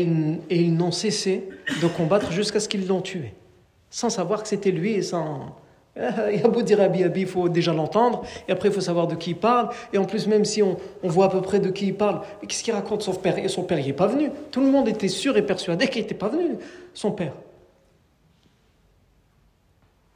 ils, 0.50 0.74
n'ont 0.74 0.90
cessé 0.90 1.48
de 1.82 1.86
combattre 1.88 2.32
jusqu'à 2.32 2.60
ce 2.60 2.68
qu'ils 2.68 2.86
l'ont 2.86 3.02
tué, 3.02 3.34
sans 3.90 4.10
savoir 4.10 4.42
que 4.42 4.48
c'était 4.48 4.70
lui 4.70 4.92
et 4.92 5.02
sans. 5.02 5.56
Il 5.96 6.40
y 6.40 6.42
a 6.42 6.48
beau 6.48 6.62
dire 6.62 6.80
Abi 6.80 7.04
Abi, 7.04 7.22
il 7.22 7.26
faut 7.26 7.50
déjà 7.50 7.74
l'entendre, 7.74 8.22
et 8.48 8.52
après 8.52 8.70
il 8.70 8.74
faut 8.74 8.80
savoir 8.80 9.06
de 9.06 9.14
qui 9.14 9.30
il 9.32 9.36
parle, 9.36 9.68
et 9.92 9.98
en 9.98 10.06
plus, 10.06 10.26
même 10.26 10.46
si 10.46 10.62
on, 10.62 10.78
on 11.02 11.08
voit 11.08 11.26
à 11.26 11.28
peu 11.28 11.42
près 11.42 11.60
de 11.60 11.68
qui 11.68 11.88
il 11.88 11.94
parle, 11.94 12.22
qu'est-ce 12.48 12.64
qu'il 12.64 12.72
raconte 12.72 13.02
son 13.02 13.12
père? 13.12 13.36
Et 13.36 13.48
son 13.48 13.64
père, 13.64 13.76
n'est 13.76 13.92
pas 13.92 14.06
venu. 14.06 14.30
Tout 14.50 14.62
le 14.62 14.70
monde 14.70 14.88
était 14.88 15.08
sûr 15.08 15.36
et 15.36 15.42
persuadé 15.44 15.88
qu'il 15.88 16.00
n'était 16.00 16.14
pas 16.14 16.28
venu, 16.28 16.56
son 16.94 17.12
père. 17.12 17.34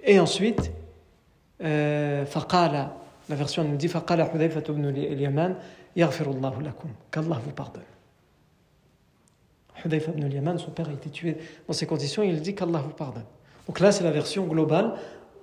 Et 0.02 0.18
ensuite, 0.18 0.70
euh, 1.62 2.26
faqala, 2.26 2.96
la 3.28 3.34
version 3.34 3.64
nous 3.64 3.76
dit 3.76 3.88
faqala 3.88 4.30
Hudayfa 4.32 4.60
ibn 4.68 4.86
al-Yaman, 4.86 5.56
yaghfirullahu 5.94 6.62
lakum, 6.62 6.90
qu'Allah 7.10 7.40
vous 7.42 7.52
pardonne. 7.52 7.82
Hudayfa 9.84 10.12
Yaman 10.12 10.58
son 10.58 10.70
père 10.70 10.88
a 10.88 10.92
été 10.92 11.10
tué 11.10 11.36
dans 11.66 11.72
ces 11.72 11.86
conditions, 11.86 12.22
il 12.22 12.40
dit 12.40 12.54
qu'Allah 12.54 12.78
vous 12.78 12.90
pardonne. 12.90 13.24
Donc 13.66 13.80
là, 13.80 13.90
c'est 13.90 14.04
la 14.04 14.10
version 14.10 14.46
globale 14.46 14.94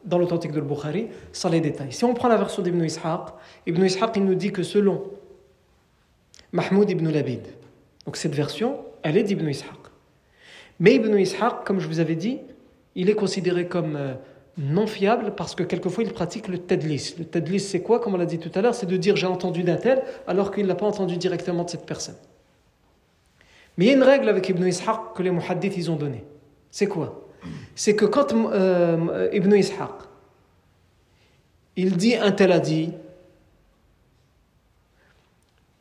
dans 0.06 0.18
l'authentique 0.18 0.52
de 0.52 0.62
Bukhari, 0.62 1.08
sans 1.32 1.50
les 1.50 1.62
détails. 1.62 1.94
Si 1.94 2.04
on 2.04 2.14
prend 2.14 2.28
la 2.28 2.38
version 2.38 2.62
d'Ibn 2.62 2.84
Ishaq, 2.84 3.30
Ibn 3.66 3.84
Ishaq, 3.84 4.12
il 4.16 4.26
nous 4.26 4.36
dit 4.36 4.52
que 4.52 4.64
selon 4.64 5.04
Mahmoud 6.52 6.90
ibn 6.90 7.10
Labid, 7.10 7.48
donc 8.06 8.18
cette 8.18 8.36
version, 8.36 8.80
elle 9.02 9.18
est 9.18 9.24
d'Ibn 9.24 9.48
Ishaq. 9.48 9.70
Mais 10.80 10.96
Ibn 10.96 11.18
Ishaq, 11.18 11.64
comme 11.66 11.80
je 11.80 11.88
vous 11.88 12.00
avais 12.00 12.16
dit, 12.16 12.40
il 12.96 13.10
est 13.10 13.16
considéré 13.16 13.68
comme 13.68 13.96
euh, 13.96 14.14
non 14.58 14.86
fiable 14.86 15.34
parce 15.36 15.56
que 15.56 15.64
quelquefois 15.64 16.04
il 16.04 16.14
pratique 16.14 16.48
le 16.48 16.60
tadlis. 16.60 17.16
Le 17.18 17.26
tadlis, 17.26 17.60
c'est 17.60 17.82
quoi 17.82 18.00
Comme 18.00 18.14
on 18.14 18.18
l'a 18.18 18.26
dit 18.26 18.40
tout 18.40 18.52
à 18.54 18.62
l'heure, 18.62 18.76
c'est 18.76 18.86
de 18.86 18.98
dire 18.98 19.16
j'ai 19.16 19.28
entendu 19.28 19.64
d'un 19.64 19.78
tel 19.78 20.04
alors 20.28 20.52
qu'il 20.52 20.68
n'a 20.68 20.76
pas 20.76 20.86
entendu 20.86 21.18
directement 21.18 21.64
de 21.64 21.70
cette 21.70 21.86
personne. 21.86 22.16
Mais 23.78 23.86
il 23.86 23.88
y 23.88 23.92
a 23.92 23.96
une 23.96 24.04
règle 24.04 24.30
avec 24.30 24.48
Ibn 24.50 24.66
Ishaq 24.66 25.14
que 25.16 25.24
les 25.24 25.32
muhaddiths 25.32 25.78
ils 25.78 25.90
ont 25.90 25.96
donnée. 25.96 26.24
C'est 26.70 26.88
quoi? 26.88 27.28
C'est 27.76 27.96
que 27.96 28.06
quand 28.06 28.34
euh, 28.34 29.30
Ibn 29.34 29.54
Ishaq, 29.56 29.92
il 31.76 31.98
dit 31.98 32.16
un 32.16 32.32
tel 32.32 32.52
a 32.52 32.60
dit, 32.60 32.94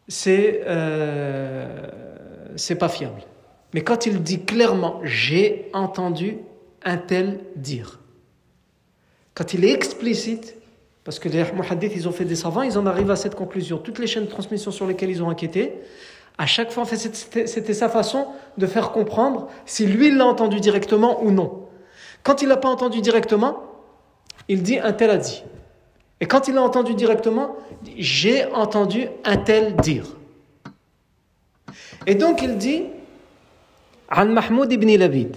c'est 0.09 0.63
euh, 0.67 1.87
c'est 2.57 2.77
pas 2.77 2.89
fiable. 2.89 3.23
Mais 3.75 3.83
quand 3.83 4.07
il 4.07 4.23
dit 4.23 4.45
clairement 4.45 5.01
j'ai 5.05 5.71
entendu 5.75 6.39
un 6.85 6.97
tel 6.97 7.41
dire, 7.57 8.01
quand 9.35 9.55
il 9.55 9.65
est 9.65 9.73
explicite, 9.73 10.57
parce 11.05 11.19
que 11.19 11.29
les 11.29 11.45
muhaddiths 11.53 11.93
ils 11.97 12.09
ont 12.09 12.13
fait 12.13 12.25
des 12.25 12.37
savants, 12.37 12.63
ils 12.63 12.79
en 12.79 12.87
arrivent 12.87 13.11
à 13.11 13.17
cette 13.17 13.35
conclusion. 13.35 13.79
Toutes 13.79 13.99
les 13.99 14.07
chaînes 14.07 14.27
de 14.27 14.31
transmission 14.31 14.71
sur 14.71 14.87
lesquelles 14.87 15.11
ils 15.11 15.23
ont 15.23 15.29
enquêté, 15.29 15.73
à 16.39 16.47
chaque 16.47 16.71
fois, 16.71 16.85
c'était 16.87 17.75
sa 17.75 17.89
façon 17.89 18.27
de 18.57 18.67
faire 18.67 18.91
comprendre 18.93 19.49
si 19.67 19.87
lui 19.87 20.11
l'a 20.11 20.25
entendu 20.27 20.61
directement 20.61 21.23
ou 21.23 21.31
non. 21.31 21.67
Quand 22.23 22.41
il 22.43 22.49
l'a 22.49 22.57
pas 22.57 22.69
entendu 22.69 23.01
directement, 23.01 23.63
il 24.49 24.63
dit 24.63 24.79
un 24.79 24.93
tel 24.93 25.11
a 25.11 25.19
dit. 25.19 25.43
Et 26.21 26.27
quand 26.27 26.49
il 26.49 26.55
l'a 26.55 26.63
entendu 26.63 26.95
directement, 26.95 27.57
j'ai 27.97 28.47
entendu 28.53 29.09
un 29.25 29.37
tel 29.37 29.77
dire. 29.77 30.07
Et 32.07 32.15
donc 32.15 32.43
il 32.43 32.57
dit 32.59 32.85
An 34.11 34.27
Mahmoud 34.27 34.73
ibn 34.73 34.97
Labid. 34.97 35.37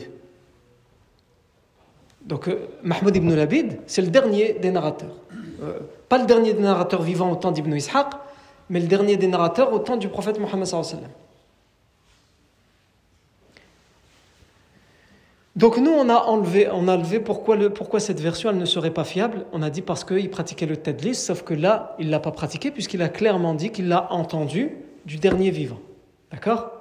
Donc 2.26 2.47
euh, 2.47 2.67
Mahmoud 2.84 3.15
ibn 3.15 3.34
Labid, 3.34 3.80
c'est 3.86 4.01
le 4.01 4.09
dernier 4.09 4.53
des 4.53 4.71
narrateurs. 4.71 5.15
Euh, 5.61 5.80
pas 6.09 6.17
le 6.17 6.26
dernier 6.26 6.53
des 6.53 6.61
narrateurs 6.61 7.01
vivants 7.01 7.32
au 7.32 7.36
temps 7.36 7.51
d'Ibn 7.51 7.73
Ishaq, 7.73 8.07
mais 8.69 8.80
le 8.80 8.88
dernier 8.88 9.15
des 9.15 9.28
narrateurs 9.28 9.71
au 9.71 9.80
temps 9.80 9.97
du 9.97 10.09
prophète 10.09 10.39
Mohammed 10.39 10.67
Donc 15.55 15.78
nous, 15.78 15.91
on 15.91 16.09
a 16.09 16.15
enlevé, 16.15 16.67
on 16.71 16.88
a 16.89 16.97
pourquoi, 17.23 17.99
cette 18.01 18.19
version 18.19 18.51
ne 18.51 18.65
serait 18.65 18.91
pas 18.91 19.05
fiable. 19.05 19.45
On 19.53 19.61
a 19.61 19.69
dit 19.69 19.82
parce 19.82 20.03
qu'il 20.03 20.30
pratiquait 20.30 20.65
le 20.65 20.76
tadlis, 20.76 21.15
sauf 21.15 21.43
que 21.43 21.53
là, 21.53 21.95
il 21.97 22.07
ne 22.07 22.11
l'a 22.11 22.19
pas 22.19 22.32
pratiqué 22.32 22.71
puisqu'il 22.71 23.01
a 23.01 23.07
clairement 23.07 23.53
dit 23.53 23.69
qu'il 23.69 23.88
l'a 23.88 24.11
entendu 24.11 24.71
du 25.05 25.17
dernier 25.17 25.51
vivant. 25.51 25.80
D'accord? 26.32 26.71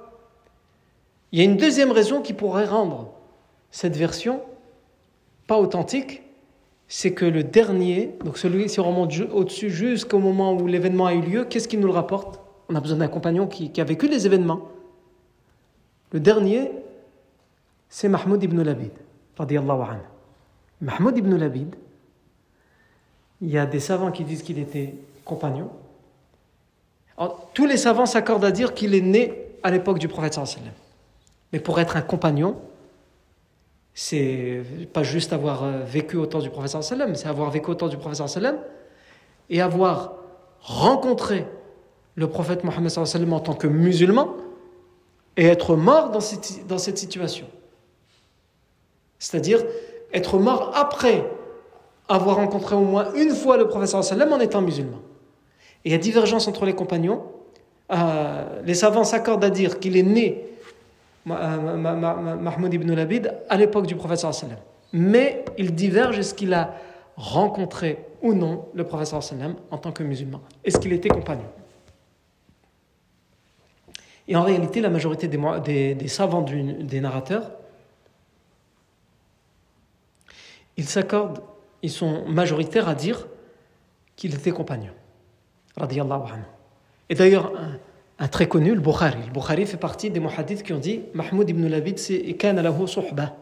Il 1.31 1.39
y 1.39 1.41
a 1.41 1.45
une 1.45 1.55
deuxième 1.55 1.91
raison 1.91 2.21
qui 2.21 2.33
pourrait 2.33 2.65
rendre 2.65 3.11
cette 3.71 3.95
version 3.95 4.41
pas 5.47 5.57
authentique, 5.57 6.23
c'est 6.87 7.13
que 7.13 7.25
le 7.25 7.43
dernier, 7.43 8.15
donc 8.23 8.37
celui, 8.37 8.69
si 8.69 8.79
on 8.79 8.83
remonte 8.83 9.13
au-dessus 9.31 9.69
jusqu'au 9.69 10.19
moment 10.19 10.53
où 10.53 10.67
l'événement 10.67 11.07
a 11.07 11.13
eu 11.13 11.21
lieu, 11.21 11.45
qu'est-ce 11.45 11.67
qui 11.67 11.77
nous 11.77 11.87
le 11.87 11.93
rapporte? 11.93 12.39
On 12.69 12.75
a 12.75 12.79
besoin 12.79 12.97
d'un 12.97 13.07
compagnon 13.07 13.47
qui, 13.47 13.79
a 13.79 13.83
vécu 13.83 14.07
les 14.07 14.25
événements. 14.25 14.61
Le 16.11 16.19
dernier, 16.19 16.71
c'est 17.89 18.07
Mahmoud 18.07 18.43
ibn 18.43 18.61
Labid. 18.61 18.91
Mahmoud 20.81 21.17
ibn 21.17 21.35
Labid, 21.35 21.75
il 23.41 23.49
y 23.49 23.57
a 23.57 23.65
des 23.65 23.79
savants 23.79 24.11
qui 24.11 24.23
disent 24.23 24.43
qu'il 24.43 24.59
était 24.59 24.95
compagnon. 25.23 25.69
tous 27.53 27.65
les 27.65 27.77
savants 27.77 28.05
s'accordent 28.05 28.45
à 28.45 28.51
dire 28.51 28.73
qu'il 28.73 28.95
est 28.95 29.01
né 29.01 29.33
à 29.63 29.71
l'époque 29.71 29.99
du 29.99 30.07
prophète 30.07 30.33
sallam. 30.33 30.71
Mais 31.51 31.59
pour 31.59 31.79
être 31.79 31.97
un 31.97 32.01
compagnon, 32.01 32.55
c'est 33.97 34.61
pas 34.91 35.03
juste 35.03 35.31
avoir 35.31 35.63
euh, 35.63 35.79
vécu 35.85 36.17
au 36.17 36.25
temps 36.25 36.39
du 36.39 36.49
professeur 36.49 36.83
sallam, 36.83 37.15
c'est 37.15 37.29
avoir 37.29 37.49
vécu 37.49 37.71
au 37.71 37.75
temps 37.75 37.87
du 37.87 37.95
professeur 37.95 38.29
sallam 38.29 38.57
et 39.49 39.61
avoir 39.61 40.15
rencontré 40.59 41.47
le 42.15 42.27
prophète 42.27 42.65
Mohammed 42.65 42.89
sallam 42.89 43.31
en 43.31 43.39
tant 43.39 43.53
que 43.53 43.67
musulman 43.67 44.35
et 45.37 45.45
être 45.45 45.77
mort 45.77 46.11
dans 46.11 46.19
cette, 46.19 46.67
dans 46.67 46.77
cette 46.77 46.97
situation. 46.97 47.47
C'est-à-dire 49.17 49.63
être 50.13 50.39
mort 50.39 50.73
après 50.75 51.31
avoir 52.09 52.35
rencontré 52.35 52.75
au 52.75 52.81
moins 52.81 53.13
une 53.13 53.33
fois 53.33 53.55
le 53.55 53.69
professeur 53.69 54.03
sallam 54.03 54.33
en 54.33 54.41
étant 54.41 54.61
musulman. 54.61 54.99
Et 55.85 55.89
il 55.89 55.91
y 55.93 55.95
a 55.95 55.99
divergence 55.99 56.49
entre 56.49 56.65
les 56.65 56.75
compagnons. 56.75 57.23
Euh, 57.93 58.61
les 58.65 58.73
savants 58.73 59.05
s'accordent 59.05 59.43
à 59.43 59.49
dire 59.49 59.79
qu'il 59.79 59.95
est 59.95 60.03
né 60.03 60.49
Mahmoud 61.25 62.73
ibn 62.73 62.93
Labid 62.93 63.33
à 63.49 63.57
l'époque 63.57 63.87
du 63.87 63.95
prophète 63.95 64.19
sallam. 64.19 64.57
Mais 64.93 65.43
il 65.57 65.73
diverge 65.73 66.19
est-ce 66.19 66.33
qu'il 66.33 66.53
a 66.53 66.75
rencontré 67.17 68.05
ou 68.21 68.33
non 68.33 68.67
le 68.73 68.83
prophète 68.83 69.21
sallam 69.21 69.55
en 69.71 69.77
tant 69.77 69.91
que 69.91 70.03
musulman 70.03 70.41
Est-ce 70.63 70.79
qu'il 70.79 70.93
était 70.93 71.09
compagnon? 71.09 71.47
Et 74.27 74.35
en 74.35 74.43
réalité, 74.43 74.81
la 74.81 74.89
majorité 74.89 75.27
des, 75.27 75.95
des, 75.95 76.07
savants 76.07 76.41
des 76.41 76.99
narrateurs, 76.99 77.51
ils 80.77 80.87
s'accordent, 80.87 81.41
ils 81.83 81.91
sont 81.91 82.25
majoritaires 82.27 82.89
à 82.89 82.95
dire 82.95 83.27
qu'il 84.15 84.33
était 84.33 84.51
compagnon. 84.51 84.93
Et 87.09 87.15
d'ailleurs, 87.15 87.51
un 88.17 88.27
très 88.27 88.47
connu, 88.47 88.73
le 88.73 88.81
Bukhari. 88.81 89.25
Le 89.27 89.33
Bukhari 89.33 89.65
fait 89.65 89.77
partie 89.77 90.09
des 90.09 90.19
muhadiths 90.19 90.63
qui 90.63 90.73
ont 90.73 90.79
dit 90.79 91.01
Mahmoud 91.13 91.49
ibn 91.49 91.67
Labid, 91.67 91.99
c'est 91.99 92.23
lahu 92.43 92.87
suhba. 92.87 93.35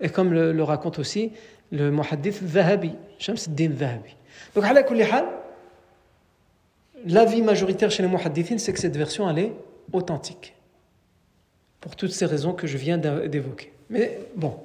Et 0.00 0.10
comme 0.10 0.32
le, 0.32 0.62
raconte 0.62 0.98
aussi 0.98 1.32
le 1.72 1.90
muhadith 1.90 2.42
Zahabi, 2.46 2.92
Shams 3.18 3.36
din 3.48 3.72
Zahabi. 3.76 4.14
Donc, 4.54 4.64
à 4.64 4.72
la 4.72 4.82
l'avis 7.06 7.42
majoritaire 7.42 7.90
chez 7.90 8.02
les 8.02 8.08
muhadithines, 8.08 8.58
c'est 8.58 8.72
que 8.72 8.78
cette 8.78 8.96
version, 8.96 9.28
elle 9.30 9.38
est 9.38 9.52
authentique. 9.92 10.54
Pour 11.80 11.96
toutes 11.96 12.12
ces 12.12 12.26
raisons 12.26 12.52
que 12.52 12.66
je 12.66 12.76
viens 12.76 12.98
d'évoquer. 12.98 13.72
Mais 13.88 14.18
bon, 14.34 14.56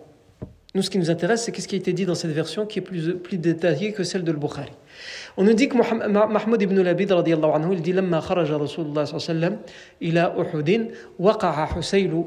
nous, 0.73 0.81
ce 0.81 0.89
qui 0.89 0.97
nous 0.97 1.09
intéresse, 1.09 1.43
c'est 1.43 1.51
qu'est-ce 1.51 1.67
qui 1.67 1.75
a 1.75 1.77
été 1.77 1.93
dit 1.93 2.05
dans 2.05 2.15
cette 2.15 2.31
version 2.31 2.65
qui 2.65 2.79
est 2.79 2.81
plus, 2.81 3.15
plus 3.15 3.37
détaillée 3.37 3.93
que 3.93 4.03
celle 4.03 4.23
de 4.23 4.31
Bukhari. 4.31 4.71
Que 5.35 5.75
Mahmoud 6.27 6.61
ibn 6.61 6.81
Labid, 6.81 7.11
radiallahu 7.11 7.53
anhu, 7.55 7.73
il 7.73 7.81
dit 7.81 7.93
لما 7.93 8.19
خرج 8.19 8.51
رسول 8.51 8.85
الله 8.85 9.03
صلى 9.03 9.17
الله 9.17 9.47
عليه 9.47 9.57
وسلم 9.57 9.59
إلى 10.01 10.41
أحد 10.41 10.91
وقع 11.19 11.65
حسيل 11.65 12.23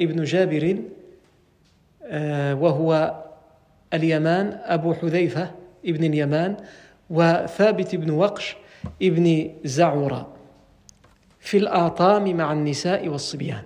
ابن 0.00 0.24
جابر 0.24 0.76
وهو 2.62 3.14
اليمان 3.94 4.60
أبو 4.64 4.94
حذيفة 4.94 5.50
ابن 5.86 6.04
اليمان 6.04 6.56
وثابت 7.10 7.94
بن 7.94 8.10
وقش 8.10 8.56
ابن 9.02 9.50
زعورة 9.64 10.28
في 11.40 11.56
الآطام 11.56 12.36
مع 12.36 12.52
النساء 12.52 13.08
والصبيان 13.08 13.62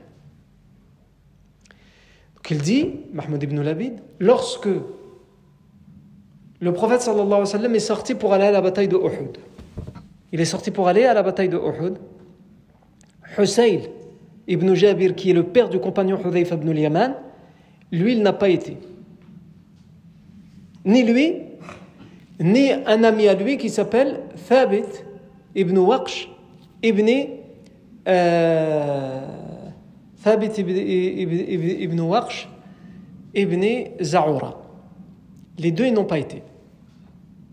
qu'il 2.42 2.58
dit, 2.58 3.06
Mahmoud 3.12 3.42
ibn 3.42 3.62
Labid, 3.62 4.00
lorsque 4.18 4.68
le 6.60 6.72
prophète 6.72 7.00
est 7.00 7.78
sorti 7.78 8.14
pour 8.14 8.34
aller 8.34 8.44
à 8.44 8.50
la 8.50 8.60
bataille 8.60 8.88
de 8.88 8.96
Uhud. 8.96 9.38
Il 10.32 10.40
est 10.40 10.44
sorti 10.44 10.70
pour 10.70 10.88
aller 10.88 11.04
à 11.04 11.14
la 11.14 11.22
bataille 11.22 11.48
de 11.48 11.56
Uhud. 11.56 11.96
Husayl 13.38 13.88
ibn 14.46 14.74
Jabir, 14.74 15.14
qui 15.14 15.30
est 15.30 15.34
le 15.34 15.44
père 15.44 15.68
du 15.68 15.78
compagnon 15.78 16.18
Hudayf 16.22 16.50
ibn 16.52 16.68
al-Yaman, 16.68 17.14
lui, 17.92 18.12
il 18.12 18.22
n'a 18.22 18.32
pas 18.32 18.48
été. 18.48 18.76
Ni 20.84 21.02
lui, 21.02 21.36
ni 22.38 22.72
un 22.72 23.04
ami 23.04 23.28
à 23.28 23.34
lui 23.34 23.56
qui 23.56 23.70
s'appelle 23.70 24.20
Thabit 24.48 25.04
ibn 25.54 25.76
Waqsh 25.78 26.30
ibn 26.82 27.08
euh, 28.08 29.20
Thabit 30.22 30.52
ibn 30.58 32.00
Waqsh 32.00 32.48
ibn 33.34 33.64
Zaoura. 34.02 34.62
Les 35.58 35.70
deux, 35.70 35.86
ils 35.86 35.94
n'ont 35.94 36.04
pas 36.04 36.18
été. 36.18 36.42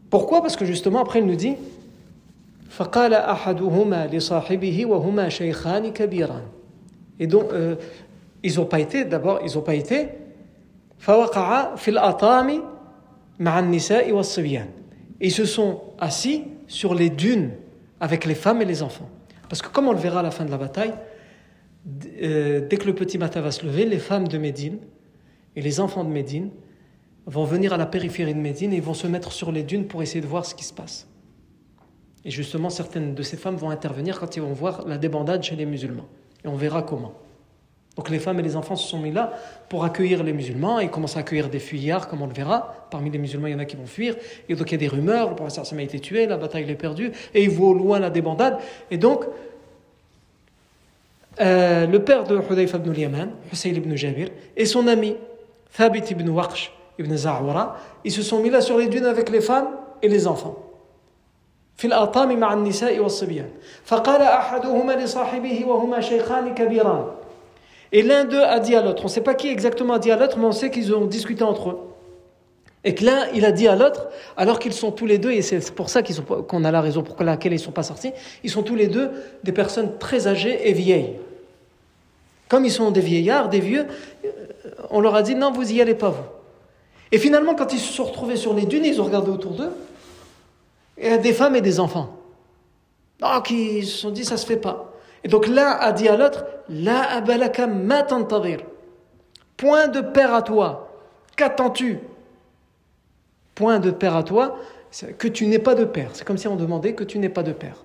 Pourquoi? 0.10 0.41
Parce 0.41 0.55
que 0.55 0.66
justement, 0.66 1.01
après, 1.01 1.20
il 1.20 1.26
nous 1.26 1.36
dit 1.36 1.55
Et 7.20 7.28
donc, 7.28 7.51
euh, 7.51 7.76
ils 8.43 8.55
n'ont 8.55 8.66
pas 8.66 8.80
été, 8.80 9.05
d'abord, 9.05 9.39
ils 9.43 9.55
n'ont 9.55 9.62
pas 9.62 9.76
été. 9.76 10.10
Ils 15.20 15.32
se 15.32 15.45
sont 15.45 15.82
assis 15.99 16.43
sur 16.68 16.93
les 16.93 17.10
dunes 17.10 17.51
avec 17.99 18.26
les 18.26 18.36
femmes 18.36 18.62
et 18.62 18.66
les 18.66 18.84
enfants. 18.84 19.10
Parce 19.49 19.62
que 19.62 19.70
comme 19.70 19.88
on 19.88 19.93
le 19.93 19.99
verra 19.99 20.20
à 20.20 20.24
la 20.24 20.32
fin 20.32 20.45
de 20.45 20.51
la 20.51 20.58
bataille, 20.58 20.93
euh, 22.22 22.68
dès 22.68 22.78
que 22.78 22.86
le 22.86 22.93
petit 22.93 23.18
matin 23.18 23.41
va 23.41 23.51
se 23.51 23.66
lever, 23.66 23.86
les 23.86 23.99
femmes 23.99 24.28
de 24.28 24.38
Médine 24.38 24.80
et 25.55 25.62
les 25.62 25.80
enfants 25.80 26.03
de 26.03 26.10
Médine 26.10 26.49
vont 27.28 27.44
venir 27.44 27.74
à 27.74 27.78
la 27.78 27.86
périphérie 27.86 28.34
de 28.34 28.40
Médine 28.40 28.74
et 28.74 28.80
vont 28.80 28.94
se 28.94 29.06
mettre 29.06 29.32
sur 29.32 29.52
les 29.52 29.64
dunes 29.64 29.86
pour 29.86 30.02
essayer 30.02 30.22
de 30.22 30.28
voir 30.28 30.46
ce 30.46 30.56
qui 30.56 30.64
se 30.64 30.74
passe. 30.74 31.08
Et 32.26 32.32
justement, 32.32 32.70
certaines 32.70 33.14
de 33.14 33.22
ces 33.22 33.38
femmes 33.38 33.56
vont 33.56 33.70
intervenir 33.70 34.20
quand 34.20 34.36
ils 34.36 34.42
vont 34.42 34.54
voir 34.54 34.88
la 34.88 34.98
débandade 34.98 35.44
chez 35.44 35.56
les 35.56 35.66
musulmans. 35.66 36.08
Et 36.44 36.48
on 36.48 36.56
verra 36.56 36.82
comment. 36.82 37.14
Donc 37.98 38.10
les 38.10 38.20
femmes 38.20 38.40
et 38.40 38.44
les 38.44 38.56
enfants 38.56 38.76
se 38.76 38.88
sont 38.88 39.00
mis 39.00 39.12
là 39.12 39.34
pour 39.70 39.84
accueillir 39.84 40.24
les 40.24 40.32
musulmans. 40.32 40.80
Ils 40.80 40.90
commencent 40.90 41.18
à 41.18 41.22
accueillir 41.22 41.50
des 41.50 41.60
fuyards, 41.60 42.08
comme 42.08 42.22
on 42.22 42.28
le 42.28 42.34
verra. 42.34 42.88
Parmi 42.92 43.10
les 43.10 43.18
musulmans, 43.18 43.48
il 43.48 43.54
y 43.54 43.56
en 43.56 43.60
a 43.60 43.66
qui 43.66 43.76
vont 43.76 43.88
fuir. 43.88 44.16
Et 44.48 44.56
donc 44.56 44.70
il 44.70 44.74
y 44.74 44.76
a 44.76 44.78
des 44.78 44.88
rumeurs, 44.88 45.30
le 45.30 45.36
professeur 45.36 45.66
Sam 45.66 45.80
a 45.80 45.84
été 45.84 46.00
tué, 46.00 46.28
la 46.28 46.38
bataille 46.38 46.70
est 46.70 46.76
perdue. 46.76 47.12
Et 47.34 47.44
ils 47.44 47.50
voient 47.50 47.70
au 47.70 47.74
loin 47.74 48.00
la 48.00 48.10
débandade. 48.10 48.58
Et 48.92 48.98
donc, 48.98 49.26
euh, 51.42 51.88
le 51.88 52.04
père 52.04 52.24
de 52.24 52.38
Hudayfa 52.38 52.78
ibn 52.78 52.92
al-Yaman, 52.92 53.32
Hussein 53.52 53.70
ibn 53.70 53.96
Jabir, 53.96 54.30
et 54.56 54.66
son 54.66 54.88
ami, 54.88 55.16
Thabit 55.76 56.04
ibn 56.12 56.30
Waqsh 56.30 56.77
ibn 56.99 57.14
Za'wara, 57.14 57.77
ils 58.05 58.12
se 58.12 58.23
sont 58.23 58.41
mis 58.41 58.51
là 58.51 58.61
sur 58.61 58.79
les 58.79 58.89
dunes 58.89 59.07
avec 59.07 59.31
les 59.31 59.41
femmes 59.41 59.68
et 60.03 60.09
les 60.09 60.27
enfants. 60.27 60.57
في 61.77 61.89
الأطام 61.89 62.41
مع 62.41 62.53
النساء 62.53 62.99
والصبيان 63.01 63.49
فقال 63.85 64.23
أحدهما 64.23 64.93
لصاحبه 64.93 65.64
وهما 65.66 66.01
شيخان 66.01 66.55
كبيران 66.55 67.07
et 67.93 68.03
l'un 68.03 68.25
d'eux 68.25 68.43
a 68.43 68.59
dit 68.59 68.75
à 68.75 68.83
l'autre, 68.83 69.03
on 69.03 69.09
ne 69.09 69.12
sait 69.12 69.20
pas 69.20 69.35
qui 69.35 69.49
exactement 69.49 69.95
a 69.95 69.99
dit 69.99 70.11
à 70.11 70.16
l'autre, 70.16 70.39
mais 70.39 70.47
on 70.47 70.53
sait 70.53 70.70
qu'ils 70.70 70.95
ont 70.95 71.05
discuté 71.05 71.45
entre 71.45 71.70
eux. 71.70 71.79
Et 72.85 72.95
que 72.95 73.05
l'un, 73.05 73.27
il 73.35 73.45
a 73.45 73.53
dit 73.53 73.68
à 73.68 73.77
l'autre, 73.77 74.09
alors 74.37 74.59
qu'ils 74.59 74.73
sont 74.73 74.91
tous 74.91 75.05
les 75.07 75.18
deux, 75.18 75.31
et 75.31 75.43
c'est 75.43 75.73
pour 75.75 75.91
ça 75.91 76.03
qu'on 76.03 76.64
a 76.64 76.70
la 76.70 76.81
raison 76.81 77.03
pour 77.03 77.23
laquelle 77.23 77.53
ils 77.53 77.57
ne 77.57 77.61
sont 77.61 77.70
pas 77.70 77.83
sortis, 77.83 78.12
ils 78.43 78.51
sont 78.51 78.62
tous 78.62 78.75
les 78.75 78.89
deux 78.89 79.11
des 79.45 79.53
personnes 79.53 79.99
très 79.99 80.27
âgées 80.27 80.68
et 80.68 80.73
vieilles. 80.73 81.18
Comme 82.49 82.64
ils 82.64 82.73
sont 82.73 82.91
des 82.91 83.01
vieillards, 83.01 83.51
des 83.51 83.61
vieux, 83.61 83.87
euh, 84.25 84.31
on 84.91 85.01
leur 85.01 85.14
a 85.14 85.23
dit 85.23 85.35
non, 85.35 85.53
vous 85.53 85.70
y 85.70 85.81
allez 85.81 85.95
pas 85.95 86.09
vous. 86.09 86.25
Et 87.12 87.18
finalement, 87.18 87.55
quand 87.55 87.74
ils 87.74 87.80
se 87.80 87.93
sont 87.93 88.05
retrouvés 88.05 88.36
sur 88.36 88.53
les 88.53 88.66
dunes, 88.66 88.86
ils 88.86 88.99
ont 89.01 89.05
regardé 89.05 89.32
autour 89.32 89.53
d'eux, 89.53 89.72
et 90.97 91.18
des 91.18 91.34
femmes 91.34 91.55
et 91.55 91.62
des 91.62 91.80
enfants. 91.80 92.18
Donc 93.20 93.49
ils 93.49 93.86
se 93.86 93.97
sont 93.97 94.12
dit 94.12 94.26
ça 94.26 94.38
se 94.38 94.45
fait 94.45 94.58
pas. 94.58 94.93
Et 95.24 95.28
donc 95.28 95.47
l'un 95.47 95.72
a 95.72 95.91
dit 95.91 96.08
à 96.08 96.18
l'autre, 96.18 96.45
La 96.70 97.10
abalaka 97.12 97.68
matantadir. 97.68 98.60
Point 99.55 99.88
de 99.88 100.01
père 100.01 100.34
à 100.34 100.41
toi. 100.41 100.91
Qu'attends-tu? 101.36 101.99
Point 103.55 103.80
de 103.80 103.91
père 103.91 104.16
à 104.16 104.24
toi, 104.24 104.60
que 105.18 105.28
tu 105.28 105.47
n'aies 105.47 105.60
pas 105.60 105.76
de 105.76 105.86
père. 105.86 106.12
C'est 106.14 106.26
comme 106.26 106.38
si 106.38 106.47
on 106.47 106.55
demandait 106.55 106.93
que 106.93 107.03
tu 107.03 107.18
n'aies 107.18 107.30
pas 107.30 107.43
de 107.43 107.53
père. 107.53 107.84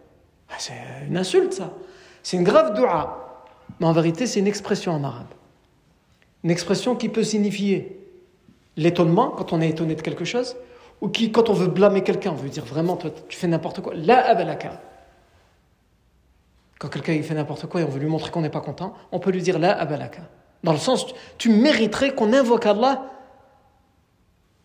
Ah, 0.51 0.57
c'est 0.59 0.75
une 1.09 1.17
insulte 1.17 1.55
ça. 1.55 1.73
C'est 2.23 2.37
une 2.37 2.45
grave 2.45 2.75
dua. 2.75 3.47
Mais 3.81 3.87
en 3.87 3.93
vérité, 3.93 4.27
c'est 4.27 4.41
une 4.41 4.47
expression 4.47 4.93
en 4.93 5.03
arabe. 5.03 5.33
Une 6.45 6.51
expression 6.51 6.95
qui 6.95 7.09
peut 7.09 7.25
signifier 7.25 8.02
l'étonnement 8.77 9.31
quand 9.31 9.53
on 9.53 9.61
est 9.61 9.69
étonné 9.69 9.95
de 9.95 10.03
quelque 10.03 10.25
chose, 10.25 10.57
ou 11.01 11.09
qui, 11.09 11.33
quand 11.33 11.51
on 11.51 11.53
veut 11.53 11.67
blâmer 11.67 12.03
quelqu'un, 12.03 12.31
on 12.31 12.37
veut 12.37 12.49
dire 12.49 12.65
vraiment, 12.65 12.97
toi, 12.97 13.11
tu 13.29 13.37
fais 13.37 13.49
n'importe 13.49 13.81
quoi. 13.81 13.93
La 13.95 14.25
abalaka. 14.27 14.81
Quand 16.79 16.89
quelqu'un 16.89 17.21
fait 17.23 17.35
n'importe 17.35 17.67
quoi 17.67 17.81
et 17.81 17.85
on 17.85 17.89
veut 17.89 18.01
lui 18.01 18.09
montrer 18.09 18.31
qu'on 18.31 18.41
n'est 18.41 18.51
pas 18.51 18.61
content, 18.61 18.95
on 19.11 19.19
peut 19.19 19.31
lui 19.31 19.43
dire 19.43 19.59
la 19.59 19.79
abalaka. 19.79 20.23
Dans 20.63 20.73
le 20.73 20.79
sens, 20.79 21.07
tu 21.39 21.51
mériterais 21.51 22.15
qu'on 22.15 22.33
invoque 22.33 22.67
Allah 22.67 23.03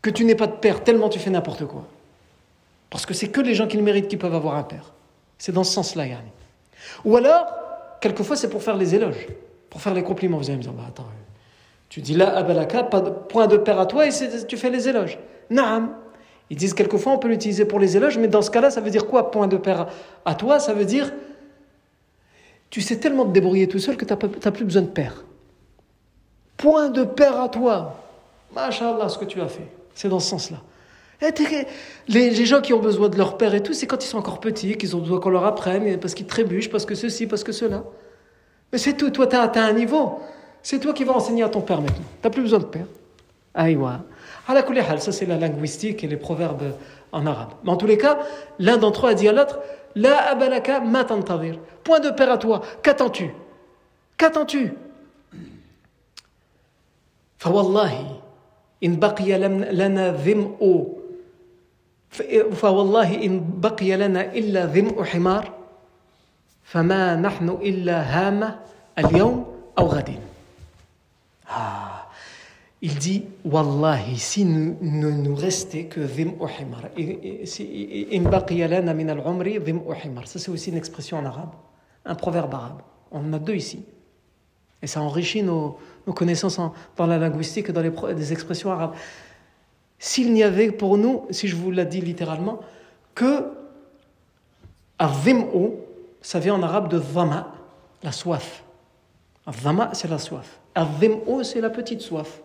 que 0.02 0.10
tu 0.10 0.26
n'aies 0.26 0.36
pas 0.36 0.48
de 0.48 0.56
père 0.56 0.84
tellement 0.84 1.10
tu 1.10 1.20
fais 1.20 1.30
n'importe 1.30 1.66
quoi. 1.66 1.86
Parce 2.90 3.06
que 3.06 3.14
c'est 3.14 3.30
que 3.30 3.42
les 3.42 3.56
gens 3.56 3.68
qui 3.68 3.78
le 3.78 3.84
méritent 3.84 4.08
qui 4.08 4.18
peuvent 4.18 4.36
avoir 4.36 4.56
un 4.56 4.64
père. 4.64 4.94
C'est 5.38 5.52
dans 5.52 5.64
ce 5.64 5.74
sens-là, 5.74 6.06
Yanni. 6.06 6.32
Ou 7.04 7.18
alors, 7.18 7.48
quelquefois, 8.00 8.36
c'est 8.36 8.50
pour 8.50 8.64
faire 8.64 8.78
les 8.78 8.96
éloges, 8.96 9.28
pour 9.70 9.82
faire 9.82 9.94
les 9.94 10.04
compliments. 10.04 10.38
Vous 10.38 10.50
allez 10.50 10.58
me 10.58 10.64
dire, 10.64 10.72
bah, 10.72 10.86
attends, 10.88 11.06
tu 11.90 12.02
dis 12.02 12.14
la 12.14 12.36
abalaka, 12.36 12.84
pas 12.84 13.02
de 13.02 13.10
point 13.10 13.48
de 13.48 13.58
père 13.58 13.80
à 13.80 13.86
toi 13.86 14.08
et 14.08 14.10
tu 14.48 14.58
fais 14.58 14.70
les 14.70 14.90
éloges. 14.90 15.18
Naam. 15.50 15.96
Ils 16.50 16.58
disent 16.58 16.74
quelquefois 16.74 17.14
on 17.14 17.18
peut 17.18 17.28
l'utiliser 17.28 17.66
pour 17.66 17.80
les 17.80 17.98
éloges, 17.98 18.18
mais 18.18 18.28
dans 18.28 18.42
ce 18.42 18.50
cas-là, 18.52 18.70
ça 18.70 18.82
veut 18.82 18.90
dire 18.90 19.06
quoi 19.06 19.32
Point 19.32 19.48
de 19.48 19.58
père 19.58 19.88
à 20.26 20.36
toi, 20.36 20.60
ça 20.60 20.74
veut 20.74 20.86
dire 20.86 21.12
tu 22.70 22.82
sais 22.82 22.98
tellement 22.98 23.26
te 23.26 23.32
débrouiller 23.32 23.68
tout 23.68 23.80
seul 23.80 23.96
que 23.96 24.06
tu 24.06 24.14
n'as 24.14 24.52
plus 24.52 24.66
besoin 24.66 24.82
de 24.82 24.88
père. 24.88 25.24
Point 26.58 26.90
de 26.90 27.04
père 27.04 27.40
à 27.40 27.50
toi. 27.50 27.96
Masha'Allah, 28.54 29.10
ce 29.10 29.18
que 29.18 29.26
tu 29.26 29.40
as 29.42 29.48
fait. 29.48 29.68
C'est 29.94 30.10
dans 30.10 30.20
ce 30.20 30.30
sens-là. 30.30 30.58
Les, 31.22 32.30
les, 32.30 32.46
gens 32.46 32.62
qui 32.62 32.74
ont 32.74 32.80
besoin 32.80 33.10
de 33.10 33.18
leur 33.18 33.38
père 33.38 33.56
et 33.56 33.64
tout, 33.64 33.74
c'est 33.74 33.88
quand 33.88 34.04
ils 34.04 34.08
sont 34.08 34.20
encore 34.20 34.40
petits, 34.40 34.78
qu'ils 34.78 34.96
ont 34.96 35.00
besoin 35.00 35.20
qu'on 35.20 35.32
leur 35.32 35.46
apprenne, 35.46 36.00
parce 36.00 36.14
qu'ils 36.14 36.28
trébuchent, 36.28 36.70
parce 36.70 36.86
que 36.86 36.94
ceci, 36.94 37.26
parce 37.26 37.44
que 37.44 37.52
cela. 37.52 37.84
Mais 38.72 38.78
c'est 38.78 38.94
tout, 38.94 39.10
toi 39.10 39.26
tu 39.26 39.36
as 39.36 39.42
atteint 39.42 39.66
un 39.66 39.74
niveau. 39.74 40.20
C'est 40.67 40.79
toi 40.79 40.93
qui 40.93 41.05
vas 41.05 41.13
enseigner 41.13 41.43
à 41.43 41.49
ton 41.49 41.61
père 41.61 41.81
maintenant. 41.81 42.05
Tu 42.21 42.25
n'as 42.27 42.31
plus 42.31 42.43
besoin 42.43 42.61
de 42.61 42.65
père. 42.65 42.87
Aïwa. 43.55 44.01
Ça, 44.99 45.13
c'est 45.13 45.27
la 45.27 45.37
linguistique 45.37 46.05
et 46.05 46.07
les 46.07 46.17
proverbes 46.17 46.75
en 47.13 47.27
arabe. 47.27 47.51
Mais 47.65 47.71
en 47.71 47.77
tous 47.77 47.87
les 47.87 47.99
cas, 47.99 48.19
l'un 48.59 48.77
d'entre 48.77 49.07
eux 49.07 49.11
a 49.11 49.15
dit 49.15 49.29
à 49.29 49.33
l'autre 49.33 49.59
La 49.95 50.31
abalaka 50.31 50.81
matantavir. 50.81 51.59
Point 51.85 52.01
de 52.01 52.11
père 52.11 52.31
à 52.31 52.39
toi. 52.39 52.63
Qu'attends-tu 52.83 53.31
Qu'attends-tu 54.17 54.73
فوالله 57.43 58.21
إن 58.85 59.03
بقي 59.03 59.39
لنا 59.75 60.13
ظمء 60.13 60.87
فوالله 62.53 63.25
إن 63.25 63.59
بقي 63.59 63.97
لنا 63.97 64.33
إلا 64.35 64.67
ظمء 64.67 65.03
حمار 65.03 65.53
فما 66.63 67.17
نحن 67.17 67.49
إلا 67.49 67.97
هامة 68.03 68.59
اليوم 68.99 69.47
أو 69.79 69.87
غد. 69.87 70.15
ah. 71.48 72.08
Il 72.82 72.96
dit 72.96 73.26
Wallahi, 73.44 74.18
si 74.18 74.46
nous, 74.46 74.78
ne 74.82 75.10
nous 75.10 75.36
restait 75.36 75.86
que 75.86 76.02
Dhim 76.02 76.34
Uhimar. 76.40 76.84
Ça, 80.28 80.40
c'est 80.40 80.52
aussi 80.52 80.70
une 80.70 80.78
expression 80.78 81.18
en 81.18 81.26
arabe, 81.26 81.54
un 82.06 82.16
proverbe 82.16 82.54
arabe. 82.54 82.82
On 83.12 83.20
en 83.20 83.34
a 83.34 83.40
deux 83.40 83.56
ici. 83.56 83.84
Et 84.84 84.88
ça 84.88 85.02
enrichit 85.02 85.42
nos, 85.42 85.80
nos 86.06 86.14
connaissances 86.14 86.60
dans 86.96 87.08
la 87.08 87.18
linguistique 87.18 87.70
et 87.70 87.74
dans 87.74 87.82
les, 87.82 88.32
expressions 88.32 88.72
arabes. 88.72 88.94
S'il 89.98 90.32
n'y 90.32 90.44
avait 90.44 90.72
pour 90.72 90.98
nous, 90.98 91.26
si 91.32 91.48
je 91.48 91.56
vous 91.56 91.72
l'ai 91.72 91.86
dit 91.86 92.02
littéralement, 92.02 92.60
que 93.16 93.46
Dhim'u, 95.00 95.72
ça 96.22 96.38
vient 96.38 96.54
en 96.56 96.62
arabe 96.62 96.90
de 96.90 97.00
Dhama, 97.00 97.54
la 98.04 98.12
soif. 98.12 98.64
Dhama, 99.64 99.90
c'est 99.94 100.10
la 100.10 100.20
soif. 100.20 100.60
Dhim'u, 100.86 101.44
c'est 101.44 101.62
la 101.62 101.70
petite 101.70 102.02
soif. 102.02 102.42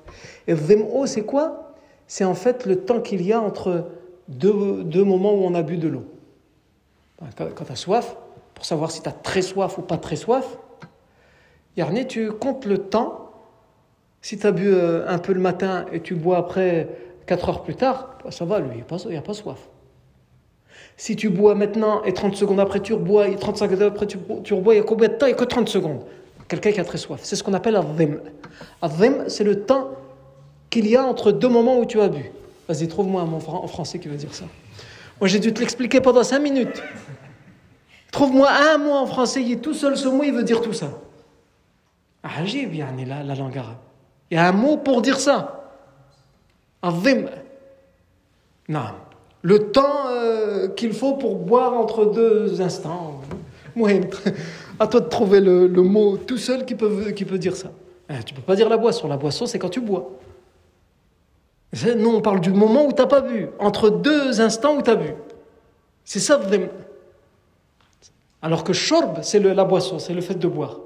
Et 0.47 0.55
Dhim'u, 0.55 1.07
c'est 1.07 1.25
quoi? 1.25 1.75
C'est 2.07 2.25
en 2.25 2.35
fait 2.35 2.67
le 2.67 2.77
temps 2.77 3.01
qu'il 3.01 3.23
y 3.23 3.33
a 3.33 3.41
entre 3.41 3.87
deux, 4.29 4.83
deux, 4.85 5.05
moments 5.05 5.35
où 5.35 5.45
on 5.45 5.55
a 5.55 5.63
bu 5.63 5.77
de 5.77 5.89
l'eau. 5.89 6.05
Quand, 7.37 7.65
tu 7.65 7.73
as 7.73 7.77
soif, 7.77 8.17
pour 8.55 8.65
savoir 8.65 8.91
si 8.91 9.03
tu 9.03 9.09
as 9.09 9.13
très 9.13 9.43
soif 9.43 9.79
ou 9.79 9.83
pas 9.83 9.97
très 9.97 10.17
soif, 10.17 10.59
Yarné, 11.77 12.07
tu 12.07 12.31
comptes 12.33 12.67
le 12.67 12.79
temps. 12.79 13.31
Si 14.21 14.39
tu 14.39 14.47
as 14.47 14.53
bu 14.53 14.69
euh, 14.69 15.09
un 15.09 15.19
peu 15.19 15.33
le 15.33 15.41
matin 15.41 15.87
et 15.93 16.01
tu 16.01 16.15
bois 16.15 16.37
après 16.37 16.89
4 17.27 17.49
heures 17.49 17.63
plus 17.63 17.75
tard, 17.75 18.19
bah, 18.25 18.31
ça 18.31 18.45
va, 18.45 18.61
lui, 18.61 18.69
il 18.73 18.77
n'y 19.11 19.17
a, 19.17 19.23
pas 19.23 19.35
soif. 19.35 19.69
Si 20.97 21.17
tu 21.17 21.29
bois 21.31 21.55
maintenant 21.55 22.03
et 22.05 22.13
30 22.13 22.37
secondes 22.37 22.61
après 22.61 22.81
tu 22.81 22.93
rebois, 22.93 23.29
et 23.29 23.37
35 23.37 23.71
secondes 23.71 23.83
après 23.83 24.07
tu, 24.07 24.19
tu 24.45 24.55
rebois, 24.55 24.75
il 24.75 24.79
y 24.79 24.81
a 24.81 24.85
combien 24.85 25.09
de 25.09 25.15
temps? 25.15 25.27
Il 25.27 25.31
n'y 25.31 25.35
a 25.35 25.39
que 25.39 25.45
30 25.45 25.69
secondes. 25.69 26.05
Quelqu'un 26.53 26.73
qui 26.73 26.81
a 26.81 26.85
très 26.85 26.99
soif. 26.99 27.21
C'est 27.23 27.35
ce 27.35 27.43
qu'on 27.43 27.55
appelle 27.55 27.77
un 27.77 27.83
dhim. 27.83 28.19
Un 28.83 28.91
c'est 29.29 29.43
le 29.43 29.65
temps 29.65 29.93
qu'il 30.69 30.87
y 30.87 30.97
a 30.97 31.03
entre 31.03 31.33
deux 31.33 31.49
moments 31.49 31.79
où 31.79 31.87
tu 31.87 31.99
as 31.99 32.11
bu. 32.11 32.31
Vas-y, 32.69 32.89
trouve-moi 32.89 33.23
un 33.23 33.25
mot 33.25 33.39
en 33.49 33.67
français 33.67 33.99
qui 33.99 34.09
veut 34.09 34.19
dire 34.19 34.35
ça. 34.35 34.45
Moi, 35.19 35.29
j'ai 35.29 35.39
dû 35.39 35.55
te 35.55 35.61
l'expliquer 35.61 36.03
pendant 36.03 36.23
cinq 36.23 36.41
minutes. 36.41 36.83
Trouve-moi 38.11 38.51
un 38.51 38.77
mot 38.77 38.93
en 38.93 39.07
français, 39.07 39.43
il 39.43 39.53
est 39.53 39.63
tout 39.63 39.73
seul, 39.73 39.97
ce 39.97 40.07
mot, 40.09 40.25
il 40.25 40.35
veut 40.35 40.43
dire 40.43 40.61
tout 40.61 40.75
ça. 40.75 40.91
Ajib, 42.23 42.75
yani, 42.75 43.07
la, 43.07 43.23
la 43.23 43.35
langue 43.35 43.57
arabe. 43.57 43.79
Il 44.31 44.35
y 44.35 44.37
a 44.37 44.47
un 44.47 44.53
mot 44.53 44.77
pour 44.77 45.01
dire 45.01 45.19
ça. 45.19 45.71
Azim. 46.83 47.31
Non. 48.69 48.91
Le 49.41 49.71
temps 49.73 50.07
euh, 50.11 50.69
qu'il 50.69 50.93
faut 50.93 51.15
pour 51.15 51.37
boire 51.37 51.73
entre 51.73 52.05
deux 52.05 52.61
instants. 52.61 53.23
À 54.79 54.87
toi 54.87 55.01
de 55.01 55.09
trouver 55.09 55.41
le, 55.41 55.67
le, 55.67 55.83
mot 55.83 56.17
tout 56.17 56.39
seul 56.39 56.65
qui 56.65 56.75
peut, 56.75 57.11
qui 57.13 57.25
peut 57.25 57.39
dire 57.39 57.57
ça. 57.57 57.71
Eh, 58.11 58.23
tu 58.25 58.35
peux 58.35 58.43
pas 58.43 58.57
dire 58.57 58.69
la 58.69 58.77
boisson. 58.77 59.09
La 59.09 59.17
boisson, 59.17 59.47
c'est 59.47 59.59
quand 59.59 59.69
tu 59.69 59.81
bois. 59.81 60.11
Non, 61.97 62.17
on 62.17 62.21
parle 62.21 62.41
du 62.41 62.51
moment 62.51 62.85
où 62.87 62.93
tu 62.93 63.01
n'as 63.01 63.09
pas 63.09 63.23
bu, 63.23 63.49
entre 63.59 63.89
deux 63.89 64.41
instants 64.41 64.77
où 64.77 64.83
tu 64.83 64.91
as 64.91 64.97
bu. 64.97 65.15
C'est 66.05 66.19
ça, 66.19 66.39
Alors 68.43 68.65
que 68.65 68.73
shorb, 68.73 69.21
c'est 69.23 69.39
la 69.39 69.65
boisson, 69.65 69.99
c'est 69.99 70.13
le 70.13 70.21
fait 70.21 70.35
de 70.35 70.49
boire. 70.49 70.81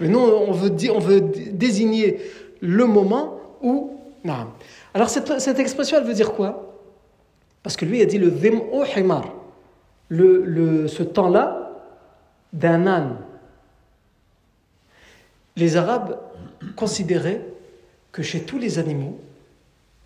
Mais 0.00 0.08
non, 0.08 0.20
on 0.48 0.52
veut, 0.52 0.72
on 0.94 0.98
veut 0.98 1.20
désigner 1.20 2.20
le 2.60 2.86
moment 2.86 3.40
où. 3.62 3.98
Non. 4.24 4.46
Alors 4.94 5.08
cette, 5.08 5.40
cette, 5.40 5.58
expression, 5.58 5.98
elle 5.98 6.04
veut 6.04 6.14
dire 6.14 6.32
quoi? 6.32 6.78
Parce 7.62 7.76
que 7.76 7.84
lui 7.84 8.00
a 8.02 8.06
dit 8.06 8.18
le 8.18 8.30
dhim'u 8.30 8.62
himar. 8.96 9.24
Le, 10.08 10.44
le, 10.44 10.88
ce 10.88 11.02
temps-là 11.02 11.61
d'un 12.52 12.86
âne. 12.86 13.16
les 15.56 15.76
Arabes 15.76 16.20
considéraient 16.76 17.44
que 18.10 18.22
chez 18.22 18.42
tous 18.42 18.58
les 18.58 18.78
animaux, 18.78 19.18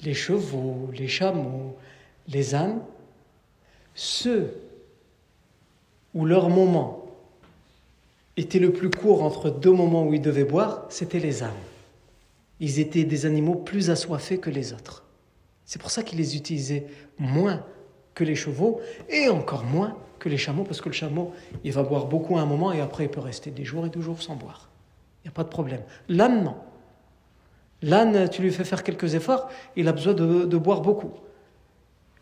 les 0.02 0.14
chevaux, 0.14 0.90
les 0.92 1.08
chameaux, 1.08 1.76
les 2.28 2.54
ânes, 2.54 2.80
ceux 3.94 4.54
où 6.14 6.24
leur 6.24 6.48
moment 6.48 7.06
était 8.36 8.58
le 8.58 8.72
plus 8.72 8.90
court 8.90 9.22
entre 9.22 9.50
deux 9.50 9.72
moments 9.72 10.04
où 10.04 10.14
ils 10.14 10.20
devaient 10.20 10.44
boire, 10.44 10.86
c'était 10.88 11.18
les 11.18 11.42
ânes. 11.42 11.50
Ils 12.60 12.78
étaient 12.78 13.04
des 13.04 13.26
animaux 13.26 13.54
plus 13.54 13.90
assoiffés 13.90 14.38
que 14.38 14.50
les 14.50 14.72
autres. 14.72 15.04
C'est 15.64 15.80
pour 15.80 15.90
ça 15.90 16.02
qu'ils 16.02 16.18
les 16.18 16.36
utilisaient 16.36 16.86
moins 17.18 17.64
que 18.14 18.24
les 18.24 18.34
chevaux 18.34 18.80
et 19.08 19.28
encore 19.28 19.64
moins 19.64 19.96
les 20.28 20.38
chameaux, 20.38 20.64
parce 20.64 20.80
que 20.80 20.88
le 20.88 20.94
chameau, 20.94 21.32
il 21.64 21.72
va 21.72 21.82
boire 21.82 22.06
beaucoup 22.06 22.38
un 22.38 22.46
moment 22.46 22.72
et 22.72 22.80
après 22.80 23.04
il 23.04 23.10
peut 23.10 23.20
rester 23.20 23.50
des 23.50 23.64
jours 23.64 23.86
et 23.86 23.88
des 23.88 24.00
jours 24.00 24.22
sans 24.22 24.34
boire. 24.34 24.68
Il 25.24 25.28
n'y 25.28 25.30
a 25.30 25.34
pas 25.34 25.44
de 25.44 25.48
problème. 25.48 25.80
L'âne, 26.08 26.44
non. 26.44 26.54
L'âne, 27.82 28.28
tu 28.30 28.42
lui 28.42 28.50
fais 28.50 28.64
faire 28.64 28.82
quelques 28.82 29.14
efforts, 29.14 29.48
il 29.76 29.88
a 29.88 29.92
besoin 29.92 30.14
de, 30.14 30.56
boire 30.56 30.80
beaucoup. 30.80 31.10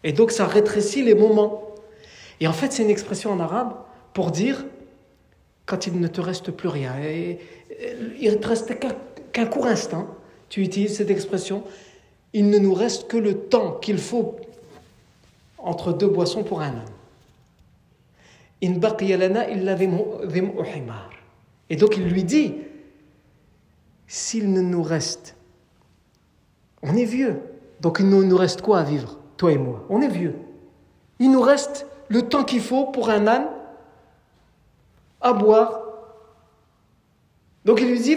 Et 0.03 0.13
donc 0.13 0.31
ça 0.31 0.47
rétrécit 0.47 1.03
les 1.03 1.15
moments. 1.15 1.63
Et 2.41 2.49
en 2.49 2.53
fait, 2.53 2.73
c'est 2.73 2.83
une 2.83 2.91
expression 2.91 3.31
en 3.31 3.41
arabe 3.41 3.75
pour 4.13 4.31
dire 4.31 4.65
quand 5.67 5.87
il 5.87 5.99
ne 6.01 6.09
te 6.09 6.21
reste 6.21 6.51
plus 6.51 6.69
rien. 6.69 6.95
Il 8.21 8.31
ne 8.31 8.37
te 8.37 8.49
reste 8.49 8.75
qu'un 9.33 9.47
court 9.47 9.67
instant. 9.67 10.09
Tu 10.49 10.63
utilises 10.63 10.97
cette 10.97 11.11
expression. 11.11 11.63
Il 12.33 12.51
ne 12.51 12.59
nous 12.59 12.75
reste 12.75 13.09
que 13.09 13.17
le 13.17 13.39
temps 13.39 13.73
qu'il 13.73 13.99
faut 13.99 14.37
entre 15.59 15.93
deux 15.93 16.09
boissons 16.09 16.43
pour 16.43 16.61
un 16.61 16.69
âne. 16.69 16.94
Et 21.71 21.77
donc 21.77 21.97
il 21.97 22.05
lui 22.05 22.25
dit, 22.25 22.55
s'il 24.07 24.53
ne 24.53 24.61
nous 24.61 24.83
reste, 24.83 25.37
on 26.83 26.97
est 26.97 27.05
vieux, 27.05 27.41
donc 27.81 27.99
il 28.01 28.09
nous 28.09 28.37
reste 28.37 28.63
quoi 28.63 28.79
à 28.81 28.83
vivre, 28.83 29.19
toi 29.37 29.53
et 29.53 29.59
moi? 29.59 29.85
On 29.89 30.01
est 30.01 30.09
vieux. 30.09 30.35
Il 31.19 31.31
nous 31.31 31.41
reste 31.41 31.87
le 32.09 32.23
temps 32.23 32.45
qu'il 32.45 32.61
faut 32.61 32.87
pour 32.87 33.11
un 33.11 33.27
âne 33.27 33.47
à 35.21 35.33
boire. 35.33 35.81
Donc 37.65 37.81
il 37.81 37.89
lui 37.89 37.99
dit, 37.99 38.17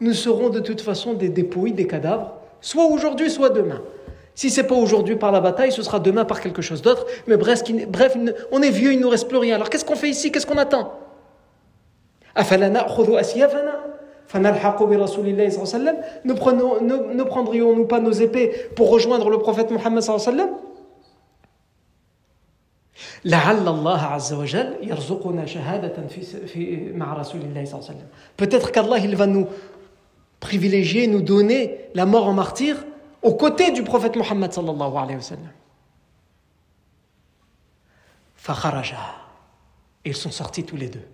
nous 0.00 0.12
serons 0.12 0.48
de 0.50 0.60
toute 0.60 0.80
façon 0.80 1.14
des 1.14 1.28
dépouilles, 1.28 1.72
des 1.72 1.86
cadavres, 1.86 2.34
soit 2.60 2.86
aujourd'hui, 2.86 3.30
soit 3.30 3.50
demain. 3.50 3.82
Si 4.40 4.48
c'est 4.48 4.62
pas 4.62 4.74
aujourd'hui 4.74 5.16
par 5.16 5.32
la 5.32 5.40
bataille, 5.42 5.70
ce 5.70 5.82
sera 5.82 6.00
demain 6.00 6.24
par 6.24 6.40
quelque 6.40 6.62
chose 6.62 6.80
d'autre. 6.80 7.04
Mais 7.26 7.36
bref, 7.36 7.62
on 8.50 8.62
est 8.62 8.70
vieux, 8.70 8.94
il 8.94 8.96
ne 8.96 9.02
nous 9.02 9.10
reste 9.10 9.28
plus 9.28 9.36
rien. 9.36 9.56
Alors 9.56 9.68
qu'est-ce 9.68 9.84
qu'on 9.84 9.96
fait 9.96 10.08
ici? 10.08 10.32
Qu'est-ce 10.32 10.46
qu'on 10.46 10.56
attend? 10.56 10.94
Ne, 16.24 16.32
ne, 16.32 17.22
prendrions-nous 17.22 17.84
pas 17.84 18.00
nos 18.00 18.12
épées 18.12 18.70
pour 18.76 18.88
rejoindre 18.88 19.28
le 19.28 19.36
prophète 19.36 19.70
Mohammed 19.70 20.02
Peut-être 28.38 28.72
qu'Allah 28.72 28.96
il 28.96 29.16
va 29.16 29.26
nous 29.26 29.48
privilégier, 30.40 31.08
nous 31.08 31.20
donner 31.20 31.90
la 31.94 32.06
mort 32.06 32.26
en 32.26 32.32
martyr 32.32 32.86
aux 33.22 33.34
côtés 33.34 33.70
du 33.72 33.82
prophète 33.82 34.16
Mohammed 34.16 34.52
sallallahu 34.52 34.96
alayhi 34.96 35.16
wa 35.16 35.22
sallam. 35.22 35.52
Ils 40.04 40.16
sont 40.16 40.30
sortis 40.30 40.64
tous 40.64 40.76
les 40.76 40.88
deux. 40.88 41.06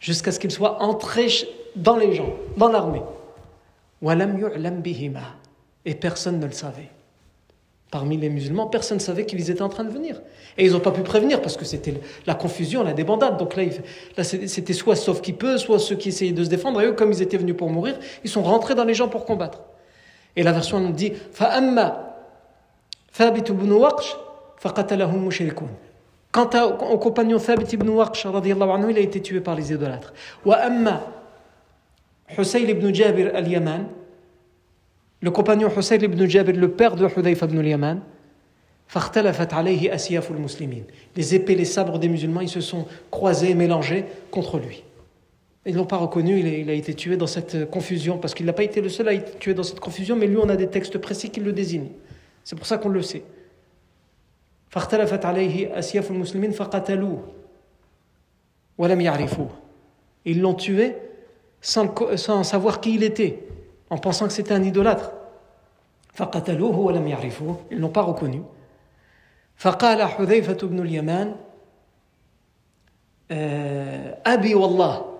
Jusqu'à 0.00 0.30
ce 0.30 0.38
qu'ils 0.38 0.52
soient 0.52 0.80
entrés 0.80 1.28
dans 1.74 1.96
les 1.96 2.14
gens, 2.14 2.32
dans 2.56 2.68
l'armée. 2.68 3.02
Et 5.84 5.94
personne 5.94 6.38
ne 6.38 6.46
le 6.46 6.52
savait. 6.52 6.90
Parmi 7.90 8.18
les 8.18 8.28
musulmans, 8.28 8.66
personne 8.66 8.98
ne 8.98 9.02
savait 9.02 9.24
qu'ils 9.24 9.50
étaient 9.50 9.62
en 9.62 9.70
train 9.70 9.84
de 9.84 9.90
venir. 9.90 10.20
Et 10.58 10.66
ils 10.66 10.72
n'ont 10.72 10.80
pas 10.80 10.90
pu 10.90 11.00
prévenir 11.00 11.40
parce 11.40 11.56
que 11.56 11.64
c'était 11.64 11.94
la 12.26 12.34
confusion, 12.34 12.82
la 12.82 12.92
débandade. 12.92 13.38
Donc 13.38 13.56
là, 13.56 13.62
là 14.16 14.24
c'était 14.24 14.74
soit 14.74 14.94
sauf 14.94 15.22
qui 15.22 15.32
peut, 15.32 15.56
soit 15.56 15.78
ceux 15.78 15.96
qui 15.96 16.10
essayaient 16.10 16.32
de 16.32 16.44
se 16.44 16.50
défendre. 16.50 16.82
Et 16.82 16.86
eux, 16.86 16.92
comme 16.92 17.12
ils 17.12 17.22
étaient 17.22 17.38
venus 17.38 17.56
pour 17.56 17.70
mourir, 17.70 17.98
ils 18.24 18.30
sont 18.30 18.42
rentrés 18.42 18.74
dans 18.74 18.84
les 18.84 18.94
gens 18.94 19.08
pour 19.08 19.24
combattre. 19.24 19.62
Et 20.36 20.42
la 20.42 20.52
version 20.52 20.80
nous 20.80 20.92
dit 20.92 21.12
Quant 26.30 26.50
au 26.92 26.98
compagnon 26.98 27.38
Thabit 27.38 27.72
ibn 27.72 27.88
Waqsh, 27.88 28.26
il 28.44 28.98
a 28.98 29.00
été 29.00 29.22
tué 29.22 29.40
par 29.40 29.54
les 29.54 29.72
idolâtres. 29.72 30.12
Husayl 32.36 32.68
ibn 32.68 32.92
Jabir 32.92 33.30
al-Yaman, 33.34 33.86
le 35.20 35.30
compagnon 35.30 35.70
Hussein 35.76 35.96
ibn 35.96 36.26
Jabir, 36.26 36.54
le 36.54 36.70
père 36.70 36.94
de 36.94 37.06
Hudayfa 37.06 37.46
ibn 37.46 37.58
al-Yaman, 37.58 38.00
les 41.16 41.34
épées, 41.34 41.54
les 41.54 41.64
sabres 41.64 41.98
des 41.98 42.08
musulmans, 42.08 42.40
ils 42.40 42.48
se 42.48 42.60
sont 42.60 42.86
croisés, 43.10 43.54
mélangés 43.54 44.04
contre 44.30 44.58
lui. 44.58 44.84
Ils 45.66 45.72
ne 45.72 45.78
l'ont 45.78 45.84
pas 45.84 45.98
reconnu, 45.98 46.38
il 46.38 46.70
a, 46.70 46.72
été 46.72 46.94
tué 46.94 47.16
dans 47.16 47.26
cette 47.26 47.68
confusion, 47.68 48.16
parce 48.16 48.32
qu'il 48.32 48.46
n'a 48.46 48.54
pas 48.54 48.62
été 48.62 48.80
le 48.80 48.88
seul 48.88 49.08
à 49.08 49.12
être 49.12 49.38
tué 49.38 49.52
dans 49.52 49.62
cette 49.62 49.80
confusion, 49.80 50.16
mais 50.16 50.26
lui, 50.26 50.38
on 50.38 50.48
a 50.48 50.56
des 50.56 50.68
textes 50.68 50.96
précis 50.96 51.28
qui 51.28 51.40
le 51.40 51.52
désignent. 51.52 51.90
C'est 52.44 52.56
pour 52.56 52.66
ça 52.66 52.78
qu'on 52.78 52.88
le 52.88 53.02
sait. 53.02 53.24
Ils 60.24 60.40
l'ont 60.40 60.54
tué 60.54 60.94
sans 61.60 62.44
savoir 62.44 62.80
qui 62.80 62.94
il 62.94 63.02
était 63.02 63.40
en 63.89 63.97
pensant 63.97 64.27
que 64.27 64.33
c'était 64.33 64.53
un 64.53 64.63
idolâtre. 64.63 65.11
Ils 66.19 67.79
n'ont 67.79 67.89
pas 67.89 68.01
reconnu. 68.01 68.43
فقال 69.55 70.01
حذيفة 70.01 70.67
بن 70.67 70.79
اليمان 70.79 71.35
أبي 74.25 74.55
والله 74.55 75.13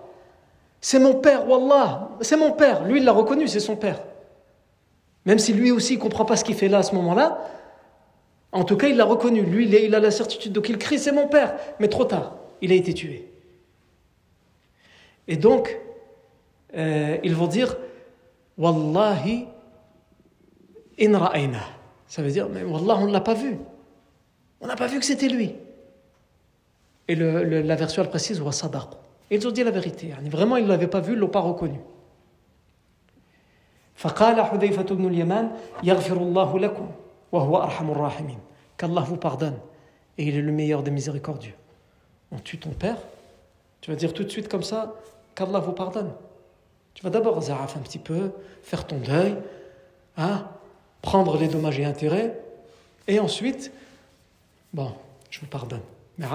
c'est 0.84 0.98
mon 0.98 1.14
père, 1.14 1.48
Wallah, 1.48 2.10
c'est 2.20 2.36
mon 2.36 2.52
père. 2.52 2.84
Lui, 2.84 2.98
il 2.98 3.06
l'a 3.06 3.12
reconnu, 3.12 3.48
c'est 3.48 3.58
son 3.58 3.74
père. 3.74 4.02
Même 5.24 5.38
si 5.38 5.54
lui 5.54 5.70
aussi, 5.70 5.94
il 5.94 5.96
ne 5.96 6.02
comprend 6.02 6.26
pas 6.26 6.36
ce 6.36 6.44
qu'il 6.44 6.56
fait 6.56 6.68
là 6.68 6.76
à 6.76 6.82
ce 6.82 6.94
moment-là, 6.94 7.38
en 8.52 8.64
tout 8.64 8.76
cas, 8.76 8.88
il 8.88 8.98
l'a 8.98 9.06
reconnu. 9.06 9.40
Lui, 9.40 9.66
il 9.66 9.94
a 9.94 9.98
la 9.98 10.10
certitude. 10.10 10.52
Donc, 10.52 10.68
il 10.68 10.76
crie, 10.76 10.98
c'est 10.98 11.10
mon 11.10 11.26
père. 11.26 11.54
Mais 11.80 11.88
trop 11.88 12.04
tard, 12.04 12.36
il 12.60 12.70
a 12.70 12.74
été 12.74 12.92
tué. 12.92 13.26
Et 15.26 15.38
donc, 15.38 15.80
euh, 16.76 17.16
ils 17.24 17.34
vont 17.34 17.46
dire, 17.46 17.78
Wallahi 18.58 19.46
in 21.00 21.18
ra'ayna. 21.18 21.60
Ça 22.06 22.22
veut 22.22 22.30
dire, 22.30 22.48
mais 22.48 22.62
Wallah, 22.62 22.96
on 22.98 23.06
ne 23.06 23.12
l'a 23.12 23.20
pas 23.20 23.34
vu. 23.34 23.56
On 24.60 24.66
n'a 24.66 24.76
pas 24.76 24.86
vu 24.86 24.98
que 24.98 25.04
c'était 25.04 25.28
lui. 25.28 25.54
Et 27.08 27.14
le, 27.14 27.62
la 27.62 27.76
version 27.76 28.02
elle 28.02 28.08
précise, 28.08 28.40
wa 28.40 28.52
sadaq. 28.52 28.88
Ils 29.30 29.46
ont 29.46 29.50
dit 29.50 29.64
la 29.64 29.70
vérité. 29.70 30.14
Vraiment, 30.30 30.56
ils 30.56 30.64
ne 30.64 30.68
l'avaient 30.68 30.86
pas 30.86 31.00
vu, 31.00 31.12
ils 31.12 31.16
ne 31.16 31.20
l'ont 31.20 31.28
pas 31.28 31.40
reconnu. 31.40 31.80
فقال 33.94 34.40
حذيفة 34.40 34.82
بن 34.82 35.06
اليمان 35.06 35.50
يغفر 35.82 36.16
الله 36.16 36.58
لكم 36.58 36.90
وهو 37.32 37.56
أرحم 37.62 37.90
الراحمين 37.90 38.38
qu'Allah 38.76 39.02
vous 39.02 39.16
pardonne 39.16 39.58
et 40.18 40.24
il 40.24 40.36
est 40.36 40.42
le 40.42 40.52
meilleur 40.52 40.82
des 40.82 40.90
miséricordieux 40.90 41.54
on 42.32 42.38
tue 42.38 42.58
ton 42.58 42.70
père 42.70 42.98
tu 43.80 43.90
vas 43.90 43.96
dire 43.96 44.12
tout 44.12 44.24
de 44.24 44.28
suite 44.28 44.48
comme 44.48 44.64
ça 44.64 44.94
qu'Allah 45.34 45.60
vous 45.60 45.72
pardonne 45.72 46.12
tu 46.99 47.05
vas 47.05 47.11
d'abord 47.11 47.41
zaraf 47.41 47.77
un 47.77 47.79
petit 47.79 47.97
peu, 47.97 48.31
faire 48.61 48.85
ton 48.85 48.97
deuil, 48.97 49.37
hein, 50.17 50.45
prendre 51.01 51.37
les 51.37 51.47
dommages 51.47 51.79
et 51.79 51.85
intérêts, 51.85 52.37
et 53.07 53.21
ensuite, 53.21 53.71
bon, 54.73 54.91
je 55.29 55.39
vous 55.39 55.45
pardonne. 55.45 55.79
Mais 56.17 56.25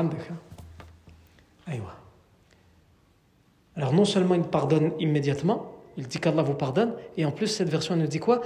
Alors 3.76 3.92
non 3.92 4.06
seulement 4.06 4.36
il 4.36 4.44
pardonne 4.44 4.92
immédiatement, 4.98 5.70
il 5.98 6.08
dit 6.08 6.18
qu'Allah 6.18 6.42
vous 6.42 6.54
pardonne, 6.54 6.94
et 7.18 7.26
en 7.26 7.30
plus 7.30 7.48
cette 7.48 7.68
version 7.68 7.94
nous 7.94 8.06
dit 8.06 8.18
quoi? 8.18 8.40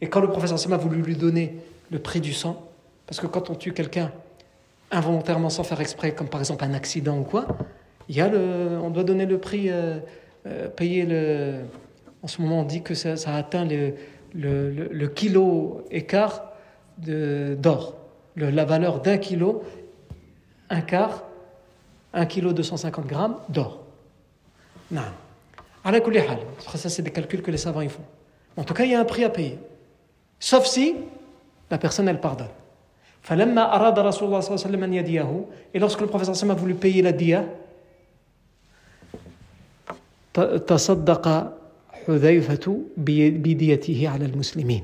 Et 0.00 0.08
quand 0.08 0.20
le 0.20 0.30
professeur 0.30 0.72
a 0.72 0.76
voulu 0.76 1.00
lui 1.00 1.14
donner 1.14 1.60
le 1.92 2.00
prix 2.00 2.20
du 2.20 2.32
sang, 2.32 2.68
parce 3.06 3.20
que 3.20 3.28
quand 3.28 3.50
on 3.50 3.54
tue 3.54 3.72
quelqu'un 3.72 4.10
involontairement 4.90 5.50
sans 5.50 5.64
faire 5.64 5.80
exprès, 5.80 6.14
comme 6.14 6.28
par 6.28 6.40
exemple 6.40 6.64
un 6.64 6.74
accident 6.74 7.18
ou 7.18 7.24
quoi, 7.24 7.46
il 8.08 8.16
y 8.16 8.20
a 8.20 8.28
le, 8.28 8.78
on 8.82 8.90
doit 8.90 9.04
donner 9.04 9.26
le 9.26 9.38
prix, 9.38 9.70
euh, 9.70 9.98
euh, 10.46 10.68
payer 10.68 11.06
le. 11.06 11.60
En 12.22 12.26
ce 12.26 12.40
moment, 12.40 12.60
on 12.60 12.64
dit 12.64 12.82
que 12.82 12.94
ça, 12.94 13.16
ça 13.16 13.34
atteint 13.34 13.64
le, 13.64 13.94
le, 14.34 14.70
le, 14.70 15.08
kilo 15.08 15.84
écart 15.90 16.52
d'or, 16.98 17.96
la 18.36 18.64
valeur 18.64 19.00
d'un 19.00 19.18
kilo, 19.18 19.62
un 20.70 20.80
quart, 20.80 21.24
un 22.14 22.26
kilo 22.26 22.52
250 22.52 23.06
grammes 23.06 23.36
d'or. 23.48 23.82
Non. 24.90 25.02
Ça, 26.74 26.88
c'est 26.88 27.02
des 27.02 27.10
calculs 27.10 27.42
que 27.42 27.50
les 27.50 27.58
savants 27.58 27.86
font. 27.88 28.02
En 28.56 28.64
tout 28.64 28.72
cas, 28.72 28.84
il 28.84 28.92
y 28.92 28.94
a 28.94 29.00
un 29.00 29.04
prix 29.04 29.24
à 29.24 29.28
payer. 29.28 29.58
Sauf 30.38 30.66
si 30.66 30.94
la 31.70 31.78
personne, 31.78 32.08
elle 32.08 32.20
pardonne. 32.20 32.48
Et 35.73 35.79
lorsque 35.79 36.01
le 36.01 36.07
professeur 36.07 36.35
Sam 36.35 36.51
a 36.51 36.55
voulu 36.55 36.73
payer 36.75 37.01
la 37.01 37.11
dia, 37.11 37.45
تصدق 40.67 41.25
حذيفة 42.07 42.81
بديته 42.97 44.07
على 44.07 44.25
المسلمين. 44.25 44.83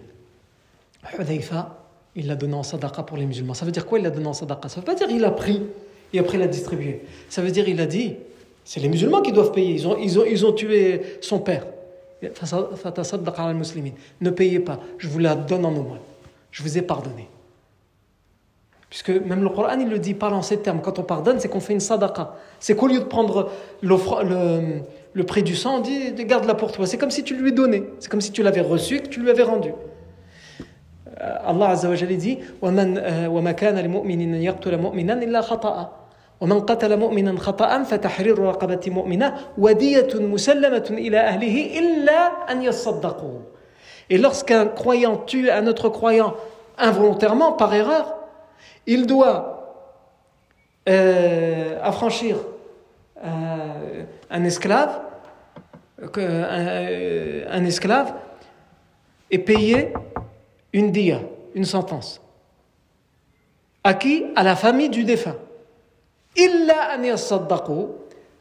Hudhaifa, 1.17 1.77
il 2.15 2.27
l'a 2.27 2.35
donné 2.35 2.55
en 2.55 2.63
sadaqa 2.63 3.03
pour 3.03 3.17
les 3.17 3.25
musulmans. 3.25 3.53
Ça 3.53 3.63
veut 3.65 3.71
dire 3.71 3.85
quoi 3.85 3.99
il 3.99 4.03
l'a 4.03 4.09
donné 4.09 4.27
en 4.27 4.33
sadaqa 4.33 4.69
Ça 4.69 4.79
veut 4.79 4.85
pas 4.85 4.95
dire 4.95 5.07
il 5.09 5.23
a 5.23 5.31
pris 5.31 5.61
et 6.13 6.19
après 6.19 6.37
il 6.37 6.39
l'a 6.39 6.47
distribué. 6.47 7.03
Ça 7.29 7.41
veut 7.41 7.51
dire 7.51 7.69
il 7.69 7.79
a 7.79 7.85
dit, 7.85 8.15
c'est 8.63 8.79
les 8.79 8.89
musulmans 8.89 9.21
qui 9.21 9.31
doivent 9.31 9.51
payer. 9.51 9.73
Ils 9.73 9.87
ont, 9.87 9.97
ils 9.97 10.19
ont, 10.19 10.25
ils 10.25 10.45
ont 10.45 10.51
tué 10.51 11.01
son 11.21 11.39
père. 11.39 11.67
Ne 14.21 14.29
payez 14.31 14.59
pas, 14.59 14.79
je 14.97 15.07
vous 15.07 15.19
la 15.19 15.35
donne 15.35 15.65
en 15.65 15.75
aumône. 15.75 15.99
Je 16.51 16.63
vous 16.63 16.77
ai 16.77 16.81
pardonné. 16.81 17.27
Puisque 18.89 19.09
même 19.09 19.43
le 19.43 19.49
Coran, 19.49 19.77
il 19.79 19.89
le 19.89 19.99
dit, 19.99 20.13
parle 20.13 20.35
en 20.35 20.41
ces 20.41 20.57
termes. 20.57 20.81
Quand 20.81 20.99
on 20.99 21.03
pardonne, 21.03 21.39
c'est 21.39 21.49
qu'on 21.49 21.59
fait 21.59 21.73
une 21.73 21.79
sadaqa. 21.79 22.35
C'est 22.59 22.75
qu'au 22.75 22.87
lieu 22.87 22.99
de 22.99 23.05
prendre 23.05 23.51
le, 23.81 23.97
le 25.13 25.23
prix 25.23 25.43
du 25.43 25.55
sang, 25.55 25.77
on 25.77 25.81
dit, 25.81 26.13
garde-la 26.13 26.55
pour 26.55 26.71
toi. 26.71 26.87
C'est 26.87 26.97
comme 26.97 27.11
si 27.11 27.23
tu 27.23 27.35
lui 27.35 27.51
donnais. 27.51 27.83
C'est 27.99 28.09
comme 28.09 28.21
si 28.21 28.31
tu 28.31 28.41
l'avais 28.43 28.61
reçu 28.61 28.97
et 28.97 29.01
que 29.01 29.09
tu 29.09 29.19
lui 29.19 29.29
avais 29.29 29.43
rendu. 29.43 29.73
Euh, 31.21 31.35
Allah 31.45 31.69
Azza 31.69 31.89
wa 31.89 31.95
Jalla 31.95 32.15
dit, 32.15 32.39
وَمَا 32.61 33.51
كَانَ 33.53 33.77
لِمُؤْمِنٍ 33.79 34.41
يَقْتُلَ 34.41 34.77
مُؤْمِنًا 34.77 35.23
إِلَّا 35.23 35.41
خَطَأً 35.41 36.05
ومن 36.41 36.59
قتل 36.59 36.97
مؤمنا 36.99 37.39
خطأ 37.39 37.83
فتحرير 37.83 38.39
رقبة 38.39 38.79
مؤمنة 38.87 39.35
ودية 39.57 40.19
مسلمة 40.19 40.87
إلى 40.91 41.17
أهله 41.17 41.79
إلا 41.79 42.51
أن 42.51 42.61
يصدقوا. 42.61 43.39
Et 44.09 44.17
lorsqu'un 44.17 44.67
croyant 44.67 45.17
tue 45.25 45.49
un 45.49 45.65
autre 45.65 45.89
croyant 45.89 46.35
involontairement, 46.77 47.53
par 47.53 47.73
erreur, 47.73 48.15
il 48.86 49.06
doit 49.06 49.60
euh, 50.88 51.78
affranchir 51.82 52.36
euh, 53.22 54.04
un 54.30 54.44
esclave, 54.44 55.00
euh, 56.16 57.44
un, 57.50 57.64
esclave 57.64 58.14
et 59.30 59.38
payer 59.38 59.92
une 60.72 60.90
dia, 60.90 61.20
une 61.54 61.64
sentence. 61.64 62.20
À 63.84 63.94
qui 63.94 64.24
À 64.36 64.42
la 64.42 64.56
famille 64.56 64.88
du 64.88 65.04
défunt. 65.04 65.36
Illa 66.36 66.96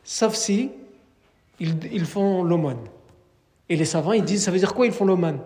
sauf 0.04 0.34
si 0.34 0.72
ils, 1.60 1.76
ils 1.92 2.06
font 2.06 2.44
l'aumône. 2.44 2.80
Et 3.68 3.76
les 3.76 3.86
savants, 3.86 4.14
ils 4.14 4.24
disent, 4.24 4.44
ça 4.44 4.52
veut 4.52 4.60
dire 4.60 4.74
quoi 4.74 4.86
ils 4.86 4.92
font 4.92 5.06
l'aumône? 5.06 5.40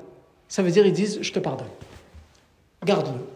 Ça 0.47 0.61
veut 0.61 0.71
dire, 0.71 0.85
ils 0.85 0.93
disent, 0.93 1.19
je 1.21 1.31
te 1.33 1.39
pardonne. 1.39 1.67
Garde-le. 2.85 3.32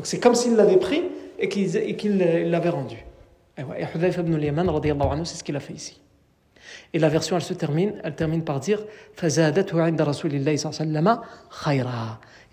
Donc 0.00 0.06
c'est 0.06 0.18
comme 0.18 0.34
s'il 0.34 0.56
l'avait 0.56 0.78
pris 0.78 1.02
et 1.38 1.50
qu'il 1.50 2.16
l'avait 2.48 2.70
rendu. 2.70 2.96
Et 3.58 3.62
Hudayf 3.94 4.16
ibn 4.16 4.32
al-Yaman, 4.32 5.26
c'est 5.26 5.36
ce 5.36 5.44
qu'il 5.44 5.54
a 5.56 5.60
fait 5.60 5.74
ici. 5.74 6.00
Et 6.94 6.98
la 6.98 7.10
version, 7.10 7.36
elle 7.36 7.42
se 7.42 7.52
termine, 7.52 8.00
elle 8.02 8.14
termine 8.14 8.42
par 8.42 8.60
dire 8.60 8.82
Et 9.22 9.28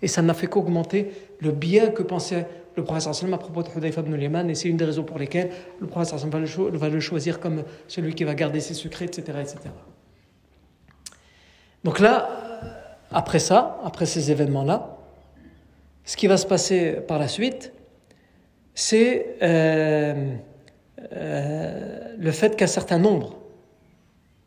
ça 0.08 0.20
n'a 0.20 0.34
fait 0.34 0.46
qu'augmenter 0.46 1.10
le 1.40 1.50
bien 1.52 1.86
que 1.86 2.02
pensait 2.02 2.46
le 2.76 2.84
prophète 2.84 3.14
sallam 3.14 3.32
à 3.32 3.38
propos 3.38 3.62
de 3.62 3.68
Hudayf 3.74 3.96
ibn 3.96 4.12
al-Yaman, 4.12 4.50
et 4.50 4.54
c'est 4.54 4.68
une 4.68 4.76
des 4.76 4.84
raisons 4.84 5.04
pour 5.04 5.18
lesquelles 5.18 5.48
le 5.80 5.86
prophète 5.86 6.18
sallam 6.18 6.44
va 6.74 6.88
le 6.90 7.00
choisir 7.00 7.40
comme 7.40 7.64
celui 7.86 8.14
qui 8.14 8.24
va 8.24 8.34
garder 8.34 8.60
ses 8.60 8.74
secrets, 8.74 9.06
etc. 9.06 9.38
etc. 9.40 9.58
Donc 11.82 11.98
là, 11.98 12.28
après 13.10 13.38
ça, 13.38 13.80
après 13.86 14.04
ces 14.04 14.30
événements-là, 14.30 14.97
ce 16.08 16.16
qui 16.16 16.26
va 16.26 16.38
se 16.38 16.46
passer 16.46 16.92
par 17.06 17.18
la 17.18 17.28
suite, 17.28 17.74
c'est 18.74 19.36
euh, 19.42 20.36
euh, 21.12 22.14
le 22.16 22.30
fait 22.32 22.56
qu'un 22.56 22.66
certain 22.66 22.98
nombre 22.98 23.36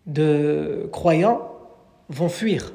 de 0.07 0.89
croyants 0.91 1.51
vont 2.09 2.29
fuir. 2.29 2.73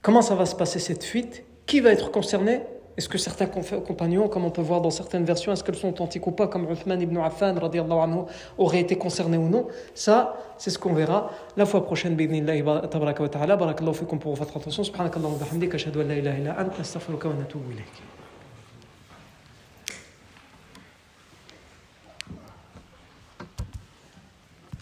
Comment 0.00 0.22
ça 0.22 0.36
va 0.36 0.46
se 0.46 0.54
passer 0.54 0.78
cette 0.78 1.02
fuite? 1.02 1.42
Qui 1.66 1.80
va 1.80 1.90
être 1.90 2.12
concerné? 2.12 2.60
Est-ce 3.00 3.08
que 3.08 3.16
certains 3.16 3.46
compagnons, 3.46 4.28
comme 4.28 4.44
on 4.44 4.50
peut 4.50 4.60
voir 4.60 4.82
dans 4.82 4.90
certaines 4.90 5.24
versions, 5.24 5.52
est-ce 5.52 5.64
qu'elles 5.64 5.74
sont 5.74 5.88
authentiques 5.88 6.26
ou 6.26 6.32
pas, 6.32 6.48
comme 6.48 6.70
Uthman 6.70 7.00
ibn 7.00 7.16
Affan 7.16 7.56
anhu, 7.56 8.24
auraient 8.58 8.80
été 8.80 8.98
concernés 8.98 9.38
ou 9.38 9.48
non? 9.48 9.68
Ça, 9.94 10.36
c'est 10.58 10.68
ce 10.68 10.78
qu'on 10.78 10.92
verra 10.92 11.30
la 11.56 11.64
fois 11.64 11.82
prochaine. 11.82 12.14
Barakallahu 12.14 13.94
fikum 13.94 14.18
pour 14.18 14.34
votre 14.34 14.54
attention. 14.54 14.84
Subhanakallahu 14.84 15.32
wa 15.32 15.38
bihamdika, 15.38 15.76
ashhadu 15.76 16.02
an 16.02 16.08
la 16.08 16.16
ilaha 16.16 16.38
illa 16.40 16.60
anta, 16.60 16.82
astaghfiruka 16.82 17.28
wa 17.28 17.36
natubu 17.36 17.72
ilayk. 17.72 18.09